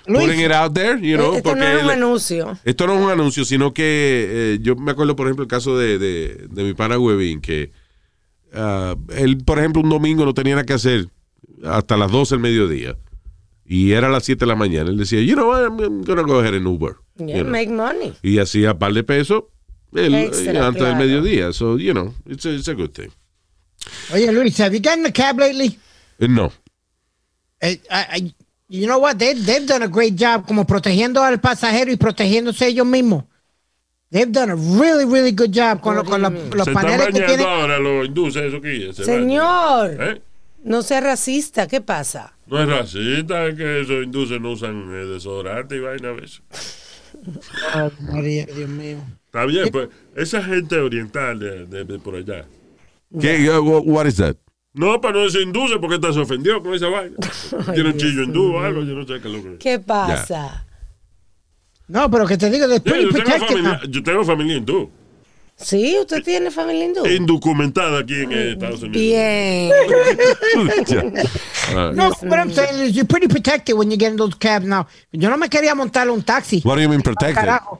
putting 0.07 0.39
it 0.39 0.51
out 0.51 0.73
there, 0.73 0.99
you 0.99 1.17
know, 1.17 1.35
Esto 1.35 1.55
no 1.55 1.63
es 1.63 1.83
un 1.83 1.89
anuncio. 1.91 2.57
esto 2.65 2.87
no 2.87 2.95
es 2.95 3.05
un 3.05 3.11
anuncio, 3.11 3.45
sino 3.45 3.73
que 3.73 4.53
eh, 4.55 4.59
yo 4.59 4.75
me 4.75 4.91
acuerdo, 4.91 5.15
por 5.15 5.27
ejemplo, 5.27 5.43
el 5.43 5.49
caso 5.49 5.77
de, 5.77 5.99
de, 5.99 6.47
de 6.49 6.63
mi 6.63 6.73
pana 6.73 6.97
Webin, 6.97 7.41
que 7.41 7.71
ah, 8.53 8.95
él, 9.15 9.37
por 9.45 9.59
ejemplo, 9.59 9.83
un 9.83 9.89
domingo 9.89 10.25
no 10.25 10.33
tenía 10.33 10.55
nada 10.55 10.65
que 10.65 10.73
hacer 10.73 11.09
hasta 11.63 11.95
las 11.95 12.11
12 12.11 12.35
del 12.35 12.41
mediodía. 12.41 12.97
Y 13.65 13.91
era 13.91 14.07
a 14.07 14.11
las 14.11 14.25
7 14.25 14.39
de 14.39 14.47
la 14.47 14.55
mañana. 14.55 14.89
Él 14.89 14.97
decía, 14.97 15.21
you 15.21 15.35
know 15.35 15.49
what, 15.49 15.61
I'm, 15.61 16.03
gonna 16.03 16.23
go 16.23 16.39
ahead 16.39 16.55
and 16.55 16.67
Uber. 16.67 16.95
Yeah, 17.17 17.37
You 17.37 17.43
know. 17.43 17.51
make 17.51 17.69
money. 17.69 18.13
Y 18.23 18.39
hacía 18.39 18.73
un 18.73 18.79
par 18.79 18.93
de 18.93 19.03
pesos 19.03 19.43
Extra, 19.95 20.53
eh, 20.53 20.57
antes 20.59 20.81
del 20.81 20.91
claro. 20.93 20.95
mediodía. 20.97 21.53
So, 21.53 21.77
you 21.77 21.93
know, 21.93 22.13
it's 22.27 22.45
a, 22.45 22.51
it's 22.53 22.67
a 22.67 22.73
good 22.73 22.91
thing. 22.93 23.09
Oye, 24.13 24.31
Luis, 24.31 24.57
have 24.59 24.73
you 24.73 24.81
gotten 24.81 25.05
a 25.05 25.11
cab 25.11 25.37
lately? 25.39 25.77
Eh, 26.19 26.27
no. 26.27 26.51
Eh, 27.61 27.77
I- 27.89 28.17
I- 28.17 28.35
you 28.69 28.87
know 28.87 28.99
what? 28.99 29.17
They, 29.17 29.33
they've 29.33 29.65
done 29.67 29.83
a 29.83 29.87
great 29.87 30.15
job 30.17 30.45
como 30.47 30.65
protegiendo 30.65 31.21
al 31.23 31.39
pasajero 31.39 31.91
y 31.91 31.95
protegiéndose 31.97 32.67
ellos 32.67 32.85
mismos. 32.87 33.25
They've 34.11 34.31
done 34.31 34.51
a 34.51 34.55
really, 34.55 35.05
really 35.05 35.31
good 35.31 35.51
job 35.53 35.81
con, 35.81 35.95
lo- 35.95 36.03
con 36.05 36.21
los, 36.21 36.31
los 36.53 36.65
Se 36.65 36.71
paneles 36.71 37.07
que 37.07 37.21
tienen. 37.25 37.45
ahora 37.47 37.79
los 37.79 38.05
induces, 38.05 38.43
eso 38.43 38.61
que 38.61 38.93
se 38.93 39.03
Señor. 39.05 39.97
¿Eh? 39.99 40.21
no 40.63 40.81
sea 40.81 41.01
racista. 41.01 41.67
¿Qué 41.67 41.81
pasa? 41.81 42.37
No 42.47 42.61
es 42.61 42.69
racista, 42.69 43.47
es 43.47 43.55
que 43.55 43.81
esos 43.81 44.03
induces 44.03 44.39
no 44.39 44.51
usan 44.51 44.87
desodorante 45.11 45.75
y 45.77 45.79
vaina 45.79 46.09
a 46.09 46.13
veces. 46.13 46.41
Ay, 47.73 47.89
María, 48.01 48.45
Dios 48.45 48.69
mío. 48.69 48.97
Está 49.33 49.45
bien, 49.47 49.69
pues 49.71 49.89
esa 50.15 50.43
gente 50.43 50.77
oriental 50.77 51.39
de, 51.39 51.65
de- 51.65 51.83
de 51.85 51.97
por 51.97 52.13
allá. 52.15 52.45
¿Qué, 53.19 53.49
wha- 53.49 53.79
what 53.81 54.05
is 54.05 54.17
that? 54.17 54.35
No, 54.75 55.01
para 55.01 55.15
no 55.15 55.23
decir 55.23 55.41
induce 55.41 55.79
porque 55.79 55.95
esta 55.95 56.13
se 56.13 56.19
ofendió 56.19 56.61
con 56.61 56.71
esa 56.75 56.87
vaina. 56.87 57.15
Tiene 57.73 57.89
un 57.89 57.97
chillo 57.97 58.21
hindú 58.23 58.53
o 58.55 58.59
algo, 58.59 58.83
yo 58.83 58.93
no 58.93 59.01
sé 59.07 59.19
qué 59.19 59.27
es 59.27 59.33
lo 59.33 59.41
que 59.43 59.57
¿Qué 59.57 59.79
pasa? 59.79 60.67
No, 61.87 62.11
pero 62.11 62.27
que 62.27 62.37
te 62.37 62.47
digo, 62.51 62.67
Yo, 62.67 62.79
pretty 62.83 63.05
yo 63.05 63.11
tengo 63.23 63.45
familia, 63.47 63.79
now. 63.81 63.89
yo 63.89 64.03
tengo 64.03 64.23
familia 64.23 64.57
hindú, 64.57 64.89
Sí, 65.55 65.95
usted 65.99 66.23
tiene 66.23 66.51
familia 66.51 66.85
hindú. 66.85 67.05
indocumentada 67.07 67.99
aquí 68.01 68.13
en 68.21 68.31
eh, 68.31 68.51
Estados 68.51 68.83
Unidos. 68.83 69.01
Bien. 69.01 69.71
No, 71.95 72.09
what 72.29 72.37
I'm 72.39 72.51
saying 72.51 72.79
is 72.81 72.93
you're 72.95 73.07
pretty 73.07 73.27
protected 73.27 73.73
when 73.75 73.89
you 73.89 73.97
get 73.97 74.11
in 74.11 74.17
those 74.17 74.35
cabs 74.35 74.65
now. 74.65 74.85
Yo 75.11 75.29
no 75.29 75.37
me 75.37 75.47
quería 75.49 75.73
montar 75.73 76.07
un 76.09 76.21
taxi. 76.21 76.61
What 76.63 76.75
do 76.75 76.81
you 76.81 76.89
mean 76.89 77.01
protected? 77.01 77.35
Carajo. 77.35 77.79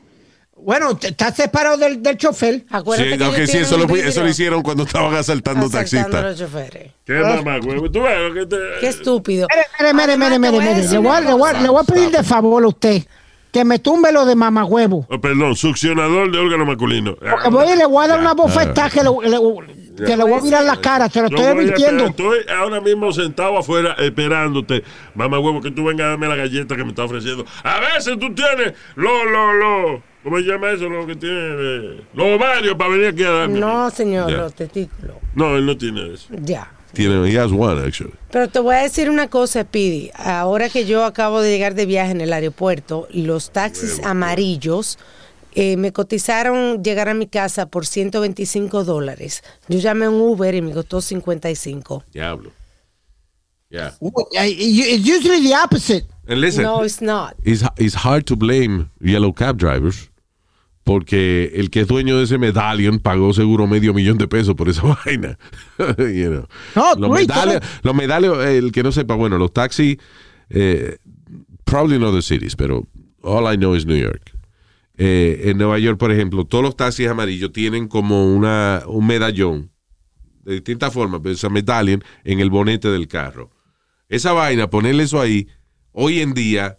Bueno, 0.63 0.95
te- 0.97 1.09
estás 1.09 1.35
separado 1.35 1.77
del, 1.77 2.01
del 2.01 2.17
chofer. 2.17 2.63
Acuérdate 2.69 3.11
Sí, 3.11 3.17
que 3.17 3.23
ellos 3.25 3.49
sí, 3.51 3.57
eso 3.57 3.77
lo, 3.77 3.95
eso 3.95 4.23
lo 4.23 4.29
hicieron 4.29 4.61
cuando 4.61 4.83
estaban 4.83 5.13
asaltando 5.13 5.65
asaltando 5.67 6.09
taxistas. 6.09 6.23
los 6.23 6.39
choferes. 6.39 6.91
¿Qué 7.05 7.13
mamá, 7.13 7.57
güey? 7.59 7.89
Tú 7.91 8.01
ves 8.01 8.19
lo 8.19 8.33
que 8.33 8.45
te... 8.45 8.57
Qué 8.79 8.87
estúpido. 8.87 9.47
Mire, 9.79 9.93
mire, 9.93 9.93
mire, 9.93 10.13
Además, 10.13 10.39
mire, 10.39 10.51
te 10.51 10.75
mire, 10.75 10.87
Le 10.91 10.97
voy, 10.99 11.23
le 11.23 11.33
voy 11.33 11.49
a- 11.49 11.53
cosa. 11.53 11.61
le 11.63 11.69
voy 11.69 11.81
a 11.81 11.83
pedir 11.93 12.11
de 12.11 12.23
favor 12.23 12.63
a 12.63 12.67
usted 12.67 13.03
que 13.51 13.63
me 13.65 13.77
tumbe 13.77 14.11
lo 14.11 14.25
de 14.25 14.35
mamagüevo. 14.35 15.05
Oh, 15.09 15.21
perdón, 15.21 15.55
succionador 15.55 16.31
de 16.31 16.39
órgano 16.39 16.65
masculino. 16.65 17.15
Porque 17.15 17.49
voy 17.49 17.71
y 17.71 17.75
le 17.75 17.85
voy 17.85 18.03
a 18.05 18.07
dar 18.07 18.19
una 18.19 18.33
bofetada 18.33 18.89
que 18.89 19.01
le, 19.03 19.09
le- 19.29 20.05
que 20.05 20.17
le 20.17 20.23
voy 20.23 20.39
a 20.39 20.41
mirar 20.41 20.63
la 20.63 20.81
cara, 20.81 21.07
se 21.07 21.21
lo 21.21 21.27
estoy 21.27 21.45
advirtiendo. 21.45 22.05
estoy 22.05 22.39
ahora 22.57 22.81
mismo 22.81 23.11
sentado 23.11 23.55
afuera 23.59 23.93
esperándote, 23.99 24.83
mamá 25.13 25.37
huevo, 25.37 25.61
que 25.61 25.69
tú 25.69 25.83
vengas 25.85 26.05
a 26.05 26.09
darme 26.09 26.27
la 26.27 26.35
galleta 26.35 26.75
que 26.75 26.83
me 26.83 26.89
está 26.89 27.03
ofreciendo. 27.03 27.45
A 27.63 27.79
veces 27.79 28.17
tú 28.19 28.33
tienes 28.33 28.73
lo, 28.95 29.23
lo, 29.25 29.53
lo, 29.53 30.03
¿cómo 30.23 30.37
se 30.37 30.43
llama 30.43 30.71
eso? 30.71 30.87
Lo 30.89 31.05
que 31.05 31.15
tiene, 31.15 31.35
eh, 31.39 32.01
los 32.13 32.25
ovarios 32.35 32.75
para 32.75 32.89
venir 32.91 33.07
aquí 33.07 33.23
a 33.23 33.31
darme. 33.31 33.59
No, 33.59 33.89
señor, 33.89 34.31
Ya. 34.31 34.37
los 34.37 34.53
testículos. 34.53 35.17
No, 35.35 35.55
él 35.57 35.65
no 35.65 35.77
tiene 35.77 36.13
eso. 36.13 36.27
Ya. 36.41 36.71
Tiene, 36.93 37.27
he 37.31 37.39
has 37.39 37.51
one, 37.51 37.81
actually. 37.85 38.13
Pero 38.31 38.47
te 38.49 38.59
voy 38.59 38.75
a 38.75 38.83
decir 38.83 39.09
una 39.09 39.27
cosa, 39.27 39.63
Speedy. 39.63 40.11
Ahora 40.15 40.69
que 40.69 40.85
yo 40.85 41.03
acabo 41.05 41.41
de 41.41 41.49
llegar 41.51 41.73
de 41.73 41.85
viaje 41.87 42.11
en 42.11 42.21
el 42.21 42.31
aeropuerto, 42.33 43.07
los 43.11 43.51
taxis 43.51 43.99
amarillos 44.03 44.97
Eh, 45.55 45.77
me 45.77 45.91
cotizaron 45.93 46.83
llegar 46.83 47.09
a 47.09 47.13
mi 47.13 47.27
casa 47.27 47.67
por 47.67 47.85
125 47.85 48.83
dólares. 48.83 49.43
Yo 49.67 49.77
llamé 49.77 50.05
a 50.05 50.09
un 50.09 50.19
Uber 50.19 50.55
y 50.55 50.63
me 50.63 50.71
costó 50.73 50.99
55. 50.99 52.03
Diablo. 52.11 52.49
Yeah. 53.69 53.93
It's 54.01 55.07
usually 55.07 55.47
the 55.47 55.53
opposite. 55.53 56.05
And 56.27 56.41
listen, 56.41 56.63
No, 56.63 56.83
it's 56.83 57.01
not. 57.03 57.35
it's, 57.43 57.61
it's 57.77 57.93
hard 57.93 58.25
to 58.25 58.35
blame 58.35 58.89
yellow 58.99 59.31
cab 59.31 59.57
drivers 59.59 60.09
porque 60.83 61.51
el 61.55 61.69
que 61.69 61.81
es 61.81 61.87
dueño 61.87 62.17
de 62.17 62.25
ese 62.25 62.37
medallion 62.37 62.99
pagó 62.99 63.33
seguro 63.33 63.67
medio 63.67 63.93
millón 63.93 64.17
de 64.17 64.27
pesos 64.27 64.55
por 64.55 64.69
esa 64.69 64.83
vaina. 65.05 65.37
You 65.97 66.29
know. 66.29 66.47
No, 66.75 66.95
los, 66.95 67.11
medallion, 67.11 67.61
los 67.81 67.95
medallion, 67.95 68.41
el 68.47 68.71
que 68.71 68.83
no 68.83 68.91
sepa, 68.91 69.15
bueno, 69.15 69.37
los 69.37 69.53
taxis, 69.53 69.97
eh, 70.49 70.97
probably 71.63 71.99
not 71.99 72.13
the 72.13 72.21
cities, 72.21 72.55
pero 72.55 72.85
all 73.21 73.51
I 73.51 73.57
know 73.57 73.75
is 73.75 73.85
New 73.85 73.97
York. 73.97 74.31
Eh, 74.95 75.43
en 75.45 75.57
Nueva 75.57 75.79
York, 75.79 75.97
por 75.97 76.11
ejemplo, 76.11 76.45
todos 76.45 76.63
los 76.63 76.75
taxis 76.75 77.07
amarillos 77.07 77.51
tienen 77.51 77.87
como 77.87 78.33
una, 78.33 78.83
un 78.85 79.07
medallón 79.07 79.71
de 80.43 80.55
distintas 80.55 80.93
formas, 80.93 81.21
pero 81.23 81.33
esa 81.33 81.49
medallion 81.49 82.03
en 82.23 82.39
el 82.39 82.49
bonete 82.49 82.89
del 82.89 83.07
carro. 83.07 83.51
Esa 84.09 84.33
vaina, 84.33 84.69
ponerle 84.69 85.03
eso 85.03 85.19
ahí, 85.19 85.47
hoy 85.91 86.19
en 86.19 86.33
día, 86.33 86.77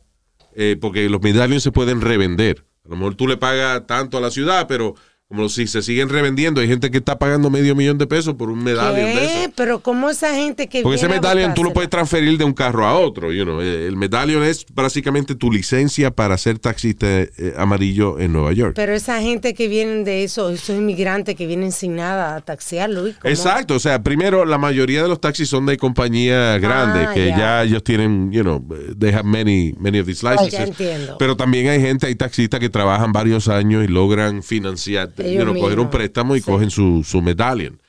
eh, 0.54 0.76
porque 0.80 1.08
los 1.08 1.22
medallones 1.22 1.62
se 1.62 1.72
pueden 1.72 2.00
revender. 2.00 2.64
A 2.84 2.88
lo 2.90 2.96
mejor 2.96 3.14
tú 3.14 3.26
le 3.26 3.36
pagas 3.36 3.86
tanto 3.86 4.18
a 4.18 4.20
la 4.20 4.30
ciudad, 4.30 4.66
pero 4.68 4.94
como 5.28 5.48
si 5.48 5.66
se 5.66 5.82
siguen 5.82 6.08
revendiendo, 6.10 6.60
hay 6.60 6.68
gente 6.68 6.90
que 6.90 6.98
está 6.98 7.18
pagando 7.18 7.50
medio 7.50 7.74
millón 7.74 7.98
de 7.98 8.06
pesos 8.06 8.34
por 8.34 8.50
un 8.50 8.62
medallion 8.62 9.06
de 9.06 9.12
¿Qué? 9.14 9.42
eso. 9.44 9.52
Pero 9.56 9.80
¿cómo 9.80 10.10
esa 10.10 10.34
gente 10.34 10.68
que 10.68 10.82
Porque 10.82 10.96
ese 10.96 11.08
medallion 11.08 11.54
tú 11.54 11.64
lo 11.64 11.72
puedes 11.72 11.90
transferir 11.90 12.36
de 12.38 12.44
un 12.44 12.52
carro 12.52 12.86
a 12.86 12.94
otro. 12.98 13.32
You 13.32 13.44
know. 13.44 13.60
Eh, 13.60 13.86
El 13.86 13.96
medallion 13.96 14.44
es 14.44 14.64
básicamente 14.72 15.34
tu 15.34 15.50
licencia 15.50 16.10
para 16.10 16.36
ser 16.38 16.58
taxista 16.58 17.06
eh, 17.08 17.54
amarillo 17.56 18.20
en 18.20 18.32
Nueva 18.32 18.52
York. 18.52 18.74
Pero 18.76 18.92
esa 18.92 19.20
gente 19.20 19.54
que 19.54 19.66
vienen 19.66 20.04
de 20.04 20.24
eso, 20.24 20.50
esos 20.50 20.76
inmigrantes 20.76 21.34
que 21.34 21.46
vienen 21.46 21.72
sin 21.72 21.96
nada 21.96 22.36
a. 22.36 22.40
¿cómo? 22.44 23.12
Exacto, 23.24 23.74
o 23.74 23.78
sea, 23.78 24.02
primero 24.02 24.44
la 24.44 24.58
mayoría 24.58 25.02
de 25.02 25.08
los 25.08 25.20
taxis 25.20 25.48
son 25.48 25.66
de 25.66 25.76
compañías 25.76 26.60
grandes 26.60 27.08
Ah, 27.08 27.14
que 27.14 27.28
ya. 27.28 27.36
ya 27.38 27.62
ellos 27.64 27.82
tienen, 27.82 28.30
you 28.30 28.42
know, 28.42 28.62
they 28.98 29.10
have 29.12 29.24
many 29.24 29.74
many 29.80 29.98
of 29.98 30.06
these 30.06 30.22
licenses. 30.22 30.52
ya 30.52 30.64
entiendo. 30.64 31.16
Pero 31.18 31.36
también 31.36 31.68
hay 31.68 31.80
gente, 31.80 32.06
hay 32.06 32.14
taxistas 32.14 32.60
que 32.60 32.68
trabajan 32.68 33.12
varios 33.12 33.48
años 33.48 33.84
y 33.84 33.88
logran 33.88 34.42
financiar, 34.42 35.12
Ellos 35.24 35.44
you 35.44 35.52
know, 35.52 35.60
coger 35.62 35.78
un 35.80 35.90
préstamo 35.90 36.36
y 36.36 36.40
Sí. 36.40 36.44
cogen 36.50 36.70
su 36.70 37.02
su 37.04 37.20
medallion. 37.22 37.80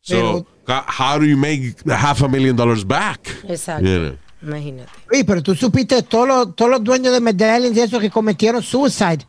So, 0.00 0.44
Pero- 0.66 0.82
how 0.98 1.18
do 1.18 1.24
you 1.26 1.36
make 1.36 1.74
half 1.88 2.22
a 2.22 2.28
million 2.28 2.56
dollars 2.56 2.84
back? 2.86 3.20
Exacto. 3.48 3.84
You 3.86 3.98
know. 3.98 4.16
Imagínate. 4.42 4.90
Oye, 5.12 5.24
pero 5.24 5.40
tú 5.42 5.54
supiste 5.54 6.02
todos 6.02 6.26
los, 6.26 6.56
todos 6.56 6.70
los 6.72 6.82
dueños 6.82 7.12
de 7.12 7.20
medallions 7.20 7.76
y 7.76 7.80
esos 7.80 8.00
que 8.00 8.10
cometieron 8.10 8.62
suicide. 8.62 9.24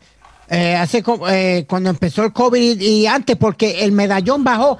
eh, 0.50 0.74
hace 0.76 1.02
eh, 1.30 1.64
cuando 1.66 1.88
empezó 1.88 2.22
el 2.22 2.32
COVID 2.32 2.78
y, 2.78 2.84
y 2.84 3.06
antes, 3.06 3.34
porque 3.36 3.82
el 3.82 3.92
medallón 3.92 4.44
bajó. 4.44 4.76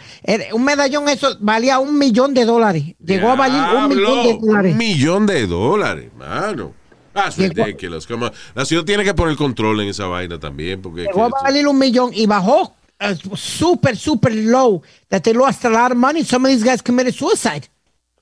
Un 0.53 0.63
medallón 0.65 1.09
eso 1.09 1.37
valía 1.41 1.79
un 1.79 1.99
millón 1.99 2.35
de 2.35 2.45
dólares. 2.45 2.85
Llegó 2.99 3.31
a 3.31 3.35
valer 3.37 3.63
un 3.75 3.89
millón 3.89 4.25
de 4.25 4.39
dólares. 4.47 4.73
Un 4.73 4.79
millón 4.79 5.27
de 5.27 5.47
dólares, 5.47 6.11
mano. 6.19 6.73
That's 7.15 7.39
ridiculous. 7.39 8.07
Come 8.07 8.25
on. 8.25 8.33
La 8.55 8.65
ciudad 8.65 8.85
tiene 8.85 9.05
que 9.05 9.15
poner 9.15 9.37
control 9.37 9.81
en 9.81 9.89
esa 9.89 10.07
vaina 10.07 10.39
también. 10.39 10.83
Porque 10.83 11.03
Llegó 11.03 11.25
a 11.25 11.29
valer 11.29 11.67
un 11.69 11.79
millón 11.79 12.11
y 12.13 12.27
bajó 12.27 12.75
uh, 13.01 13.37
super, 13.37 13.97
super 13.97 14.33
low. 14.33 14.83
That 15.09 15.23
they 15.23 15.33
lost 15.33 15.65
a 15.65 15.71
lot 15.71 15.93
of 15.93 15.97
money. 15.97 16.25
Some 16.25 16.45
of 16.45 16.51
these 16.51 16.65
guys 16.65 16.83
committed 16.83 17.15
suicide. 17.15 17.69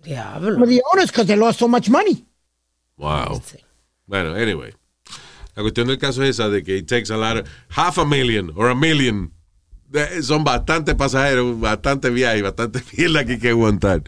Diablo. 0.02 0.52
Some 0.52 0.62
of 0.62 0.68
the 0.68 0.82
owners 0.92 1.10
because 1.10 1.26
they 1.26 1.36
lost 1.36 1.58
so 1.58 1.68
much 1.68 1.88
money. 1.88 2.24
Wow. 2.98 3.40
Bueno, 4.06 4.34
anyway. 4.34 4.74
La 5.56 5.62
cuestión 5.62 5.86
del 5.86 5.98
caso 5.98 6.22
es 6.22 6.38
esa 6.38 6.48
de 6.48 6.62
que 6.62 6.78
it 6.78 6.86
takes 6.86 7.10
a 7.10 7.16
lot 7.16 7.36
of, 7.38 7.48
half 7.68 7.98
a 7.98 8.04
million 8.04 8.52
or 8.56 8.68
a 8.68 8.74
million. 8.74 9.32
Son 10.22 10.44
bastantes 10.44 10.94
pasajeros, 10.94 11.60
bastante 11.60 12.10
viajes, 12.10 12.42
bastante 12.42 12.82
mierda 12.96 13.24
que 13.24 13.32
hay 13.32 13.38
que 13.38 13.50
aguantar 13.50 14.02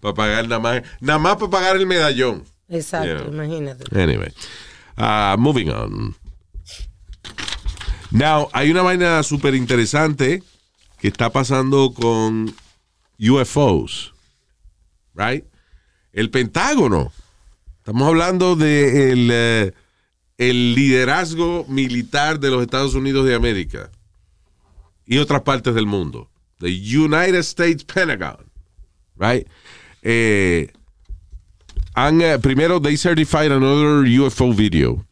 para 0.00 0.14
pagar 0.14 0.48
nada 0.48 0.60
más, 0.60 0.82
nada 1.00 1.18
más 1.18 1.36
para 1.36 1.50
pagar 1.50 1.76
el 1.76 1.86
medallón. 1.86 2.44
Exacto, 2.68 3.28
imagínate. 3.32 3.84
Anyway, 3.98 4.32
uh, 4.98 5.36
moving 5.38 5.70
on. 5.70 6.14
Now, 8.10 8.48
hay 8.52 8.70
una 8.70 8.82
vaina 8.82 9.22
súper 9.22 9.54
interesante 9.54 10.42
que 10.98 11.08
está 11.08 11.30
pasando 11.30 11.92
con 11.92 12.54
UFOs, 13.18 14.14
right? 15.14 15.44
El 16.12 16.30
Pentágono. 16.30 17.12
Estamos 17.78 18.08
hablando 18.08 18.56
de 18.56 19.12
el, 19.12 19.28
eh, 19.32 19.72
el 20.38 20.74
liderazgo 20.74 21.66
militar 21.68 22.40
de 22.40 22.50
los 22.50 22.62
Estados 22.62 22.94
Unidos 22.94 23.26
de 23.26 23.34
América 23.34 23.90
y 25.04 25.18
otras 25.18 25.42
partes 25.42 25.74
del 25.74 25.86
mundo. 25.86 26.30
The 26.58 26.68
United 26.68 27.40
States 27.40 27.84
Pentagon, 27.84 28.50
right? 29.16 29.46
Eh, 30.02 30.72
han, 31.96 32.20
eh, 32.20 32.38
primero, 32.38 32.78
they 32.80 32.96
certified 32.96 33.50
another 33.50 34.04
UFO 34.06 34.52
video. 34.52 35.04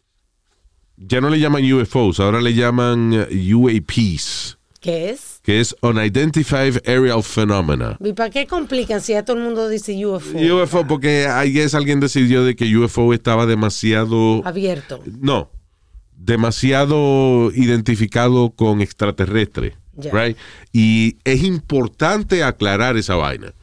Ya 0.97 1.21
no 1.21 1.31
le 1.31 1.41
llaman 1.41 1.65
UFOs, 1.65 2.21
ahora 2.21 2.41
le 2.41 2.55
llaman 2.55 3.13
eh, 3.13 3.55
UAPs, 3.55 4.59
¿Qué 4.81 5.11
es? 5.11 5.41
que 5.43 5.61
es 5.61 5.75
Unidentified 5.81 6.83
Aerial 6.87 7.23
Phenomena. 7.23 7.97
¿Y 8.01 8.13
para 8.13 8.31
qué 8.31 8.47
complican 8.47 9.01
si 9.01 9.13
ya 9.13 9.25
todo 9.25 9.39
el 9.39 9.43
mundo 9.43 9.69
dice 9.69 9.93
UFO? 10.07 10.39
UFO, 10.39 10.87
porque 10.87 11.27
ayer 11.27 11.69
alguien 11.75 12.01
decidió 12.01 12.45
de 12.45 12.55
que 12.55 12.77
UFO 12.77 13.13
estaba 13.13 13.47
demasiado... 13.47 14.43
Abierto. 14.45 15.03
No, 15.21 15.51
demasiado 16.17 17.51
identificado 17.55 18.51
con 18.51 18.83
extraterrestre. 18.83 19.75
Right? 19.97 20.37
Y 20.73 21.17
es 21.25 21.45
importante 21.45 22.43
aclarar 22.43 22.97
esa 22.97 23.15
vaina. 23.15 23.55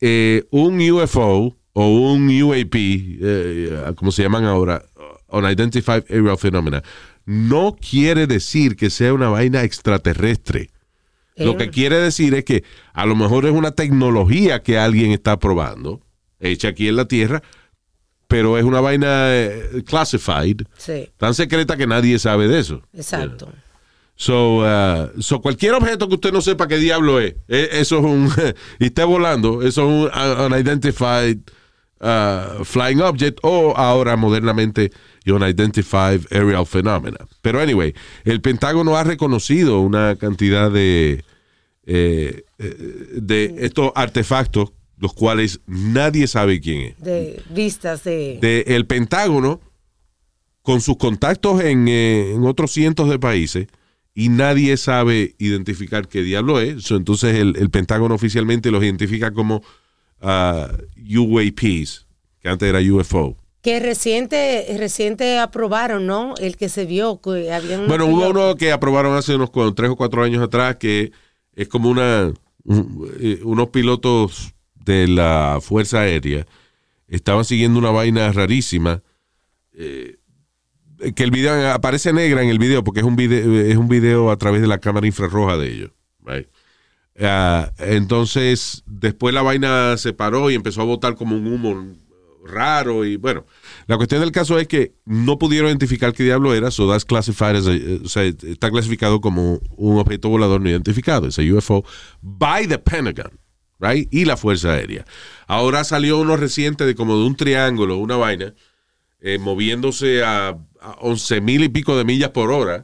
Eh, 0.00 0.44
un 0.50 0.80
UFO 0.90 1.56
o 1.72 2.12
un 2.12 2.28
UAP, 2.42 2.74
eh, 2.74 3.92
como 3.96 4.12
se 4.12 4.22
llaman 4.22 4.44
ahora, 4.44 4.82
Unidentified 5.28 6.04
Aerial 6.10 6.38
Phenomena, 6.38 6.82
no 7.24 7.76
quiere 7.76 8.26
decir 8.26 8.76
que 8.76 8.90
sea 8.90 9.14
una 9.14 9.28
vaina 9.28 9.62
extraterrestre. 9.62 10.70
Lo 11.36 11.56
que 11.56 11.70
quiere 11.70 11.96
decir 11.96 12.34
es 12.34 12.44
que 12.44 12.64
a 12.92 13.06
lo 13.06 13.16
mejor 13.16 13.46
es 13.46 13.52
una 13.52 13.70
tecnología 13.70 14.62
que 14.62 14.78
alguien 14.78 15.12
está 15.12 15.38
probando, 15.38 16.02
hecha 16.38 16.68
aquí 16.68 16.88
en 16.88 16.96
la 16.96 17.06
Tierra, 17.06 17.42
pero 18.28 18.58
es 18.58 18.64
una 18.64 18.80
vaina 18.80 19.34
eh, 19.34 19.82
classified, 19.86 20.62
Sí, 20.76 21.08
tan 21.16 21.32
secreta 21.34 21.76
que 21.78 21.86
nadie 21.86 22.18
sabe 22.18 22.46
de 22.46 22.58
eso. 22.58 22.82
exacto. 22.92 23.48
So, 24.16 24.58
uh, 24.58 25.22
so 25.22 25.40
cualquier 25.40 25.72
objeto 25.72 26.06
que 26.06 26.16
usted 26.16 26.30
no 26.30 26.42
sepa 26.42 26.68
qué 26.68 26.76
diablo 26.76 27.20
es, 27.20 27.36
eh, 27.48 27.70
eso 27.72 27.98
es 28.00 28.04
un, 28.04 28.28
y 28.78 28.86
esté 28.86 29.02
volando, 29.04 29.62
eso 29.62 29.82
es 29.82 30.12
un 30.12 30.20
uh, 30.42 30.44
unidentified 30.46 31.38
uh, 32.00 32.64
flying 32.64 33.00
object 33.00 33.38
o 33.42 33.74
ahora 33.76 34.16
modernamente 34.16 34.90
unidentified 35.26 36.26
aerial 36.30 36.66
phenomena. 36.66 37.18
Pero 37.42 37.60
anyway, 37.60 37.94
el 38.24 38.40
Pentágono 38.40 38.96
ha 38.96 39.04
reconocido 39.04 39.80
una 39.80 40.16
cantidad 40.16 40.70
de, 40.70 41.24
eh, 41.86 42.44
eh, 42.58 42.76
de 43.12 43.54
estos 43.60 43.92
artefactos, 43.94 44.72
los 44.98 45.12
cuales 45.12 45.60
nadie 45.66 46.26
sabe 46.26 46.60
quién 46.60 46.80
es 46.80 47.00
De 47.00 47.42
vistas 47.50 48.04
de... 48.04 48.38
de 48.40 48.64
el 48.66 48.86
Pentágono 48.86 49.60
con 50.62 50.80
sus 50.80 50.96
contactos 50.96 51.62
en, 51.62 51.88
eh, 51.88 52.32
en 52.34 52.44
otros 52.44 52.70
cientos 52.72 53.08
de 53.08 53.18
países 53.18 53.66
y 54.14 54.28
nadie 54.28 54.76
sabe 54.76 55.34
identificar 55.38 56.06
qué 56.08 56.22
diablo 56.22 56.60
es. 56.60 56.90
Entonces 56.90 57.36
el, 57.36 57.56
el 57.56 57.70
Pentágono 57.70 58.14
oficialmente 58.14 58.70
los 58.70 58.82
identifica 58.82 59.30
como 59.32 59.62
ah, 60.20 60.68
UAPs, 60.96 62.06
que 62.40 62.48
antes 62.48 62.68
era 62.68 62.78
UFO. 62.80 63.36
Que 63.62 63.78
reciente, 63.78 64.66
reciente 64.78 65.38
aprobaron, 65.38 66.06
¿no? 66.06 66.34
El 66.40 66.56
que 66.56 66.68
se 66.70 66.86
vio 66.86 67.20
que. 67.20 67.50
Bueno, 67.88 68.06
hubo 68.06 68.30
uno 68.30 68.54
que 68.56 68.72
aprobaron 68.72 69.14
hace 69.16 69.34
unos 69.34 69.50
tres 69.74 69.90
o 69.90 69.96
cuatro 69.96 70.22
años 70.22 70.42
atrás 70.42 70.76
que 70.76 71.12
es 71.54 71.68
como 71.68 71.90
una 71.90 72.32
un- 72.64 73.10
eh, 73.20 73.40
unos 73.44 73.68
pilotos 73.68 74.54
de 74.74 75.08
la 75.08 75.58
Fuerza 75.60 76.00
Aérea 76.00 76.46
estaban 77.06 77.44
siguiendo 77.44 77.78
una 77.78 77.90
vaina 77.90 78.32
rarísima 78.32 79.02
eh, 79.74 80.16
que 81.14 81.22
el 81.22 81.30
video 81.30 81.70
aparece 81.72 82.12
negra 82.12 82.42
en 82.42 82.48
el 82.48 82.58
video 82.58 82.82
porque 82.84 83.00
es 83.00 83.06
un 83.06 83.16
video 83.16 83.60
es 83.60 83.76
un 83.76 83.88
video 83.88 84.30
a 84.30 84.36
través 84.38 84.60
de 84.62 84.68
la 84.68 84.78
cámara 84.78 85.06
infrarroja 85.06 85.56
de 85.58 85.68
ellos. 85.72 85.90
right? 86.24 86.46
Ah, 87.22 87.70
entonces 87.78 88.82
después 88.86 89.34
la 89.34 89.42
vaina 89.42 89.96
se 89.98 90.12
paró 90.12 90.50
y 90.50 90.54
empezó 90.54 90.80
a 90.80 90.84
botar 90.84 91.16
como 91.16 91.36
un 91.36 91.46
humo 91.46 91.94
raro 92.46 93.04
y 93.04 93.16
bueno, 93.16 93.44
la 93.86 93.96
cuestión 93.98 94.22
del 94.22 94.32
caso 94.32 94.58
es 94.58 94.66
que 94.66 94.94
no 95.04 95.38
pudieron 95.38 95.68
identificar 95.68 96.14
qué 96.14 96.22
diablo 96.24 96.54
era, 96.54 96.70
so 96.70 96.88
that's 96.90 97.04
classified 97.04 97.56
as 97.56 97.66
a- 97.66 97.74
eh, 97.74 98.00
o 98.02 98.08
sea, 98.08 98.22
está 98.24 98.70
clasificado 98.70 99.20
como 99.20 99.60
un 99.76 99.98
objeto 99.98 100.30
volador 100.30 100.60
no 100.62 100.70
identificado, 100.70 101.26
es 101.28 101.38
a 101.38 101.42
UFO 101.42 101.84
by 102.22 102.66
the 102.66 102.78
Pentagon, 102.78 103.30
right? 103.78 104.08
Y 104.10 104.24
la 104.24 104.38
Fuerza 104.38 104.72
Aérea. 104.72 105.04
Ahora 105.46 105.84
salió 105.84 106.18
uno 106.18 106.38
reciente 106.38 106.86
de 106.86 106.94
como 106.94 107.18
de 107.18 107.24
un 107.26 107.36
triángulo, 107.36 107.98
una 107.98 108.16
vaina, 108.16 108.54
eh, 109.20 109.38
moviéndose 109.38 110.24
a, 110.24 110.48
a 110.80 110.90
11 111.00 111.42
mil 111.42 111.62
y 111.64 111.68
pico 111.68 111.94
de 111.98 112.04
millas 112.04 112.30
por 112.30 112.50
hora. 112.50 112.80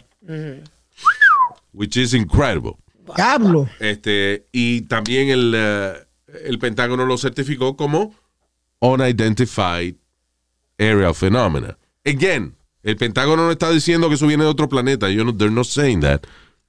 which 1.73 1.97
is 1.97 2.13
incredible. 2.15 2.77
Diablo. 3.15 3.69
Este, 3.81 4.47
y 4.53 4.83
también 4.83 5.29
el, 5.29 5.53
eh, 5.57 5.93
el 6.45 6.59
Pentágono 6.59 7.05
lo 7.07 7.17
certificó 7.19 7.77
como 7.77 8.15
Unidentified 8.81 9.95
Aerial 10.79 11.15
Phenomena. 11.15 11.79
Again, 12.05 12.55
el 12.83 12.97
Pentágono 12.97 13.45
no 13.47 13.51
está 13.51 13.71
diciendo 13.71 14.09
que 14.09 14.15
eso 14.15 14.27
viene 14.27 14.45
de 14.45 14.51
otro 14.51 14.69
planeta. 14.69 15.09
Ellos 15.09 15.37
they're 15.37 15.53
not 15.55 15.67
saying 15.67 16.01
that. 16.01 16.23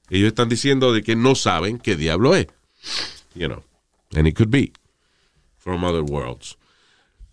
Ellos 0.10 0.28
están 0.28 0.50
diciendo 0.50 0.94
de 0.94 1.04
que 1.04 1.16
no 1.16 1.36
saben 1.36 1.78
qué 1.80 1.96
diablo 1.96 2.36
es. 2.36 2.48
You 3.36 3.48
know. 3.48 3.64
And 4.16 4.28
it 4.28 4.36
could 4.36 4.50
be 4.50 4.72
from 5.58 5.84
other 5.84 6.02
worlds. 6.02 6.58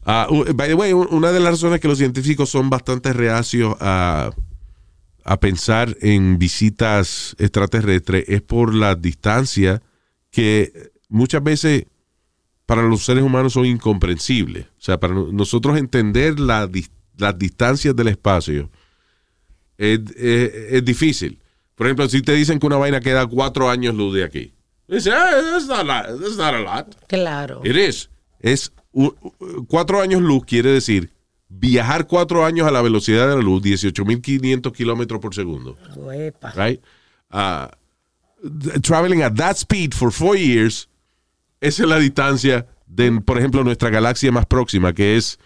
Uh, 0.06 0.52
by 0.52 0.66
the 0.68 0.74
way, 0.74 0.92
un- 0.92 1.08
una 1.10 1.32
de 1.32 1.40
las 1.40 1.52
razones 1.52 1.80
que 1.80 1.88
los 1.88 1.96
científicos 1.98 2.50
son 2.50 2.68
bastante 2.68 3.12
reacios 3.12 3.74
a, 3.80 4.32
a 5.24 5.40
pensar 5.40 5.96
en 6.00 6.38
visitas 6.38 7.34
extraterrestres 7.38 8.24
es 8.28 8.42
por 8.42 8.74
la 8.74 8.94
distancia 8.94 9.82
que 10.30 10.90
muchas 11.08 11.42
veces 11.42 11.86
para 12.66 12.82
los 12.82 13.04
seres 13.04 13.22
humanos 13.24 13.54
son 13.54 13.66
incomprensibles. 13.66 14.66
O 14.66 14.80
sea, 14.80 14.98
para 15.00 15.14
no- 15.14 15.32
nosotros 15.32 15.78
entender 15.78 16.38
la 16.40 16.68
las 17.16 17.38
distancias 17.38 17.94
del 17.94 18.08
espacio 18.08 18.70
es, 19.78 20.00
es- 20.16 20.52
es 20.72 20.84
difícil. 20.84 21.38
Por 21.76 21.86
ejemplo, 21.86 22.08
si 22.08 22.22
te 22.22 22.32
dicen 22.34 22.58
que 22.58 22.66
una 22.66 22.76
vaina 22.76 23.00
queda 23.00 23.26
cuatro 23.26 23.70
años 23.70 23.94
luz 23.94 24.14
de 24.14 24.24
aquí. 24.24 24.52
Dice, 24.88 25.10
ah, 25.12 25.30
that's 25.32 25.66
not, 25.66 25.88
a- 25.88 26.02
that's 26.18 26.36
not 26.36 26.54
a 26.54 26.60
lot. 26.60 26.94
Claro. 27.08 27.60
It 27.64 27.76
is. 27.76 28.10
Es 28.40 28.72
u- 28.92 29.14
u- 29.40 29.64
cuatro 29.66 30.00
años 30.00 30.20
luz 30.22 30.44
quiere 30.44 30.70
decir 30.70 31.10
viajar 31.58 32.06
cuatro 32.06 32.44
años 32.44 32.66
a 32.66 32.70
la 32.70 32.82
velocidad 32.82 33.28
de 33.28 33.36
la 33.36 33.42
luz, 33.42 33.62
18.500 33.62 34.72
kilómetros 34.72 35.20
por 35.20 35.34
segundo. 35.34 35.76
Uepa. 35.96 36.52
Right? 36.52 36.80
Uh, 37.30 37.68
traveling 38.82 39.22
at 39.22 39.34
that 39.36 39.56
speed 39.56 39.94
for 39.94 40.10
four 40.10 40.36
years, 40.36 40.88
esa 41.60 41.82
es 41.82 41.88
la 41.88 41.98
distancia 41.98 42.66
de, 42.86 43.20
por 43.20 43.38
ejemplo, 43.38 43.64
nuestra 43.64 43.90
galaxia 43.90 44.30
más 44.30 44.46
próxima, 44.46 44.92
que 44.92 45.16
es 45.16 45.38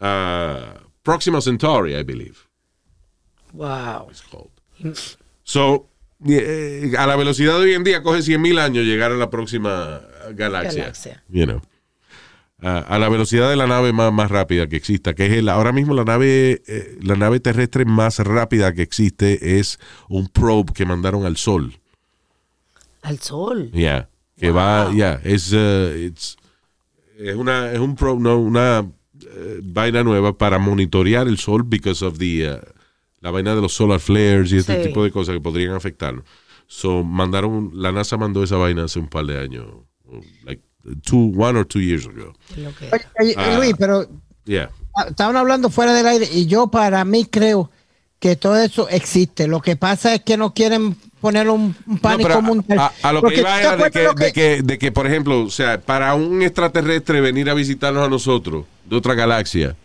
uh, 0.00 0.78
Proxima 1.02 1.40
Centauri, 1.40 1.94
I 1.94 2.02
believe. 2.02 2.48
Wow. 3.52 4.08
it's 4.10 4.22
called. 4.22 4.50
So, 5.44 5.88
eh, 6.26 6.92
a 6.98 7.06
la 7.06 7.16
velocidad 7.16 7.58
de 7.58 7.64
hoy 7.64 7.74
en 7.74 7.84
día 7.84 8.02
coge 8.02 8.20
100.000 8.20 8.58
años 8.58 8.84
llegar 8.84 9.12
a 9.12 9.16
la 9.16 9.30
próxima 9.30 10.00
galaxia. 10.34 10.82
Galaxia. 10.82 11.22
You 11.28 11.46
know. 11.46 11.62
A, 12.62 12.78
a 12.78 12.98
la 12.98 13.08
velocidad 13.08 13.50
de 13.50 13.56
la 13.56 13.66
nave 13.66 13.92
más, 13.92 14.12
más 14.12 14.30
rápida 14.30 14.66
que 14.68 14.76
exista, 14.76 15.14
que 15.14 15.26
es 15.26 15.32
el, 15.32 15.48
ahora 15.48 15.72
mismo 15.72 15.94
la 15.94 16.04
nave, 16.04 16.62
eh, 16.66 16.96
la 17.02 17.16
nave 17.16 17.40
terrestre 17.40 17.84
más 17.84 18.18
rápida 18.20 18.72
que 18.72 18.82
existe 18.82 19.58
es 19.58 19.78
un 20.08 20.28
probe 20.28 20.72
que 20.72 20.86
mandaron 20.86 21.26
al 21.26 21.36
Sol. 21.36 21.74
Al 23.02 23.18
sol. 23.18 23.70
Yeah. 23.72 24.08
Que 24.38 24.50
va, 24.50 24.90
yeah, 24.92 25.20
es, 25.24 25.52
uh, 25.52 25.92
it's- 25.96 26.36
es 27.18 27.34
una, 27.36 27.72
es 27.72 27.78
un 27.78 27.94
probe, 27.96 28.20
no, 28.20 28.38
una 28.38 28.84
eh, 29.20 29.60
vaina 29.62 30.02
nueva 30.02 30.36
para 30.38 30.58
monitorear 30.58 31.26
el 31.28 31.38
Sol 31.38 31.62
because 31.64 32.04
of 32.04 32.18
the, 32.18 32.48
uh, 32.48 32.58
la 33.20 33.30
vaina 33.30 33.54
de 33.54 33.60
los 33.60 33.72
solar 33.72 34.00
flares 34.00 34.52
y 34.52 34.56
este 34.58 34.80
Sí. 34.82 34.88
tipo 34.88 35.04
de 35.04 35.10
cosas 35.10 35.34
que 35.34 35.40
podrían 35.40 35.74
afectarlo. 35.74 36.24
So, 36.66 37.04
mandaron, 37.04 37.70
la 37.74 37.92
NASA 37.92 38.16
mandó 38.16 38.42
esa 38.42 38.56
vaina 38.56 38.84
hace 38.84 38.98
un 38.98 39.08
par 39.08 39.26
de 39.26 39.38
años, 39.38 39.66
like 40.44 40.62
two, 41.04 41.32
one 41.36 41.58
or 41.58 41.64
two 41.66 41.80
years 41.80 42.06
ago. 42.06 42.34
Que- 42.54 42.90
Oye, 43.20 43.34
Ah. 43.36 43.56
Luis, 43.56 43.74
pero 43.78 44.06
Yeah. 44.44 44.70
estaban 45.08 45.36
hablando 45.36 45.70
fuera 45.70 45.92
del 45.94 46.06
aire 46.06 46.28
y 46.32 46.46
yo 46.46 46.68
para 46.68 47.04
mí 47.04 47.24
creo 47.24 47.70
que 48.18 48.36
todo 48.36 48.56
eso 48.58 48.88
existe. 48.88 49.46
Lo 49.48 49.60
que 49.60 49.76
pasa 49.76 50.14
es 50.14 50.22
que 50.22 50.36
no 50.36 50.52
quieren 50.54 50.96
poner 51.20 51.48
un, 51.48 51.74
un 51.86 51.98
pánico 51.98 52.28
No, 52.30 52.42
mundial. 52.42 52.78
a, 52.78 52.92
a 53.02 53.12
lo 53.12 53.20
Porque 53.20 53.36
que 53.36 53.40
iba 53.42 53.54
¿te 53.56 53.60
era 53.62 53.76
de 53.76 53.90
que, 53.90 54.02
lo 54.04 54.14
de, 54.14 54.32
que, 54.32 54.62
de 54.62 54.78
que, 54.78 54.90
por 54.92 55.06
ejemplo, 55.06 55.42
o 55.44 55.50
sea, 55.50 55.80
para 55.80 56.14
un 56.14 56.42
extraterrestre 56.42 57.20
venir 57.20 57.48
a 57.50 57.54
visitarnos 57.54 58.04
a 58.04 58.08
nosotros 58.10 58.64
de 58.84 58.96
otra 58.96 59.14
galaxia, 59.14 59.76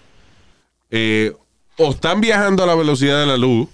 eh, 0.89 1.33
o 1.77 1.91
están 1.91 2.21
viajando 2.21 2.63
a 2.63 2.67
la 2.67 2.73
velocidad 2.75 3.19
de 3.19 3.27
la 3.27 3.37
luz, 3.37 3.67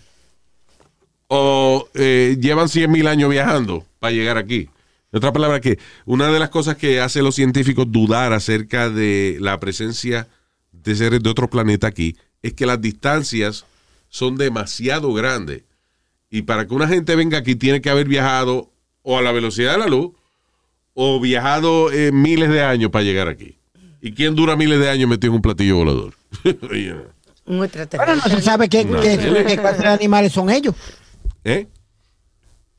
o 1.27 1.87
eh, 1.93 2.37
llevan 2.39 2.69
100 2.69 2.91
mil 2.91 3.07
años 3.07 3.29
viajando 3.29 3.85
para 3.99 4.11
llegar 4.11 4.37
aquí. 4.37 4.69
En 5.13 5.17
otra 5.17 5.31
palabra, 5.31 5.61
que 5.61 5.77
una 6.05 6.27
de 6.29 6.39
las 6.39 6.49
cosas 6.49 6.75
que 6.75 6.99
hace 6.99 7.19
a 7.19 7.23
los 7.23 7.35
científicos 7.35 7.85
dudar 7.89 8.33
acerca 8.33 8.89
de 8.89 9.37
la 9.39 9.59
presencia 9.59 10.27
de 10.71 10.95
seres 10.95 11.21
de 11.23 11.29
otro 11.29 11.49
planeta 11.49 11.87
aquí 11.87 12.17
es 12.41 12.53
que 12.53 12.65
las 12.65 12.81
distancias 12.81 13.65
son 14.09 14.35
demasiado 14.35 15.13
grandes. 15.13 15.63
Y 16.29 16.41
para 16.41 16.67
que 16.67 16.73
una 16.73 16.87
gente 16.87 17.15
venga 17.15 17.37
aquí 17.37 17.55
tiene 17.55 17.79
que 17.79 17.89
haber 17.91 18.07
viajado 18.07 18.71
o 19.03 19.17
a 19.17 19.21
la 19.21 19.31
velocidad 19.31 19.73
de 19.73 19.77
la 19.77 19.87
luz 19.87 20.11
o 20.95 21.19
viajado 21.19 21.91
eh, 21.91 22.11
miles 22.11 22.49
de 22.49 22.63
años 22.63 22.89
para 22.91 23.03
llegar 23.05 23.27
aquí. 23.27 23.57
¿Y 24.01 24.11
quién 24.13 24.35
dura 24.35 24.55
miles 24.55 24.79
de 24.79 24.89
años 24.89 25.07
metido 25.09 25.31
en 25.31 25.35
un 25.35 25.41
platillo 25.41 25.77
volador? 25.77 26.13
Bueno, 27.97 28.15
no 28.15 28.21
se 28.35 28.41
sabe 28.41 28.67
qué, 28.69 28.85
qué- 28.85 29.43
qué 29.47 29.57
clase 29.57 29.81
de 29.83 29.87
animales 29.89 30.31
son 30.33 30.49
ellos. 30.49 30.73
¿Eh? 31.43 31.67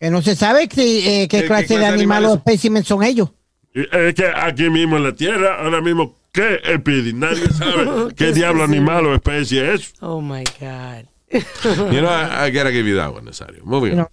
Que 0.04 0.10
no 0.10 0.20
se 0.20 0.36
sabe 0.36 0.68
si, 0.70 0.98
eh, 0.98 1.28
qué, 1.30 1.40
¿Qué- 1.40 1.46
clase 1.46 1.66
qué 1.66 1.74
de 1.76 1.78
clase 1.78 1.78
de 1.78 1.86
animales 1.86 2.28
o 2.28 2.34
espécimen 2.34 2.84
son 2.84 3.02
ellos. 3.02 3.30
Es 3.72 4.12
que 4.14 4.26
aquí 4.26 4.68
mismo 4.68 4.98
en 4.98 5.04
la 5.04 5.14
Tierra, 5.14 5.56
ahora 5.64 5.80
mismo, 5.80 6.14
¿qué 6.30 6.60
es 6.62 6.78
Pidi? 6.82 7.14
Nadie 7.14 7.48
sabe 7.48 7.86
qué 8.14 8.26
¿Qué 8.26 8.32
diablo 8.34 8.64
animal 8.64 9.06
o 9.06 9.14
especie 9.14 9.72
es. 9.72 9.94
Oh 10.02 10.20
my 10.20 10.44
God. 10.60 11.06
You 11.90 12.00
know, 12.02 12.10
I, 12.10 12.48
I 12.48 12.50
gotta 12.50 12.70
give 12.70 12.86
you 12.86 12.96
that 12.96 13.14
one, 13.14 13.24
Nazario. 13.24 13.64
Moving 13.64 13.92
on. 13.92 13.96
No. 14.00 14.10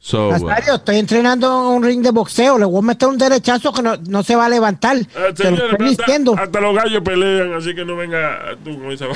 So, 0.00 0.30
uh, 0.30 0.32
Nazario, 0.32 0.74
estoy 0.74 0.96
entrenando 0.96 1.46
en 1.46 1.76
un 1.76 1.84
ring 1.84 2.02
de 2.02 2.10
boxeo. 2.10 2.58
Le 2.58 2.64
voy 2.64 2.80
a 2.80 2.82
meter 2.82 3.08
un 3.08 3.16
derechazo 3.16 3.72
que 3.72 3.80
no, 3.80 3.96
no 4.08 4.24
se 4.24 4.34
va 4.34 4.46
a 4.46 4.48
levantar. 4.48 4.96
Eh, 4.96 5.06
Te 5.36 5.52
lo 5.52 5.66
hasta, 5.70 5.84
diciendo. 5.84 6.34
hasta 6.36 6.60
los 6.60 6.74
gallos 6.74 7.00
pelean, 7.04 7.52
así 7.52 7.76
que 7.76 7.84
no 7.84 7.94
venga 7.94 8.56
tú 8.64 8.76
con 8.76 8.90
esa. 8.90 9.06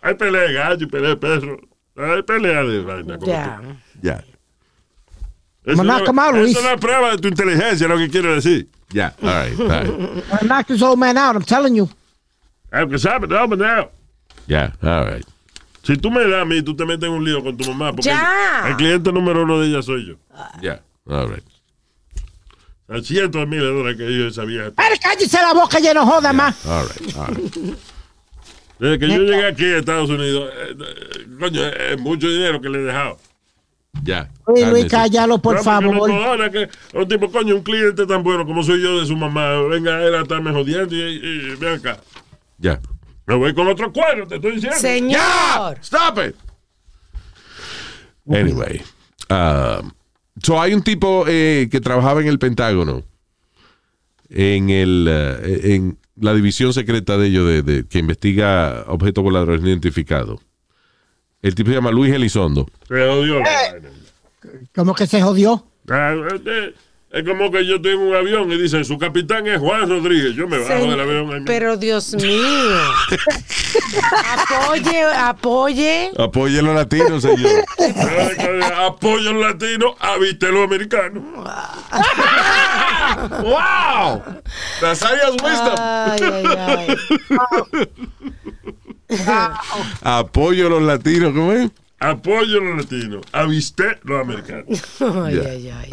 Hay 0.00 0.14
pelea 0.14 0.40
de 0.40 0.52
gallo 0.54 0.84
y 0.84 0.86
pelea 0.86 1.10
de 1.10 1.16
perro. 1.18 1.60
Hay 1.98 2.22
pelea 2.22 2.62
de 2.62 2.80
vaina. 2.80 3.18
como 3.18 3.26
Ya. 3.32 3.60
tú. 3.60 3.68
ya, 4.02 4.24
Eso, 5.64 5.82
no, 5.84 5.98
no 5.98 6.70
es 6.70 6.80
prueba 6.80 7.10
de 7.10 7.18
tu 7.18 7.28
inteligencia, 7.28 7.88
lo 7.88 7.98
que 7.98 8.08
quiero 8.08 8.34
decir. 8.34 8.68
ya, 8.90 9.14
all 9.20 9.28
right, 9.28 9.60
all 9.60 9.68
right. 9.68 10.24
I 10.42 10.46
knocked 10.46 10.68
this 10.68 10.80
old 10.82 10.98
man 10.98 11.18
out, 11.18 11.34
I'm 11.36 11.42
telling 11.44 11.74
you. 11.74 11.88
Aunque 12.72 12.98
sabes, 12.98 13.28
no, 13.28 13.46
but 13.48 13.58
now, 13.58 13.90
ya, 14.46 14.72
all 14.82 15.04
right. 15.06 15.24
Si 15.82 15.96
tú 15.96 16.10
me 16.10 16.22
das 16.28 16.42
a 16.42 16.44
mí, 16.44 16.62
tú 16.62 16.74
te 16.76 16.84
metes 16.84 17.04
en 17.08 17.14
un 17.14 17.24
lío 17.24 17.42
con 17.42 17.56
tu 17.56 17.64
mamá. 17.70 17.92
Porque 17.92 18.08
Ya. 18.10 18.62
el, 18.64 18.70
el 18.72 18.76
cliente 18.76 19.10
número 19.12 19.42
uno 19.42 19.58
de 19.60 19.68
ella 19.68 19.82
soy 19.82 20.06
yo. 20.06 20.14
Ya, 20.62 20.80
all 21.06 21.28
right. 21.28 21.44
A 22.88 23.02
cientos 23.02 23.40
de 23.40 23.46
miles 23.46 23.64
de 23.64 23.72
dólares 23.72 23.98
que 23.98 24.04
yo 24.34 24.46
vieja. 24.46 24.70
Pero 24.74 24.94
cállese 25.02 25.36
la 25.42 25.52
boca, 25.52 25.78
ya 25.78 25.92
no 25.92 26.06
joda 26.06 26.32
más. 26.32 26.64
All 26.66 26.86
right, 26.88 27.16
all 27.16 27.26
right. 27.34 27.78
Desde 28.78 28.98
que 28.98 29.08
yo 29.08 29.18
llegué 29.18 29.46
aquí 29.46 29.64
a 29.64 29.78
Estados 29.78 30.08
Unidos, 30.08 30.50
eh, 30.54 30.76
eh, 30.78 31.26
coño, 31.38 31.66
es 31.66 31.98
mucho 32.00 32.28
dinero 32.28 32.60
que 32.60 32.68
le 32.68 32.78
he 32.78 32.82
dejado. 32.82 33.18
Ya. 34.04 34.30
Luis, 34.46 34.68
Luis, 34.68 34.86
cállalo, 34.86 35.38
por 35.38 35.62
favor. 35.62 36.50
que 36.52 36.68
un 36.94 37.08
tipo, 37.08 37.30
coño, 37.30 37.56
un 37.56 37.62
cliente 37.62 38.06
tan 38.06 38.22
bueno 38.22 38.46
como 38.46 38.62
soy 38.62 38.80
yo 38.80 39.00
de 39.00 39.06
su 39.06 39.16
mamá, 39.16 39.60
venga 39.62 40.00
él 40.04 40.14
a 40.14 40.22
estarme 40.22 40.52
jodiendo 40.52 40.94
y, 40.94 41.00
y, 41.00 41.52
y 41.52 41.54
ven 41.56 41.74
acá. 41.74 41.98
Ya. 42.58 42.80
Me 43.26 43.34
voy 43.34 43.52
con 43.54 43.66
otro 43.66 43.92
cuero, 43.92 44.26
te 44.26 44.36
estoy 44.36 44.52
diciendo. 44.52 44.78
Señor. 44.78 45.78
Stop 45.80 46.18
it. 46.26 46.36
Anyway. 48.30 48.82
um, 49.30 49.90
so 50.42 50.60
hay 50.60 50.74
un 50.74 50.82
tipo 50.82 51.24
eh, 51.26 51.68
que 51.70 51.80
trabajaba 51.80 52.20
en 52.20 52.28
el 52.28 52.38
Pentágono, 52.38 53.02
en, 54.30 54.70
el, 54.70 55.08
en 55.64 55.98
la 56.20 56.34
división 56.34 56.72
secreta 56.72 57.16
de 57.18 57.26
ellos, 57.28 57.46
de, 57.48 57.62
de- 57.62 57.86
que 57.86 57.98
investiga 57.98 58.84
objetos 58.88 59.22
voladores 59.24 59.60
no 59.62 59.68
identificados. 59.68 60.40
El 61.42 61.54
tipo 61.54 61.70
se 61.70 61.76
llama 61.76 61.90
Luis 61.90 62.12
Elizondo. 62.12 62.66
Se 62.88 62.94
jodió 63.06 63.40
la 63.40 63.48
vaina. 63.72 63.88
Como 64.74 64.94
que 64.94 65.06
se 65.06 65.22
jodió. 65.22 65.66
Es 67.10 67.24
como 67.24 67.50
que 67.50 67.64
yo 67.64 67.76
en 67.76 67.98
un 68.00 68.14
avión 68.14 68.52
y 68.52 68.58
dicen, 68.60 68.84
su 68.84 68.98
capitán 68.98 69.46
es 69.46 69.58
Juan 69.58 69.88
Rodríguez. 69.88 70.34
Yo 70.34 70.46
me 70.46 70.58
bajo 70.58 70.68
Señor, 70.70 70.90
del 70.90 71.00
avión. 71.00 71.32
ahí. 71.32 71.40
Pero 71.46 71.76
Dios 71.78 72.14
mío. 72.14 72.42
apoye, 74.36 75.02
apoye. 75.16 76.10
Apoyen 76.18 76.66
los 76.66 76.74
latinos, 76.74 77.22
señor. 77.22 77.64
Eh, 77.78 78.60
Apoyo 78.76 79.30
al 79.30 79.40
latino, 79.40 79.94
aviste 80.00 80.50
los 80.52 80.64
americanos. 80.64 81.22
¡Wow! 83.42 84.22
Nazaria's 84.82 85.36
wisdom. 85.42 85.74
Ay, 85.78 86.20
ay, 86.22 86.44
ay. 86.68 87.88
Apoyo 90.02 90.66
a 90.66 90.70
los 90.70 90.82
latinos, 90.82 91.32
¿cómo 91.32 91.52
es? 91.52 91.70
Apoyo 92.00 92.60
a 92.60 92.64
los 92.64 92.76
latinos, 92.84 93.24
aviste 93.32 93.98
los 94.04 94.20
americanos. 94.20 94.66
Ay, 95.00 95.36
Ya. 95.36 95.50
ay, 95.50 95.70
ay. 95.70 95.90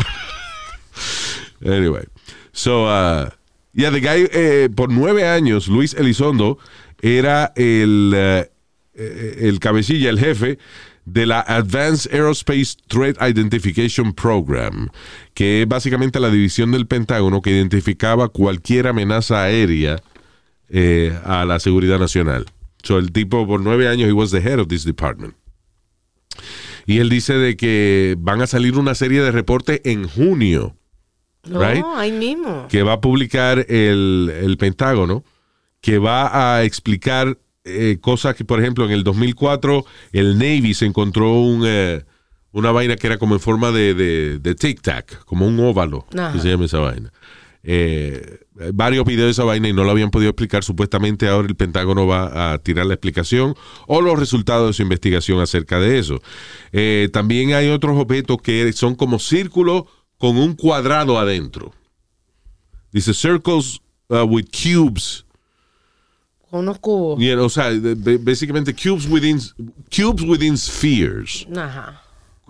Anyway, 1.63 2.05
so, 2.51 2.85
uh, 2.85 3.29
yeah, 3.73 3.89
the 3.91 3.99
guy, 3.99 4.27
eh, 4.31 4.69
por 4.75 4.91
nueve 4.91 5.27
años, 5.27 5.67
Luis 5.67 5.93
Elizondo 5.93 6.57
era 7.01 7.53
el, 7.55 8.11
eh, 8.15 8.49
el 8.93 9.59
cabecilla, 9.59 10.09
el 10.09 10.19
jefe 10.19 10.57
de 11.05 11.25
la 11.25 11.41
Advanced 11.41 12.11
Aerospace 12.11 12.77
Threat 12.87 13.17
Identification 13.21 14.13
Program, 14.13 14.89
que 15.33 15.61
es 15.61 15.67
básicamente 15.67 16.19
la 16.19 16.29
división 16.29 16.71
del 16.71 16.87
Pentágono 16.87 17.41
que 17.41 17.51
identificaba 17.51 18.29
cualquier 18.29 18.87
amenaza 18.87 19.43
aérea 19.43 20.01
eh, 20.69 21.17
a 21.23 21.45
la 21.45 21.59
seguridad 21.59 21.99
nacional. 21.99 22.45
So, 22.83 22.97
el 22.97 23.11
tipo 23.11 23.47
por 23.47 23.61
nueve 23.61 23.87
años, 23.87 24.09
he 24.09 24.13
was 24.13 24.31
the 24.31 24.41
head 24.41 24.59
of 24.59 24.67
this 24.67 24.83
department. 24.83 25.35
Y 26.87 26.99
él 26.99 27.09
dice 27.09 27.33
de 27.33 27.55
que 27.55 28.15
van 28.19 28.41
a 28.41 28.47
salir 28.47 28.77
una 28.77 28.93
serie 28.93 29.21
de 29.21 29.31
reportes 29.31 29.81
en 29.85 30.07
junio 30.07 30.75
No, 31.47 31.59
Right? 31.61 31.83
ahí 31.95 32.11
mismo. 32.11 32.67
que 32.69 32.83
va 32.83 32.93
a 32.93 33.01
publicar 33.01 33.65
el, 33.69 34.31
el 34.41 34.57
Pentágono, 34.57 35.23
que 35.81 35.97
va 35.99 36.55
a 36.57 36.63
explicar 36.63 37.37
eh, 37.63 37.97
cosas 38.01 38.35
que, 38.35 38.45
por 38.45 38.59
ejemplo, 38.59 38.85
en 38.85 38.91
el 38.91 39.03
2004 39.03 39.85
el 40.11 40.37
Navy 40.37 40.73
se 40.73 40.85
encontró 40.85 41.33
un, 41.33 41.63
eh, 41.65 42.03
una 42.51 42.71
vaina 42.71 42.95
que 42.95 43.07
era 43.07 43.17
como 43.17 43.35
en 43.35 43.39
forma 43.39 43.71
de, 43.71 43.93
de, 43.93 44.39
de 44.39 44.55
tic-tac, 44.55 45.23
como 45.25 45.47
un 45.47 45.59
óvalo, 45.59 46.05
Ajá. 46.17 46.31
que 46.33 46.39
se 46.39 46.49
llama 46.49 46.65
esa 46.65 46.79
vaina. 46.79 47.11
Eh, 47.67 48.39
varios 48.73 49.03
videos 49.05 49.25
de 49.25 49.31
esa 49.31 49.43
vaina 49.43 49.67
y 49.67 49.73
no 49.73 49.83
lo 49.83 49.89
habían 49.91 50.11
podido 50.11 50.29
explicar. 50.29 50.63
Supuestamente 50.63 51.27
ahora 51.27 51.47
el 51.47 51.55
Pentágono 51.55 52.05
va 52.05 52.53
a 52.53 52.57
tirar 52.59 52.85
la 52.85 52.93
explicación 52.93 53.55
o 53.87 54.01
los 54.01 54.19
resultados 54.19 54.67
de 54.67 54.73
su 54.73 54.83
investigación 54.83 55.39
acerca 55.41 55.79
de 55.79 55.97
eso. 55.97 56.21
También 57.11 57.53
hay 57.53 57.69
otros 57.69 57.97
objetos 57.97 58.37
que 58.43 58.71
son 58.73 58.93
como 58.95 59.17
círculos 59.17 59.85
con 60.18 60.38
un 60.38 60.53
cuadrado 60.55 61.18
adentro. 61.20 61.74
Dice 62.91 63.13
circles 63.13 63.80
uh, 64.09 64.24
with 64.24 64.45
cubes. 64.51 65.26
Con 66.49 66.61
unos 66.61 66.80
cubos. 66.80 67.20
O 67.39 67.49
sea, 67.49 67.72
básicamente 68.22 68.74
cubes 68.74 69.07
within 69.09 69.39
cubes 69.95 70.24
within 70.28 70.57
spheres. 70.57 71.45
Ajá. 71.55 72.01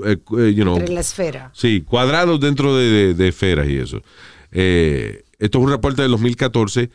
Eh, 0.06 0.18
eh, 0.38 0.54
you 0.54 0.64
know, 0.64 0.78
Entre 0.78 0.94
la 0.94 1.00
esfera. 1.00 1.52
Sí, 1.54 1.82
cuadrados 1.82 2.40
dentro 2.40 2.76
de, 2.76 2.90
de- 2.90 3.14
de 3.14 3.28
esferas 3.30 3.68
y 3.70 3.78
eso. 3.78 4.02
Eh, 4.52 5.24
esto 5.40 5.58
es 5.58 5.64
un 5.64 5.72
reporte 5.72 6.02
del 6.02 6.12
2014 6.12 6.90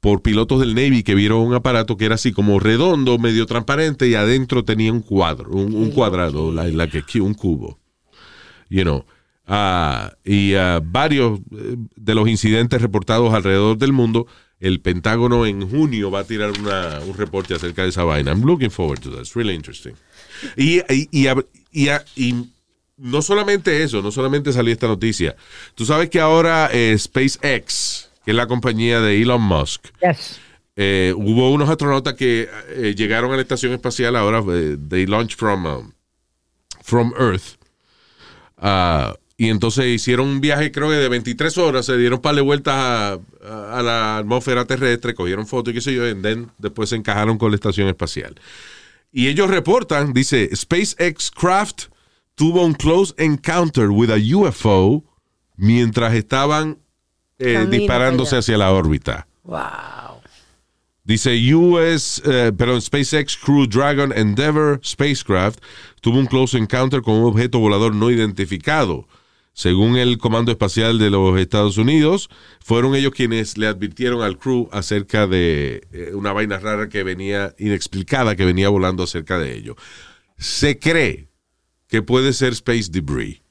por 0.00 0.20
pilotos 0.20 0.60
del 0.60 0.74
Navy 0.74 1.02
que 1.02 1.14
vieron 1.14 1.40
un 1.40 1.54
aparato 1.54 1.96
que 1.96 2.04
era 2.04 2.16
así 2.16 2.32
como 2.32 2.60
redondo, 2.60 3.18
medio 3.18 3.46
transparente 3.46 4.06
y 4.08 4.14
adentro 4.14 4.62
tenía 4.64 4.92
un 4.92 5.00
cuadro, 5.00 5.50
un, 5.50 5.74
un 5.74 5.90
cuadrado, 5.90 6.52
la, 6.52 6.64
la 6.68 6.86
que 6.88 7.20
un 7.20 7.32
cubo. 7.34 7.78
You 8.68 8.82
know. 8.82 9.04
Ah, 9.46 10.12
y 10.24 10.54
ah, 10.54 10.80
varios 10.82 11.38
eh, 11.52 11.76
de 11.96 12.14
los 12.14 12.28
incidentes 12.28 12.80
reportados 12.80 13.34
alrededor 13.34 13.76
del 13.76 13.92
mundo, 13.92 14.26
el 14.58 14.80
Pentágono 14.80 15.44
en 15.44 15.68
junio 15.68 16.10
va 16.10 16.20
a 16.20 16.24
tirar 16.24 16.52
una- 16.58 17.00
un 17.00 17.14
reporte 17.14 17.54
acerca 17.54 17.82
de 17.82 17.88
esa 17.90 18.04
vaina. 18.04 18.30
I'm 18.32 18.42
looking 18.44 18.70
forward 18.70 19.00
to 19.00 19.10
that. 19.10 19.20
It's 19.20 19.34
really 19.34 19.54
interesting. 19.54 19.94
Y, 20.56 20.78
y, 20.92 21.08
y, 21.12 21.88
y, 22.16 22.34
no 22.96 23.20
solamente 23.20 23.82
eso, 23.82 24.00
no 24.00 24.10
solamente 24.10 24.52
salió 24.52 24.72
esta 24.72 24.86
noticia. 24.86 25.36
Tú 25.74 25.84
sabes 25.84 26.08
que 26.08 26.20
ahora 26.20 26.70
eh, 26.72 26.96
SpaceX, 26.98 28.08
que 28.24 28.30
es 28.30 28.36
la 28.36 28.46
compañía 28.46 29.00
de 29.00 29.20
Elon 29.20 29.42
Musk, 29.42 29.88
Yes. 30.00 30.38
eh, 30.76 31.12
hubo 31.16 31.52
unos 31.52 31.68
astronautas 31.68 32.14
que 32.14 32.48
eh, 32.70 32.94
llegaron 32.96 33.30
a 33.32 33.36
la 33.36 33.42
estación 33.42 33.72
espacial 33.72 34.16
ahora, 34.16 34.42
they 34.88 35.04
launched 35.06 35.38
from, 35.38 35.66
um, 35.66 35.92
from 36.82 37.12
Earth. 37.18 37.56
Ah, 38.56 39.14
y 39.36 39.48
entonces 39.48 39.86
hicieron 39.86 40.28
un 40.28 40.40
viaje, 40.40 40.70
creo 40.70 40.88
que 40.90 40.94
de 40.96 41.08
23 41.08 41.58
horas, 41.58 41.86
se 41.86 41.96
dieron 41.96 42.18
un 42.18 42.22
par 42.22 42.34
de 42.36 42.40
vueltas 42.42 42.74
a, 42.74 43.12
a- 43.44 43.78
a 43.78 43.82
la 43.82 44.18
atmósfera 44.18 44.64
terrestre, 44.64 45.14
cogieron 45.14 45.46
fotos 45.46 45.72
y 45.72 45.74
qué 45.74 45.80
sé 45.80 45.94
yo, 45.94 46.08
y 46.08 46.14
then 46.20 46.50
después 46.58 46.90
se 46.90 46.96
encajaron 46.96 47.36
con 47.38 47.50
la 47.50 47.56
estación 47.56 47.88
espacial. 47.88 48.34
Y 49.12 49.28
ellos 49.28 49.48
reportan, 49.50 50.12
dice, 50.12 50.50
SpaceX 50.54 51.30
Craft 51.30 51.84
tuvo 52.34 52.64
un 52.64 52.74
close 52.74 53.14
encounter 53.16 53.88
with 53.90 54.10
a 54.10 54.16
UFO 54.36 55.04
mientras 55.56 56.14
estaban 56.14 56.78
eh, 57.38 57.66
disparándose 57.70 58.36
hacia 58.36 58.58
la 58.58 58.72
órbita. 58.72 59.26
Wow. 59.44 59.60
Dice 61.04 61.54
US, 61.54 62.22
eh, 62.24 62.50
perdón, 62.56 62.80
SpaceX 62.80 63.36
Crew 63.36 63.66
Dragon 63.66 64.10
Endeavour 64.16 64.80
spacecraft 64.82 65.60
tuvo 66.00 66.18
un 66.18 66.26
close 66.26 66.56
encounter 66.56 67.02
con 67.02 67.14
un 67.14 67.24
objeto 67.24 67.58
volador 67.58 67.94
no 67.94 68.10
identificado. 68.10 69.06
Según 69.56 69.96
el 69.96 70.18
Comando 70.18 70.50
Espacial 70.50 70.98
de 70.98 71.10
los 71.10 71.38
Estados 71.38 71.78
Unidos, 71.78 72.28
fueron 72.58 72.96
ellos 72.96 73.12
quienes 73.14 73.56
le 73.56 73.68
advirtieron 73.68 74.20
al 74.20 74.36
crew 74.36 74.68
acerca 74.72 75.28
de 75.28 75.86
eh, 75.92 76.10
una 76.12 76.32
vaina 76.32 76.58
rara 76.58 76.88
que 76.88 77.04
venía, 77.04 77.54
inexplicada, 77.58 78.34
que 78.34 78.44
venía 78.44 78.68
volando 78.68 79.04
acerca 79.04 79.38
de 79.38 79.54
ello. 79.56 79.76
Se 80.36 80.78
cree 80.80 81.28
que 81.86 82.02
puede 82.02 82.32
ser 82.32 82.52
space 82.54 82.88
debris, 82.90 83.42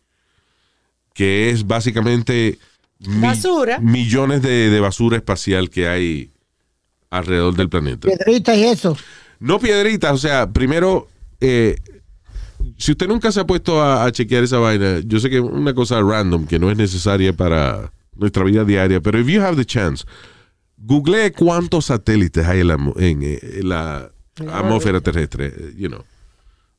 que 1.13 1.49
es 1.51 1.65
básicamente 1.67 2.59
mi- 2.99 3.21
Basura. 3.21 3.79
millones 3.79 4.41
de, 4.41 4.69
de 4.69 4.79
basura 4.81 5.15
espacial 5.17 5.69
que 5.69 5.87
hay 5.87 6.31
alrededor 7.09 7.55
del 7.55 7.69
planeta. 7.69 8.09
Piedrita 8.09 8.55
y 8.55 8.65
eso. 8.65 8.97
No 9.39 9.57
piedritas, 9.59 10.11
o 10.11 10.17
sea, 10.17 10.51
primero, 10.51 11.07
eh, 11.39 11.77
si 12.77 12.91
usted 12.91 13.07
nunca 13.07 13.31
se 13.31 13.39
ha 13.39 13.45
puesto 13.45 13.81
a, 13.81 14.05
a 14.05 14.11
chequear 14.11 14.43
esa 14.43 14.57
vaina, 14.59 14.99
yo 15.05 15.19
sé 15.19 15.29
que 15.29 15.37
es 15.37 15.43
una 15.43 15.73
cosa 15.73 16.01
random 16.01 16.45
que 16.45 16.59
no 16.59 16.71
es 16.71 16.77
necesaria 16.77 17.33
para 17.33 17.91
nuestra 18.15 18.43
vida 18.43 18.63
diaria, 18.63 19.01
pero 19.01 19.19
if 19.19 19.27
you 19.27 19.41
have 19.41 19.55
the 19.55 19.65
chance, 19.65 20.05
googlee 20.77 21.31
cuántos 21.31 21.85
satélites 21.85 22.45
hay 22.45 22.61
en 22.61 22.67
la, 22.67 22.73
en, 22.97 23.23
eh, 23.23 23.39
en 23.41 23.69
la 23.69 24.11
atmósfera 24.51 25.01
terrestre, 25.01 25.47
eh, 25.47 25.73
you 25.77 25.87
know. 25.87 26.03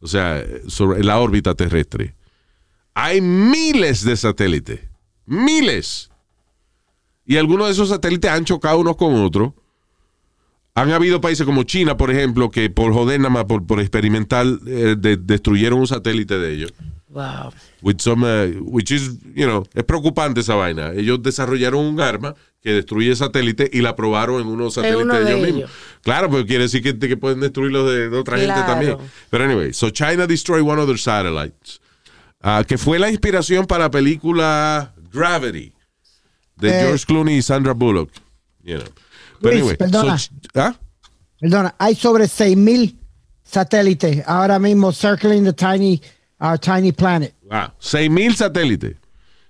O 0.01 0.07
sea, 0.07 0.45
sobre 0.69 1.01
en 1.01 1.07
la 1.07 1.19
órbita 1.19 1.55
terrestre. 1.55 2.15
Hay 2.93 3.21
miles 3.21 4.05
de 4.05 4.17
satélites. 4.17 4.81
Miles. 5.25 6.11
Y 7.25 7.39
algunos 7.39 7.67
de 7.67 7.73
esos 7.73 7.89
satélites 7.89 8.31
han 8.31 8.45
chocado 8.45 8.79
unos 8.79 8.97
con 8.97 9.15
otros. 9.15 9.55
Han 10.77 10.91
habido 10.91 11.21
países 11.21 11.47
como 11.47 11.63
China, 11.63 11.97
por 11.97 12.11
ejemplo, 12.11 12.51
que 12.51 12.69
por 12.69 12.93
joder 12.93 13.21
nada 13.21 13.31
más, 13.31 13.45
por, 13.45 13.65
por 13.65 13.79
experimentar, 13.81 14.45
eh, 14.67 14.97
de- 14.99 15.17
destruyeron 15.17 15.79
un 15.79 15.87
satélite 15.87 16.39
de 16.39 16.53
ellos. 16.53 16.75
Wow. 17.09 17.53
With 17.81 17.99
some, 18.01 18.27
uh, 18.27 18.61
which 18.65 18.91
is, 18.91 19.21
you 19.37 19.45
know, 19.47 19.65
es 19.73 19.85
preocupante 19.85 20.41
esa 20.41 20.57
vaina. 20.57 20.91
Ellos 20.93 21.23
desarrollaron 21.23 21.85
un 21.87 22.01
arma 22.01 22.35
que 22.61 22.73
destruye 22.73 23.15
satélite 23.15 23.71
y 23.73 23.83
la 23.83 23.95
probaron 23.95 24.41
en 24.41 24.49
unos 24.49 24.75
satélites 24.75 25.05
uno 25.05 25.15
de 25.15 25.25
de 25.25 25.31
ellos 25.31 25.39
ellos. 25.45 25.55
mismos. 25.57 25.71
Claro, 26.03 26.29
porque 26.29 26.47
quiere 26.47 26.65
decir 26.65 26.83
que, 26.83 26.99
que 26.99 27.17
pueden 27.17 27.39
destruirlos 27.39 27.89
de, 27.89 28.11
de 28.11 28.17
otra 28.19 28.37
gente 28.39 28.55
también. 28.67 28.97
Pero 29.31 29.45
anyway, 29.45 29.73
so 29.73 29.91
China 29.91 30.27
destroyed 30.27 30.63
one 30.67 30.81
of 30.81 30.89
their 30.89 30.99
satellites, 30.99 31.81
ah, 32.41 32.65
que 32.67 32.79
fue 32.79 32.99
la 32.99 33.11
inspiración 33.11 33.65
para 33.67 33.85
la 33.85 33.91
película 33.93 34.93
Gravity 35.13 35.73
de 36.57 36.69
Eh. 36.69 36.85
George 36.87 37.05
Clooney 37.07 37.37
y 37.37 37.43
Sandra 37.43 37.75
Bullock. 37.75 38.11
You 38.65 38.79
know. 38.79 38.89
But 39.45 39.53
Luis, 39.53 39.63
anyway, 39.63 39.77
perdona. 39.77 40.19
so- 40.19 40.31
¿ah? 40.55 40.75
Perdona, 41.41 41.75
hay 41.79 41.95
sobre 41.95 42.25
6.000 42.25 42.97
satélites 43.45 44.23
ahora 44.27 44.59
mismo 44.59 44.93
circling 44.93 45.45
the 45.45 45.53
tiny, 45.53 46.01
our 46.41 46.59
tiny 46.59 46.93
planet. 46.93 47.35
Wow, 47.43 47.73
6000 47.79 48.35
satélites. 48.37 48.97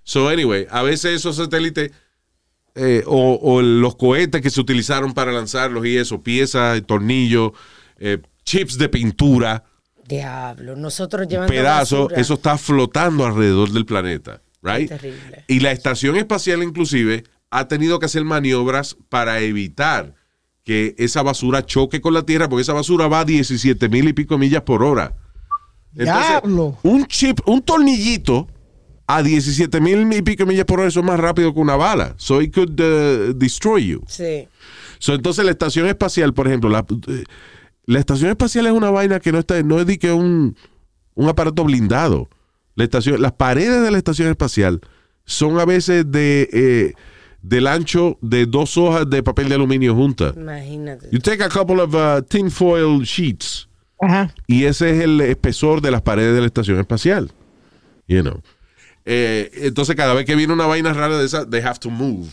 So, 0.02 0.28
anyway, 0.28 0.66
a 0.70 0.82
veces 0.82 1.14
esos 1.16 1.36
satélites 1.36 1.92
eh, 2.74 3.02
o, 3.06 3.38
o 3.40 3.62
los 3.62 3.94
cohetes 3.96 4.42
que 4.42 4.50
se 4.50 4.60
utilizaron 4.60 5.14
para 5.14 5.30
lanzarlos 5.32 5.86
y 5.86 5.96
eso, 5.96 6.20
piezas, 6.22 6.82
tornillos, 6.86 7.52
eh, 7.98 8.18
chips 8.44 8.76
de 8.76 8.88
pintura, 8.88 9.64
Diablo. 10.06 10.76
Nosotros 10.76 11.26
llevando 11.26 11.50
pedazos, 11.50 12.00
basura. 12.08 12.20
eso 12.20 12.34
está 12.34 12.58
flotando 12.58 13.24
alrededor 13.24 13.70
del 13.70 13.86
planeta, 13.86 14.42
right? 14.60 14.88
Terrible. 14.88 15.44
Y 15.48 15.60
la 15.60 15.72
estación 15.72 16.16
espacial 16.16 16.62
inclusive 16.62 17.24
ha 17.50 17.68
tenido 17.68 17.98
que 17.98 18.06
hacer 18.06 18.24
maniobras 18.24 18.96
para 19.08 19.40
evitar 19.40 20.14
que 20.64 20.94
esa 20.98 21.22
basura 21.22 21.64
choque 21.64 22.00
con 22.00 22.14
la 22.14 22.24
Tierra, 22.24 22.48
porque 22.48 22.62
esa 22.62 22.72
basura 22.72 23.06
va 23.06 23.20
a 23.20 23.24
17 23.24 23.88
mil 23.88 24.08
y 24.08 24.12
pico 24.12 24.38
millas 24.38 24.62
por 24.62 24.82
hora. 24.82 25.14
Diablo. 25.92 26.76
un 26.82 27.06
chip, 27.06 27.38
un 27.46 27.62
tornillito 27.62 28.48
a 29.06 29.22
17 29.22 29.80
mil 29.80 30.12
y 30.12 30.22
pico 30.22 30.46
millas 30.46 30.64
por 30.64 30.80
hora, 30.80 30.88
eso 30.88 31.00
es 31.00 31.06
más 31.06 31.20
rápido 31.20 31.52
que 31.52 31.60
una 31.60 31.76
bala. 31.76 32.14
So 32.16 32.40
it 32.40 32.52
could 32.54 32.80
uh, 32.80 33.34
destroy 33.34 33.86
you. 33.86 34.02
Sí. 34.08 34.48
So, 34.98 35.14
entonces 35.14 35.44
la 35.44 35.50
estación 35.50 35.86
espacial, 35.86 36.32
por 36.32 36.46
ejemplo, 36.46 36.70
la, 36.70 36.84
eh, 37.08 37.24
la 37.84 37.98
estación 37.98 38.30
espacial 38.30 38.66
es 38.66 38.72
una 38.72 38.90
vaina 38.90 39.20
que 39.20 39.32
no 39.32 39.38
está, 39.38 39.62
no 39.62 39.78
es 39.78 39.86
de 39.86 39.98
que 39.98 40.12
un, 40.12 40.56
un 41.14 41.28
aparato 41.28 41.64
blindado. 41.64 42.28
La 42.74 42.84
estación, 42.84 43.20
las 43.20 43.32
paredes 43.32 43.82
de 43.82 43.90
la 43.90 43.98
estación 43.98 44.28
espacial 44.28 44.80
son 45.26 45.58
a 45.58 45.64
veces 45.64 46.10
de 46.10 46.48
eh, 46.52 46.94
del 47.44 47.66
ancho 47.66 48.16
de 48.22 48.46
dos 48.46 48.78
hojas 48.78 49.08
de 49.08 49.22
papel 49.22 49.50
de 49.50 49.56
aluminio 49.56 49.94
juntas. 49.94 50.34
Imagínate. 50.34 51.08
You 51.12 51.18
take 51.18 51.44
a 51.44 51.48
couple 51.50 51.80
of 51.80 51.94
uh, 51.94 52.22
tinfoil 52.22 53.02
sheets 53.04 53.68
Ajá. 54.00 54.34
y 54.46 54.64
ese 54.64 54.90
es 54.90 55.04
el 55.04 55.20
espesor 55.20 55.82
de 55.82 55.90
las 55.90 56.00
paredes 56.00 56.34
de 56.34 56.40
la 56.40 56.46
estación 56.46 56.80
espacial. 56.80 57.30
You 58.08 58.22
know. 58.22 58.42
Eh, 59.04 59.50
entonces, 59.56 59.94
cada 59.94 60.14
vez 60.14 60.24
que 60.24 60.34
viene 60.34 60.54
una 60.54 60.66
vaina 60.66 60.94
rara 60.94 61.18
de 61.18 61.26
esa, 61.26 61.48
they 61.48 61.60
have 61.60 61.78
to 61.78 61.90
move. 61.90 62.30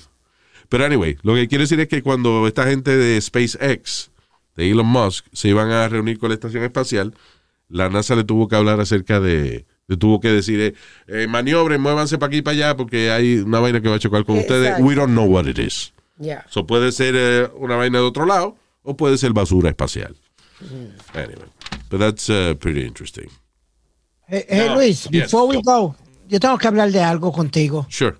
Pero 0.69 0.85
anyway, 0.85 1.17
lo 1.23 1.35
que 1.35 1.49
quiero 1.49 1.63
decir 1.63 1.81
es 1.81 1.89
que 1.89 2.01
cuando 2.01 2.47
esta 2.47 2.65
gente 2.65 2.95
de 2.95 3.19
SpaceX, 3.19 4.11
de 4.55 4.71
Elon 4.71 4.87
Musk, 4.87 5.25
se 5.33 5.49
iban 5.49 5.71
a 5.71 5.89
reunir 5.89 6.19
con 6.19 6.29
la 6.29 6.35
estación 6.35 6.63
espacial, 6.63 7.13
la 7.67 7.89
NASA 7.89 8.15
le 8.15 8.23
tuvo 8.23 8.47
que 8.47 8.55
hablar 8.55 8.79
acerca 8.79 9.19
de, 9.19 9.65
le 9.91 9.97
tuvo 9.97 10.21
que 10.21 10.29
decir, 10.29 10.57
eh, 10.61 10.73
eh, 11.07 11.27
maniobren, 11.27 11.81
muévanse 11.81 12.17
para 12.17 12.29
aquí 12.29 12.37
y 12.37 12.41
para 12.41 12.55
allá 12.55 12.77
porque 12.77 13.11
hay 13.11 13.39
una 13.39 13.59
vaina 13.59 13.81
que 13.81 13.89
va 13.89 13.97
a 13.97 13.99
chocar 13.99 14.23
con 14.23 14.37
ustedes. 14.37 14.75
We 14.79 14.95
don't 14.95 15.11
know 15.11 15.25
what 15.25 15.47
it 15.47 15.59
is. 15.59 15.91
Ya. 16.17 16.45
So 16.49 16.65
puede 16.65 16.93
ser 16.93 17.13
eh, 17.17 17.49
una 17.57 17.75
vaina 17.75 17.97
de 17.97 18.05
otro 18.05 18.25
lado 18.25 18.55
o 18.83 18.95
puede 18.95 19.17
ser 19.17 19.33
basura 19.33 19.69
espacial. 19.69 20.15
Anyway, 21.13 21.49
but 21.89 21.99
that's 21.99 22.29
uh, 22.29 22.55
pretty 22.57 22.85
interesting. 22.85 23.27
Eh, 24.29 24.45
eh, 24.47 24.65
No, 24.67 24.75
Luis, 24.75 25.09
yes, 25.11 25.23
before 25.23 25.47
we 25.47 25.55
go. 25.55 25.61
go, 25.89 25.95
yo 26.29 26.39
tengo 26.39 26.57
que 26.57 26.67
hablar 26.69 26.89
de 26.91 27.01
algo 27.01 27.33
contigo. 27.33 27.85
Sure. 27.89 28.15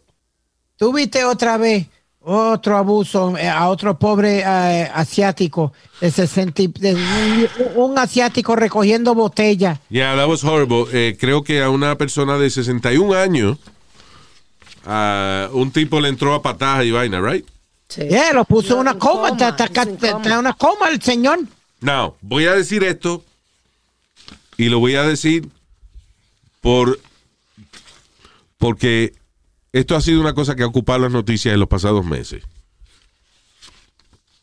Tú 0.76 0.92
viste 0.92 1.24
otra 1.24 1.58
vez 1.58 1.88
otro 2.24 2.78
abuso 2.78 3.36
eh, 3.38 3.48
a 3.50 3.68
otro 3.68 3.98
pobre 3.98 4.40
eh, 4.46 4.92
asiático 4.94 5.74
de 6.00 6.12
60 6.12 6.62
y- 6.62 6.68
de 6.68 6.94
un, 6.96 7.48
un 7.92 7.98
asiático 8.00 8.56
recogiendo 8.56 9.16
botellas. 9.16 9.80
Yeah, 9.90 10.16
that 10.16 10.28
was 10.28 10.44
horrible. 10.44 10.86
Eh, 10.94 11.18
creo 11.20 11.44
que 11.44 11.62
a 11.64 11.70
una 11.70 11.98
persona 11.98 12.38
de 12.38 12.50
61 12.50 13.14
años, 13.16 13.58
a 14.86 15.50
un 15.52 15.72
tipo 15.72 16.00
le 16.00 16.10
entró 16.10 16.34
a 16.34 16.42
patadas 16.42 16.86
y 16.86 16.92
vaina, 16.92 17.20
right? 17.22 17.46
Sí. 17.90 18.02
Yeah, 18.08 18.34
lo 18.34 18.46
puso 18.46 18.76
en 18.76 18.80
una 18.82 18.92
En 18.92 19.00
coma, 19.00 19.30
coma, 19.30 19.50
está, 19.50 19.66
está- 19.66 19.82
en 19.84 19.90
está 19.96 20.12
coma. 20.14 20.40
una 20.40 20.54
coma 20.54 20.90
el 20.90 21.02
señor. 21.02 21.40
Now, 21.82 22.16
voy 22.22 22.46
a 22.46 22.54
decir 22.54 22.84
esto 22.84 23.24
y 24.58 24.70
lo 24.70 24.80
voy 24.80 24.96
a 24.96 25.04
decir 25.04 25.48
por 26.62 27.00
porque 28.60 29.14
esto 29.74 29.96
ha 29.96 30.02
sido 30.02 30.22
una 30.22 30.34
cosa 30.34 30.56
que 30.56 30.64
ha 30.64 30.68
ocupado 30.68 31.00
las 31.00 31.12
noticias 31.12 31.54
en 31.54 31.60
los 31.60 31.70
pasados 31.70 32.06
meses. 32.06 32.44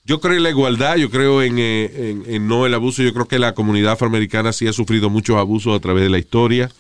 Yo 0.05 0.21
creo 0.21 0.37
en 0.37 0.43
la 0.43 0.51
igualdad, 0.51 0.97
yo 0.97 1.11
creo 1.11 1.43
en, 1.43 1.59
eh, 1.59 2.23
en 2.27 2.49
no 2.49 2.65
el 2.65 2.73
abuso, 2.73 3.03
yo 3.03 3.13
creo 3.13 3.29
que 3.29 3.39
la 3.39 3.55
comunidad 3.55 3.93
afroamericana 3.93 4.55
sí 4.55 4.67
ha 4.67 4.73
sufrido 4.73 5.11
muchos 5.11 5.37
abusos 5.37 5.77
a 5.77 5.81
través 5.81 6.03
de 6.03 6.09
la 6.09 6.19
historia, 6.19 6.71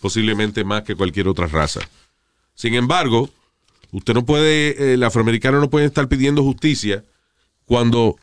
posiblemente 0.00 0.64
más 0.64 0.84
que 0.84 0.94
cualquier 0.94 1.28
otra 1.28 1.46
raza. 1.46 1.80
Sin 2.54 2.74
embargo, 2.74 3.28
usted 3.92 4.14
no 4.14 4.24
puede, 4.24 4.94
el 4.94 5.02
afroamericano 5.04 5.60
no 5.60 5.68
puede 5.68 5.84
estar 5.84 6.08
pidiendo 6.08 6.42
justicia 6.42 7.04
cuando 7.66 8.16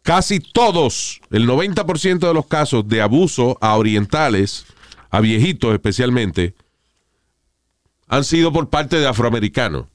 casi 0.00 0.40
todos, 0.40 1.20
el 1.30 1.46
90% 1.46 2.26
de 2.26 2.32
los 2.32 2.46
casos 2.46 2.88
de 2.88 3.02
abuso 3.02 3.58
a 3.60 3.76
orientales, 3.76 4.64
a 5.10 5.20
viejitos 5.20 5.74
especialmente, 5.74 6.54
han 8.08 8.24
sido 8.24 8.52
por 8.52 8.68
parte 8.68 8.96
de 8.98 9.06
afroamericanos. 9.06 9.86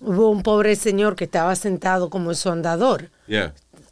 Hubo 0.00 0.30
un 0.30 0.42
pobre 0.42 0.76
señor 0.76 1.14
que 1.16 1.24
estaba 1.24 1.54
sentado 1.56 2.08
como 2.08 2.30
en 2.30 2.36
su 2.36 2.48
andador, 2.48 3.10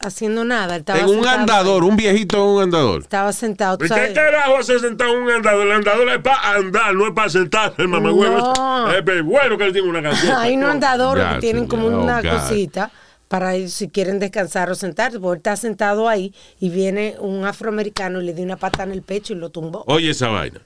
haciendo 0.01 0.43
nada. 0.45 0.77
estaba 0.77 1.01
En 1.01 1.05
un 1.07 1.15
sentado 1.17 1.39
andador, 1.41 1.85
un 1.85 1.97
viejito 1.97 2.37
en 2.39 2.43
un 2.45 2.63
andador. 2.63 3.03
Estaba 3.03 3.33
sentado. 3.33 3.77
¿Y 3.85 3.89
¿Qué 3.89 4.13
carajo 4.15 4.57
hace 4.59 4.79
sentado 4.79 5.13
en 5.15 5.23
un 5.25 5.31
andador? 5.31 5.67
El 5.67 5.73
andador 5.73 6.09
es 6.09 6.19
para 6.23 6.55
andar, 6.55 6.95
no 6.95 7.07
es 7.09 7.13
para 7.13 7.29
sentarse, 7.29 7.83
el 7.83 7.89
mamagüevo. 7.89 8.55
No. 8.57 8.91
Es 8.91 9.05
bueno 9.25 9.59
que 9.59 9.65
él 9.67 9.73
tiene 9.73 9.89
una 9.89 10.03
canción. 10.03 10.35
Hay 10.39 10.57
un 10.57 10.65
andador 10.65 11.19
que 11.35 11.41
tienen 11.41 11.67
como 11.67 11.89
Oh, 11.89 12.01
una 12.03 12.23
God. 12.23 12.31
cosita 12.41 12.91
para 13.29 13.55
ir, 13.57 13.69
si 13.69 13.89
quieren 13.91 14.19
descansar 14.19 14.71
o 14.71 14.75
sentarse, 14.75 15.21
porque 15.21 15.35
él 15.35 15.39
está 15.41 15.57
sentado 15.57 16.09
ahí 16.09 16.33
y 16.59 16.71
viene 16.71 17.17
un 17.21 17.45
afroamericano 17.45 18.23
y 18.23 18.25
le 18.25 18.33
dio 18.33 18.45
una 18.47 18.57
pata 18.57 18.85
en 18.85 18.93
el 18.93 19.03
pecho 19.03 19.35
y 19.35 19.37
lo 19.37 19.51
tumbó. 19.51 19.85
Oye 19.89 20.09
esa 20.11 20.29
vaina. 20.29 20.61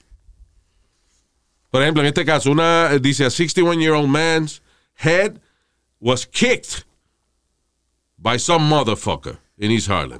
Por 1.73 1.81
ejemplo, 1.81 2.03
en 2.03 2.07
este 2.07 2.23
caso, 2.23 2.51
una 2.51 2.91
eh, 2.91 2.99
dice 2.99 3.25
a 3.25 3.29
61-year-old 3.29 4.07
man's 4.07 4.61
head 4.93 5.39
was 5.99 6.23
kicked 6.23 6.85
by 8.15 8.37
some 8.37 8.69
motherfucker 8.69 9.39
in 9.57 9.71
East 9.71 9.89
Harlem. 9.89 10.19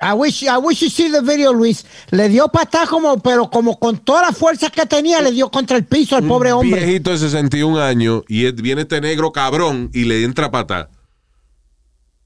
I 0.00 0.14
wish, 0.14 0.42
I 0.44 0.56
wish 0.56 0.80
you 0.80 0.88
see 0.88 1.10
the 1.10 1.20
video, 1.20 1.52
Luis. 1.52 1.84
Le 2.12 2.30
dio 2.30 2.48
patada 2.48 2.86
como, 2.86 3.18
pero 3.18 3.50
como 3.50 3.78
con 3.78 3.98
toda 3.98 4.22
la 4.22 4.32
fuerza 4.32 4.70
que 4.70 4.86
tenía, 4.86 5.20
le 5.20 5.32
dio 5.32 5.50
contra 5.50 5.76
el 5.76 5.84
piso 5.84 6.16
al 6.16 6.26
pobre 6.26 6.54
Un 6.54 6.60
hombre. 6.60 6.82
viejito 6.82 7.10
de 7.10 7.18
61 7.18 7.78
años 7.78 8.22
y 8.26 8.50
viene 8.52 8.80
este 8.82 9.02
negro 9.02 9.32
cabrón 9.32 9.90
y 9.92 10.04
le 10.04 10.24
entra 10.24 10.50
pata. 10.50 10.88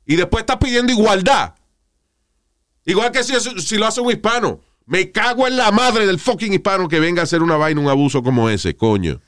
Y 0.07 0.15
después 0.15 0.43
está 0.43 0.61
pidiendo 0.61 0.93
igualdad. 0.93 1.57
Igual 2.85 3.11
que 3.11 3.25
si, 3.25 3.35
si 3.61 3.79
lo 3.79 3.89
hace 3.89 4.01
un 4.01 4.13
hispano. 4.13 4.61
Me 4.91 5.13
cago 5.13 5.47
en 5.47 5.57
la 5.57 5.71
madre 5.71 6.05
del 6.05 6.19
fucking 6.19 6.53
hispano 6.53 6.89
que 6.89 6.99
venga 6.99 7.21
a 7.21 7.23
hacer 7.23 7.45
una 7.45 7.57
vaina, 7.57 7.81
un 7.81 7.89
abuso 7.89 8.25
como 8.25 8.51
ese, 8.51 8.75
coño. 8.75 9.21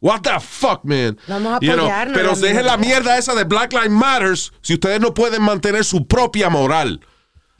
What 0.00 0.20
the 0.20 0.38
fuck, 0.38 0.84
man? 0.84 1.18
Vamos 1.26 1.54
a 1.54 1.58
You 1.60 1.72
apoyarnos, 1.72 2.16
pero 2.16 2.36
dejen 2.36 2.64
la 2.64 2.76
mierda. 2.76 3.18
esa 3.18 3.34
de 3.34 3.42
Black 3.42 3.72
Lives 3.72 3.90
Matters 3.90 4.52
si 4.60 4.74
ustedes 4.74 5.00
no 5.00 5.12
pueden 5.12 5.42
mantener 5.42 5.84
su 5.84 6.06
propia 6.06 6.48
moral. 6.48 7.00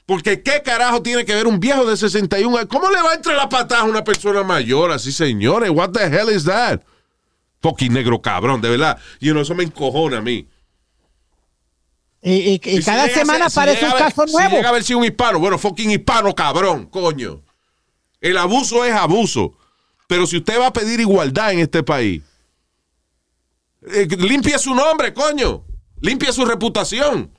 Porque 0.06 0.44
qué 0.44 0.62
carajo 0.62 1.02
tiene 1.02 1.24
que 1.24 1.34
ver 1.34 1.48
un 1.48 1.58
viejo 1.58 1.84
de 1.84 1.96
61 1.96 2.56
años. 2.56 2.68
¿Cómo 2.70 2.88
le 2.88 3.02
va 3.02 3.10
a 3.10 3.14
entrar 3.14 3.36
la 3.36 3.48
patada 3.48 3.80
a 3.82 3.84
una 3.84 4.04
persona 4.04 4.44
mayor 4.44 4.92
así, 4.92 5.10
señores? 5.10 5.70
What 5.70 5.90
the 5.90 6.04
hell 6.04 6.30
is 6.30 6.44
that? 6.44 6.82
Fucking 7.62 7.92
negro 7.92 8.22
cabrón, 8.22 8.60
de 8.60 8.70
verdad. 8.70 8.96
You 9.18 9.32
know, 9.32 9.42
eso 9.42 9.56
me 9.56 9.64
encojona 9.64 10.18
a 10.18 10.20
mí. 10.20 10.46
Y, 12.22 12.32
y- 12.32 12.60
y 12.62 12.70
Y 12.70 12.76
si 12.78 12.82
cada 12.84 13.08
semana 13.08 13.48
ser- 13.48 13.50
si 13.50 13.58
aparece 13.60 13.84
un 13.86 13.92
ver- 13.92 13.98
caso 14.02 14.26
Si 14.26 14.32
nuevo. 14.34 14.56
llega 14.56 14.66
a 14.66 14.70
haber 14.70 14.84
sido 14.84 14.98
un 14.98 15.04
hispano, 15.06 15.38
bueno, 15.38 15.58
fucking 15.58 15.90
hispano 15.90 16.34
cabrón, 16.34 16.86
coño. 16.86 17.42
El 18.20 18.36
abuso 18.36 18.84
es 18.84 18.92
abuso. 18.92 19.56
Pero 20.06 20.26
si 20.26 20.36
usted 20.38 20.60
va 20.60 20.66
a 20.66 20.72
pedir 20.72 21.00
igualdad 21.00 21.52
en 21.52 21.60
este 21.60 21.82
país, 21.82 22.22
eh, 23.86 24.06
limpie 24.18 24.58
su 24.58 24.74
nombre, 24.74 25.14
coño. 25.14 25.64
Limpie 26.00 26.32
su 26.32 26.44
reputación. 26.44 27.30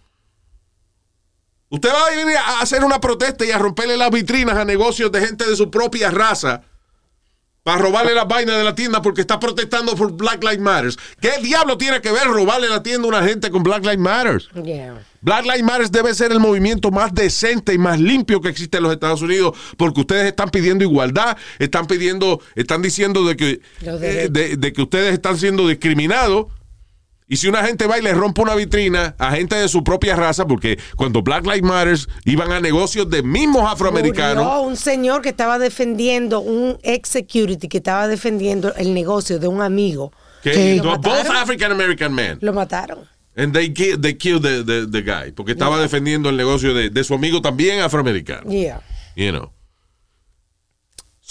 Usted 1.69 1.89
va 1.89 2.05
a 2.07 2.09
venir 2.15 2.35
a 2.37 2.59
hacer 2.61 2.83
una 2.83 2.99
protesta 2.99 3.45
y 3.45 3.51
a 3.51 3.57
romperle 3.57 3.95
las 3.97 4.09
vitrinas 4.11 4.57
a 4.57 4.65
negocios 4.65 5.11
de 5.11 5.21
gente 5.25 5.45
de 5.49 5.55
su 5.55 5.69
propia 5.71 6.11
raza 6.11 6.63
para 7.63 7.77
robarle 7.77 8.15
las 8.15 8.27
vainas 8.27 8.57
de 8.57 8.63
la 8.63 8.73
tienda 8.73 9.01
porque 9.01 9.21
está 9.21 9.39
protestando 9.39 9.95
por 9.95 10.13
Black 10.13 10.43
Lives 10.43 10.59
Matter. 10.59 10.93
¿Qué 11.19 11.31
diablo 11.41 11.77
tiene 11.77 12.01
que 12.01 12.11
ver 12.11 12.23
robarle 12.23 12.67
la 12.67 12.81
tienda 12.81 13.05
a 13.05 13.09
una 13.09 13.23
gente 13.23 13.51
con 13.51 13.61
Black 13.61 13.83
Lives 13.83 13.99
Matter? 13.99 14.41
Yeah. 14.63 15.03
Black 15.21 15.45
Lives 15.45 15.63
Matter 15.63 15.89
debe 15.91 16.15
ser 16.15 16.31
el 16.31 16.39
movimiento 16.39 16.89
más 16.89 17.13
decente 17.13 17.73
y 17.73 17.77
más 17.77 17.99
limpio 17.99 18.41
que 18.41 18.49
existe 18.49 18.77
en 18.77 18.83
los 18.83 18.93
Estados 18.93 19.21
Unidos, 19.21 19.55
porque 19.77 20.01
ustedes 20.01 20.25
están 20.25 20.49
pidiendo 20.49 20.83
igualdad, 20.83 21.37
están 21.59 21.85
pidiendo, 21.85 22.41
están 22.55 22.81
diciendo 22.81 23.25
de 23.25 23.37
que, 23.37 23.61
eh, 23.81 24.29
de 24.31 24.73
que 24.73 24.81
ustedes 24.81 25.13
están 25.13 25.37
siendo 25.37 25.67
discriminados. 25.67 26.47
Y 27.31 27.37
si 27.37 27.47
una 27.47 27.63
gente 27.63 27.87
va 27.87 27.97
y 27.97 28.01
le 28.01 28.13
rompe 28.13 28.41
una 28.41 28.55
vitrina 28.55 29.15
a 29.17 29.31
gente 29.31 29.55
de 29.55 29.69
su 29.69 29.85
propia 29.85 30.17
raza, 30.17 30.45
porque 30.45 30.77
cuando 30.97 31.21
Black 31.21 31.45
Lives 31.45 31.63
Matter 31.63 31.97
iban 32.25 32.51
a 32.51 32.59
negocios 32.59 33.09
de 33.09 33.23
mismos 33.23 33.63
afroamericanos, 33.71 34.43
Murió 34.43 34.61
un 34.63 34.75
señor 34.75 35.21
que 35.21 35.29
estaba 35.29 35.57
defendiendo, 35.57 36.41
un 36.41 36.77
ex 36.83 37.07
security 37.07 37.69
que 37.69 37.77
estaba 37.77 38.09
defendiendo 38.09 38.75
el 38.75 38.93
negocio 38.93 39.39
de 39.39 39.47
un 39.47 39.61
amigo. 39.61 40.11
que 40.43 40.75
¿Lo 40.83 40.97
both 40.97 41.05
mataron? 41.05 41.37
African 41.37 41.71
American 41.71 42.13
men, 42.13 42.37
Lo 42.41 42.51
mataron. 42.51 42.99
and 43.37 43.53
they, 43.53 43.71
ki- 43.73 43.95
they 43.97 44.15
killed 44.17 44.41
the, 44.41 44.63
the- 44.65 44.87
the 44.91 45.01
guy, 45.01 45.31
porque 45.31 45.53
estaba 45.53 45.79
defendiendo 45.79 46.27
el 46.29 46.35
negocio 46.35 46.73
de, 46.73 46.89
de 46.89 47.03
su 47.05 47.13
amigo 47.13 47.41
también 47.41 47.79
afroamericano. 47.79 48.51
Yeah. 48.51 48.81
You 49.15 49.31
know. 49.31 49.51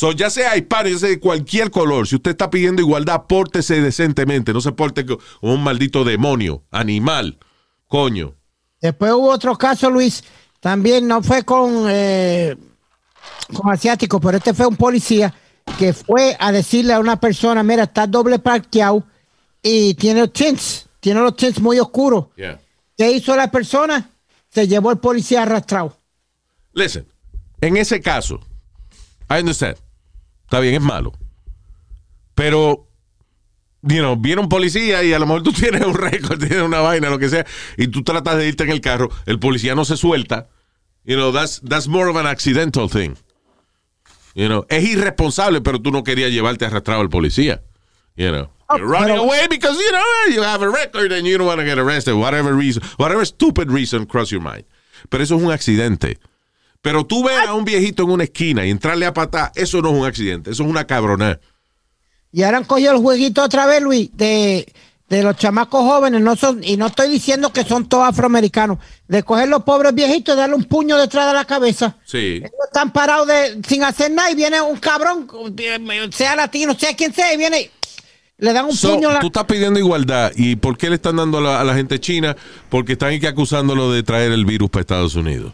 So, 0.00 0.12
ya 0.12 0.30
sea 0.30 0.56
hispano, 0.56 0.88
ya 0.88 0.98
sea 0.98 1.10
de 1.10 1.20
cualquier 1.20 1.70
color, 1.70 2.08
si 2.08 2.16
usted 2.16 2.30
está 2.30 2.48
pidiendo 2.48 2.80
igualdad, 2.80 3.24
pórtese 3.28 3.82
decentemente. 3.82 4.54
No 4.54 4.62
se 4.62 4.72
porte 4.72 5.04
co- 5.04 5.18
como 5.42 5.52
un 5.52 5.62
maldito 5.62 6.04
demonio, 6.04 6.62
animal, 6.70 7.38
coño. 7.86 8.34
Después 8.80 9.12
hubo 9.12 9.28
otro 9.28 9.58
caso, 9.58 9.90
Luis. 9.90 10.24
También 10.58 11.06
no 11.06 11.22
fue 11.22 11.42
con, 11.42 11.84
eh, 11.90 12.56
con 13.52 13.70
asiático, 13.70 14.18
pero 14.22 14.38
este 14.38 14.54
fue 14.54 14.66
un 14.68 14.76
policía 14.76 15.34
que 15.78 15.92
fue 15.92 16.34
a 16.40 16.50
decirle 16.50 16.94
a 16.94 16.98
una 16.98 17.20
persona, 17.20 17.62
mira, 17.62 17.82
está 17.82 18.06
doble 18.06 18.38
parqueado 18.38 19.04
y 19.62 19.92
tiene 19.96 20.20
los 20.20 20.32
tints, 20.32 20.86
tiene 21.00 21.20
los 21.20 21.36
tints 21.36 21.60
muy 21.60 21.78
oscuros. 21.78 22.28
¿Qué 22.96 23.10
hizo 23.12 23.36
la 23.36 23.50
persona? 23.50 24.08
Se 24.48 24.66
llevó 24.66 24.92
el 24.92 24.96
policía 24.98 25.42
arrastrado. 25.42 25.94
Listen, 26.72 27.06
en 27.60 27.76
ese 27.76 28.00
caso, 28.00 28.40
I 29.28 29.40
understand. 29.40 29.76
Está 30.50 30.58
bien, 30.58 30.74
es 30.74 30.80
malo. 30.80 31.12
Pero, 32.34 32.88
you 33.82 33.98
know, 33.98 34.16
viene 34.16 34.40
un 34.40 34.48
policía 34.48 35.04
y 35.04 35.12
a 35.12 35.18
lo 35.20 35.26
mejor 35.26 35.44
tú 35.44 35.52
tienes 35.60 35.82
un 35.82 35.94
récord, 35.94 36.40
tienes 36.40 36.62
una 36.62 36.80
vaina, 36.80 37.08
lo 37.08 37.20
que 37.20 37.28
sea, 37.28 37.46
y 37.76 37.86
tú 37.86 38.02
tratas 38.02 38.36
de 38.36 38.48
irte 38.48 38.64
en 38.64 38.70
el 38.70 38.80
carro, 38.80 39.10
el 39.26 39.38
policía 39.38 39.76
no 39.76 39.84
se 39.84 39.96
suelta. 39.96 40.48
You 41.04 41.14
know, 41.14 41.30
that's, 41.30 41.60
that's 41.60 41.86
more 41.86 42.10
of 42.10 42.16
an 42.16 42.26
accidental 42.26 42.90
thing. 42.90 43.14
You 44.34 44.48
know, 44.48 44.66
es 44.68 44.82
irresponsable, 44.82 45.60
pero 45.60 45.80
tú 45.80 45.92
no 45.92 46.02
querías 46.02 46.32
llevarte 46.32 46.64
arrastrado 46.64 47.00
al 47.00 47.10
policía. 47.10 47.62
You 48.16 48.30
know. 48.30 48.50
You're 48.76 48.88
running 48.88 49.18
away 49.18 49.46
because, 49.48 49.78
you 49.78 49.92
know, 49.92 50.34
you 50.34 50.42
have 50.42 50.62
a 50.62 50.68
record 50.68 51.12
and 51.12 51.28
you 51.28 51.38
don't 51.38 51.46
want 51.46 51.60
to 51.60 51.64
get 51.64 51.78
arrested. 51.78 52.14
Whatever 52.14 52.54
reason, 52.54 52.82
whatever 52.96 53.24
stupid 53.24 53.70
reason 53.70 54.04
cross 54.04 54.32
your 54.32 54.42
mind. 54.42 54.64
Pero 55.10 55.22
eso 55.22 55.36
es 55.36 55.42
un 55.44 55.52
accidente. 55.52 56.18
Pero 56.82 57.04
tú 57.04 57.22
ver 57.24 57.46
a 57.46 57.54
un 57.54 57.64
viejito 57.64 58.02
en 58.04 58.10
una 58.10 58.24
esquina 58.24 58.64
y 58.64 58.70
entrarle 58.70 59.04
a 59.06 59.12
patar, 59.12 59.52
eso 59.54 59.82
no 59.82 59.90
es 59.90 59.94
un 59.98 60.06
accidente, 60.06 60.50
eso 60.50 60.62
es 60.62 60.68
una 60.68 60.86
cabronada. 60.86 61.38
Y 62.32 62.42
ahora 62.42 62.58
han 62.58 62.64
cogido 62.64 62.92
el 62.92 62.98
jueguito 62.98 63.42
otra 63.42 63.66
vez, 63.66 63.82
Luis, 63.82 64.10
de, 64.14 64.72
de 65.08 65.22
los 65.22 65.36
chamacos 65.36 65.82
jóvenes, 65.82 66.22
no 66.22 66.36
son, 66.36 66.64
y 66.64 66.76
no 66.78 66.86
estoy 66.86 67.10
diciendo 67.10 67.52
que 67.52 67.64
son 67.64 67.86
todos 67.88 68.08
afroamericanos, 68.08 68.78
de 69.08 69.22
coger 69.22 69.48
los 69.48 69.62
pobres 69.64 69.92
viejitos 69.94 70.34
y 70.34 70.38
darle 70.38 70.54
un 70.54 70.64
puño 70.64 70.96
detrás 70.96 71.26
de 71.26 71.34
la 71.34 71.44
cabeza. 71.44 71.96
Sí. 72.06 72.36
Ellos 72.36 72.50
están 72.66 72.92
parados 72.92 73.26
de, 73.26 73.60
sin 73.68 73.82
hacer 73.84 74.10
nada 74.12 74.30
y 74.30 74.34
viene 74.36 74.60
un 74.62 74.78
cabrón, 74.78 75.26
sea 76.12 76.34
latino, 76.36 76.74
sea 76.78 76.94
quien 76.96 77.12
sea, 77.12 77.34
y 77.34 77.36
viene 77.36 77.60
y 77.62 77.70
le 78.38 78.54
dan 78.54 78.64
un 78.64 78.74
So, 78.74 78.94
puño. 78.94 79.10
a 79.10 79.14
la- 79.14 79.18
tú 79.20 79.26
estás 79.26 79.44
pidiendo 79.44 79.78
igualdad. 79.78 80.32
¿Y 80.34 80.56
por 80.56 80.78
qué 80.78 80.88
le 80.88 80.94
están 80.94 81.16
dando 81.16 81.38
a 81.38 81.40
la, 81.42 81.60
a 81.60 81.64
la 81.64 81.74
gente 81.74 82.00
china? 82.00 82.34
Porque 82.70 82.92
están 82.92 83.12
aquí 83.12 83.26
acusándolo 83.26 83.92
de 83.92 84.02
traer 84.02 84.32
el 84.32 84.46
virus 84.46 84.70
para 84.70 84.80
Estados 84.80 85.14
Unidos. 85.14 85.52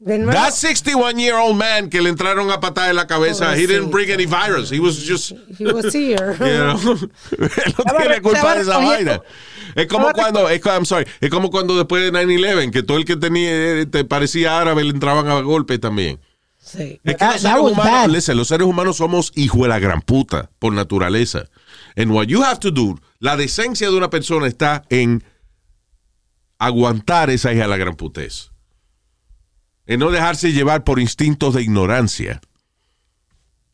De 0.00 0.16
nuevo, 0.16 0.32
That 0.32 0.52
61 0.52 1.18
year 1.18 1.34
old 1.34 1.56
man 1.56 1.90
que 1.90 2.00
le 2.00 2.08
entraron 2.08 2.52
a 2.52 2.60
patada 2.60 2.90
en 2.90 2.96
la 2.96 3.08
cabeza, 3.08 3.56
he 3.56 3.66
didn't 3.66 3.90
bring 3.90 4.10
any 4.12 4.26
virus. 4.26 4.70
He 4.70 4.78
was 4.78 5.04
just, 5.04 5.32
he 5.58 5.64
was 5.64 5.92
here. 5.92 6.36
you 6.38 6.46
know, 6.62 6.78
él 7.32 7.74
no 7.76 7.98
tiene 7.98 8.20
culpa 8.22 8.54
de 8.54 8.60
esa 8.60 8.78
vaina. 8.78 9.20
Es 9.74 9.88
como 9.88 10.12
cuando, 10.12 10.48
es, 10.48 10.64
I'm 10.64 10.84
sorry, 10.86 11.04
es 11.20 11.30
como 11.30 11.50
cuando 11.50 11.76
después 11.76 12.04
de 12.04 12.12
9-11, 12.12 12.70
que 12.70 12.82
todo 12.84 12.96
el 12.96 13.04
que 13.04 13.16
tenía, 13.16 13.50
eh, 13.50 13.86
te 13.86 14.04
parecía 14.04 14.60
árabe, 14.60 14.84
le 14.84 14.90
entraban 14.90 15.26
a 15.28 15.40
golpes 15.40 15.80
también. 15.80 16.20
Sí. 16.60 17.00
Es 17.02 17.14
que 17.14 17.18
That- 17.18 17.32
los 17.32 17.40
seres, 17.42 17.58
humanos, 17.60 18.12
listen, 18.12 18.36
los 18.36 18.48
seres 18.48 18.66
humanos 18.68 18.96
somos 18.98 19.32
hijo 19.34 19.62
de 19.62 19.68
la 19.68 19.80
gran 19.80 20.00
puta 20.02 20.48
por 20.60 20.72
naturaleza. 20.72 21.46
And 21.96 22.12
what 22.12 22.26
you 22.26 22.44
have 22.44 22.60
to 22.60 22.70
do, 22.70 23.00
la 23.18 23.36
decencia 23.36 23.90
de 23.90 23.96
una 23.96 24.10
persona 24.10 24.46
está 24.46 24.84
en 24.90 25.24
aguantar 26.58 27.30
esa 27.30 27.52
hija 27.52 27.62
de 27.62 27.68
la 27.68 27.76
gran 27.76 27.96
putez. 27.96 28.50
En 29.88 29.98
no 29.98 30.10
dejarse 30.12 30.52
llevar 30.52 30.84
por 30.84 31.00
instintos 31.00 31.54
de 31.54 31.62
ignorancia. 31.62 32.40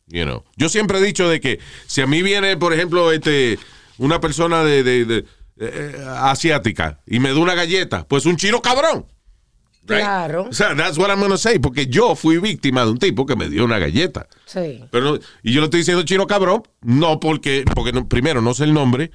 You 0.07 0.23
know. 0.23 0.43
Yo 0.55 0.69
siempre 0.69 0.97
he 0.97 1.01
dicho 1.03 1.27
de 1.29 1.39
que 1.39 1.59
si 1.87 2.01
a 2.01 2.07
mí 2.07 2.21
viene, 2.23 2.57
por 2.57 2.73
ejemplo, 2.73 3.11
este, 3.11 3.59
una 3.97 4.19
persona 4.21 4.63
de, 4.63 4.81
de- 4.83 5.05
de, 5.05 5.25
eh, 5.57 6.05
asiática 6.17 7.01
y 7.05 7.19
me 7.19 7.29
da 7.29 7.37
una 7.39 7.53
galleta, 7.55 8.07
pues 8.07 8.25
un 8.25 8.37
chino 8.37 8.61
cabrón. 8.61 9.05
Right? 9.87 9.99
Claro. 9.99 10.47
O 10.49 10.53
sea, 10.53 10.75
that's 10.75 10.97
what 10.97 11.09
I'm 11.09 11.19
gonna 11.19 11.37
say, 11.37 11.59
porque 11.59 11.87
yo 11.87 12.15
fui 12.15 12.37
víctima 12.39 12.85
de 12.85 12.91
un 12.91 12.97
tipo 12.97 13.25
que 13.25 13.35
me 13.35 13.49
dio 13.49 13.65
una 13.65 13.77
galleta. 13.77 14.27
Sí. 14.45 14.83
Pero 14.91 15.05
no- 15.13 15.19
y 15.43 15.53
yo 15.53 15.59
le 15.61 15.65
estoy 15.65 15.79
diciendo 15.81 16.03
chino 16.03 16.25
cabrón, 16.27 16.63
no 16.81 17.19
porque, 17.19 17.65
porque 17.75 17.91
no- 17.91 18.07
primero 18.07 18.41
no 18.41 18.53
sé 18.53 18.63
el 18.63 18.73
nombre, 18.73 19.11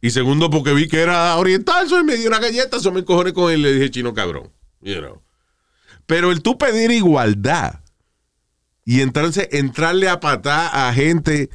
y 0.00 0.10
segundo 0.10 0.50
porque 0.50 0.74
vi 0.74 0.86
que 0.88 1.00
era 1.00 1.36
oriental, 1.36 1.88
so, 1.88 1.98
y 2.00 2.04
me 2.04 2.16
dio 2.16 2.28
una 2.28 2.40
galleta, 2.40 2.76
eso 2.76 2.92
me 2.92 3.00
encojoné 3.00 3.32
con 3.32 3.50
él 3.52 3.60
y 3.60 3.62
le 3.62 3.72
dije 3.74 3.90
chino 3.90 4.12
cabrón. 4.12 4.50
You 4.80 4.98
know. 5.00 5.21
Pero 6.06 6.30
el 6.32 6.42
tú 6.42 6.58
pedir 6.58 6.90
igualdad 6.90 7.80
y 8.84 9.00
entonces 9.00 9.48
entrarle 9.52 10.08
a 10.08 10.20
patar 10.20 10.70
a 10.72 10.92
gente 10.92 11.48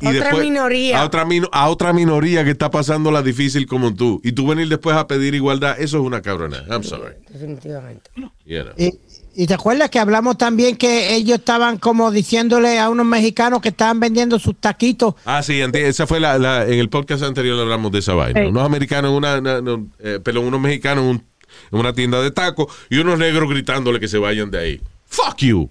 y 0.00 0.06
Otra 0.06 0.20
después- 0.26 0.44
minoría. 0.44 1.00
a 1.00 1.04
otra 1.04 1.26
a 1.52 1.68
otra 1.68 1.92
minoría 1.92 2.44
que 2.44 2.50
está 2.50 2.70
pasando 2.70 3.10
la 3.10 3.22
difícil 3.22 3.66
como 3.66 3.94
tú 3.94 4.20
y 4.22 4.30
tú 4.32 4.46
venir 4.46 4.68
después 4.68 4.96
a 4.96 5.06
pedir 5.08 5.34
igualdad, 5.34 5.76
eso 5.80 5.98
es 5.98 6.04
una 6.04 6.22
cabrona. 6.22 6.64
I'm 6.70 6.84
sorry. 6.84 7.14
Definitivamente. 7.28 8.10
You 8.44 8.62
know. 8.62 8.72
Y, 8.76 8.92
y 9.34 9.46
te 9.46 9.54
acuerdas 9.54 9.90
que 9.90 9.98
hablamos 9.98 10.38
también 10.38 10.76
que 10.76 11.14
ellos 11.14 11.38
estaban 11.38 11.78
como 11.78 12.10
diciéndole 12.12 12.78
a 12.78 12.88
unos 12.90 13.06
mexicanos 13.06 13.60
que 13.60 13.68
estaban 13.70 13.98
vendiendo 14.00 14.38
sus 14.38 14.56
taquitos. 14.60 15.14
Ah, 15.24 15.42
sí, 15.42 15.60
esa 15.60 16.06
fue 16.06 16.20
la, 16.20 16.38
la- 16.38 16.64
en 16.66 16.74
el 16.78 16.88
podcast 16.88 17.22
anterior 17.24 17.58
hablamos 17.60 17.90
de 17.92 17.98
esa 18.00 18.14
vaina. 18.14 18.40
Hey. 18.40 18.48
Unos 18.50 18.64
americanos, 18.64 19.10
en 19.10 19.16
una, 19.16 19.38
una- 19.38 19.60
no, 19.60 19.88
eh, 20.00 20.20
perdón, 20.22 20.46
unos 20.46 20.60
mexicanos 20.60 21.04
en, 21.04 21.10
un- 21.10 21.24
en 21.72 21.78
una 21.78 21.92
tienda 21.92 22.20
de 22.22 22.30
tacos 22.30 22.66
y 22.90 22.98
unos 22.98 23.18
negros 23.18 23.48
gritándole 23.48 24.00
que 24.00 24.08
se 24.08 24.18
vayan 24.18 24.50
de 24.50 24.58
ahí. 24.58 24.80
Fuck 25.06 25.38
you. 25.38 25.70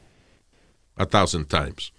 A 0.95 1.05
thousand 1.05 1.45
times. 1.47 1.91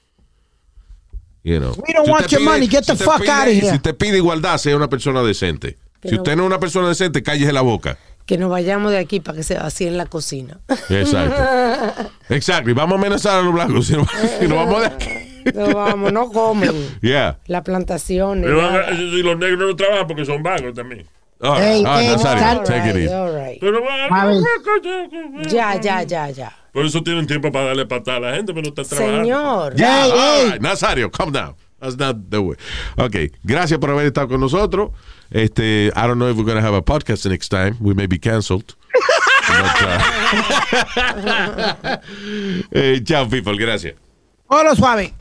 You 1.45 1.59
know. 1.61 1.75
We 1.87 1.93
don't 1.95 2.07
Si 2.07 2.11
want 2.13 2.27
your 2.29 2.41
money. 2.43 2.67
Get 2.69 2.85
the 2.87 2.97
si 2.97 3.05
fuck 3.05 3.21
usted 3.21 3.29
outta 3.31 3.51
here. 3.51 3.71
Si 3.73 3.79
te 3.79 3.95
pide 3.95 4.17
igualdad, 4.19 4.59
sea 4.59 4.77
una 4.77 4.89
persona 4.89 5.23
decente. 5.23 5.77
Que 6.01 6.09
si 6.11 6.15
no- 6.17 6.23
usted 6.23 6.37
no 6.37 6.43
es 6.43 6.47
una 6.47 6.61
persona 6.61 6.89
decente, 6.89 7.23
cállese 7.23 7.53
la 7.53 7.61
boca. 7.63 7.97
Que 8.27 8.37
nos 8.37 8.51
vayamos 8.51 8.91
de 8.93 8.99
aquí 8.99 9.21
para 9.21 9.37
que 9.39 9.43
se 9.43 9.55
vacíe 9.55 9.89
en 9.89 9.97
la 9.97 10.07
cocina. 10.07 10.59
Exacto. 10.91 12.11
Exacto. 12.29 12.71
Y 12.71 12.73
vamos 12.75 12.97
a 12.97 12.99
amenazar 13.01 13.39
a 13.41 13.43
los 13.43 13.55
blancos. 13.55 13.87
Si 13.87 13.95
no, 13.95 14.07
si 14.41 14.47
no 14.49 14.57
vamos 14.57 14.81
de 14.81 14.87
aquí. 14.87 15.09
No 15.55 15.73
vamos, 15.73 16.13
no 16.13 16.29
comen. 16.31 16.99
Yeah. 17.01 17.39
La 17.47 17.63
plantación. 17.65 18.43
Pero 18.43 18.61
a- 18.61 18.89
si 18.95 19.23
los 19.23 19.39
negros 19.39 19.71
no 19.71 19.77
trabajan 19.77 20.07
porque 20.07 20.27
son 20.27 20.43
vagos 20.43 20.75
también. 20.75 21.07
All 21.41 21.53
right. 21.53 21.63
Hey, 21.63 21.85
All 21.85 21.85
right, 21.85 22.19
Nazario, 22.19 22.65
take 22.65 22.87
it 22.91 22.97
easy. 22.97 23.59
Pero 23.61 23.81
van 23.83 24.13
A 24.13 24.27
ver. 24.27 24.43
Ya, 25.49 25.75
ya, 25.81 26.03
ya, 26.03 26.31
ya. 26.31 26.53
Por 26.73 26.85
eso 26.85 27.01
tienen 27.03 27.27
tiempo 27.27 27.51
para 27.53 27.67
darle 27.67 27.87
patada 27.87 28.17
a 28.17 28.21
la 28.21 28.35
gente, 28.37 28.53
pero 28.53 28.63
no 28.63 28.69
están 28.71 28.85
trabajando. 28.87 29.23
Señor. 29.25 29.75
Yeah, 29.77 30.05
Hey, 30.05 30.11
all 30.11 30.19
hey. 30.19 30.49
right, 30.51 30.61
Nazario, 30.61 31.11
calm 31.11 31.33
down. 31.33 31.55
That's 31.81 31.97
not 31.97 32.17
the 32.31 32.41
way. 32.43 32.57
Ok, 32.97 33.31
gracias 33.45 33.79
por 33.79 33.91
haber 33.91 34.07
estado 34.07 34.29
con 34.29 34.41
nosotros. 34.41 34.91
Este, 35.31 35.93
I 35.95 36.07
don't 36.07 36.19
know 36.19 36.29
if 36.29 36.37
we're 36.37 36.45
going 36.45 36.57
to 36.57 36.63
have 36.63 36.75
a 36.75 36.83
podcast 36.83 37.25
next 37.31 37.51
time. 37.51 37.77
We 37.81 37.95
may 37.95 38.07
be 38.07 38.19
canceled. 38.19 38.75
But, 39.49 39.83
uh, 39.83 40.01
eh, 42.73 43.01
chao, 43.05 43.27
people. 43.27 43.57
Gracias. 43.57 43.95
Hola, 44.51 44.75
suave. 44.77 45.15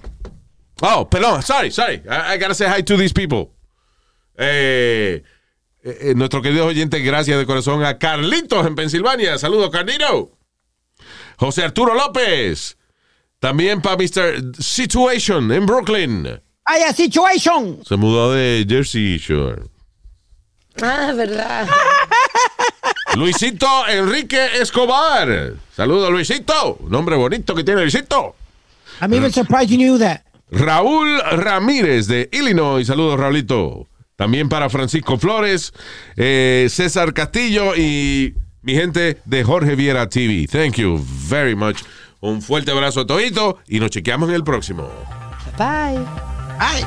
Oh, 0.82 1.06
perdón. 1.10 1.42
Sorry, 1.44 1.70
sorry. 1.72 2.02
I, 2.10 2.34
I 2.34 2.38
gotta 2.38 2.54
say 2.54 2.68
hi 2.68 2.82
to 2.82 2.98
these 2.98 3.14
people. 3.14 3.52
Eh, 4.38 5.20
eh, 5.84 5.98
eh, 6.02 6.14
nuestro 6.16 6.42
querido 6.42 6.66
oyente, 6.66 7.00
gracias 7.00 7.38
de 7.38 7.46
corazón 7.46 7.84
a 7.84 7.98
Carlitos 7.98 8.66
en 8.66 8.76
Pensilvania. 8.76 9.38
Saludos, 9.38 9.70
Carlito. 9.70 10.32
José 11.38 11.64
Arturo 11.64 11.94
López. 11.94 12.78
También 13.40 13.82
para 13.82 13.98
Mr. 13.98 14.56
Situation 14.60 15.52
en 15.52 15.66
Brooklyn. 15.66 16.42
Hay 16.66 16.82
a 16.82 16.92
situation. 16.92 17.80
Se 17.86 17.96
mudó 17.96 18.34
de 18.34 18.66
Jersey 18.68 19.18
Shore. 19.18 19.64
Ah, 20.82 21.14
verdad. 21.16 21.68
Luisito 23.16 23.68
Enrique 23.88 24.60
Escobar. 24.60 25.54
Saludos, 25.76 26.12
Luisito. 26.12 26.78
Nombre 26.90 27.16
bonito 27.16 27.56
que 27.56 27.64
tiene 27.64 27.82
Luisito. 27.82 28.36
I'm 29.02 29.14
even 29.14 29.32
surprised 29.32 29.70
you 29.70 29.78
knew 29.78 29.98
that. 30.00 30.24
Raúl 30.52 31.20
Ramírez 31.20 32.08
de 32.08 32.30
Illinois. 32.32 32.86
Saludos, 32.86 33.20
Raulito. 33.20 33.88
También 34.18 34.50
para 34.50 34.70
Francisco 34.70 35.18
Flores, 35.18 35.74
eh, 36.16 36.68
César 36.70 37.14
Castillo 37.14 37.76
y 37.76 38.34
mi 38.64 38.74
gente 38.74 39.18
de 39.24 39.44
Jorge 39.44 39.76
Viera 39.76 40.10
TV. 40.10 40.48
Thank 40.52 40.78
you 40.78 41.00
very 41.30 41.56
much. 41.56 41.78
Un 42.20 42.42
fuerte 42.42 42.72
abrazo 42.72 43.02
a 43.02 43.08
Toito 43.08 43.60
y 43.68 43.80
nos 43.80 43.92
chequeamos 43.92 44.28
en 44.30 44.36
el 44.36 44.44
próximo. 44.44 44.90
Bye. 45.58 46.04
Ay. 46.60 46.84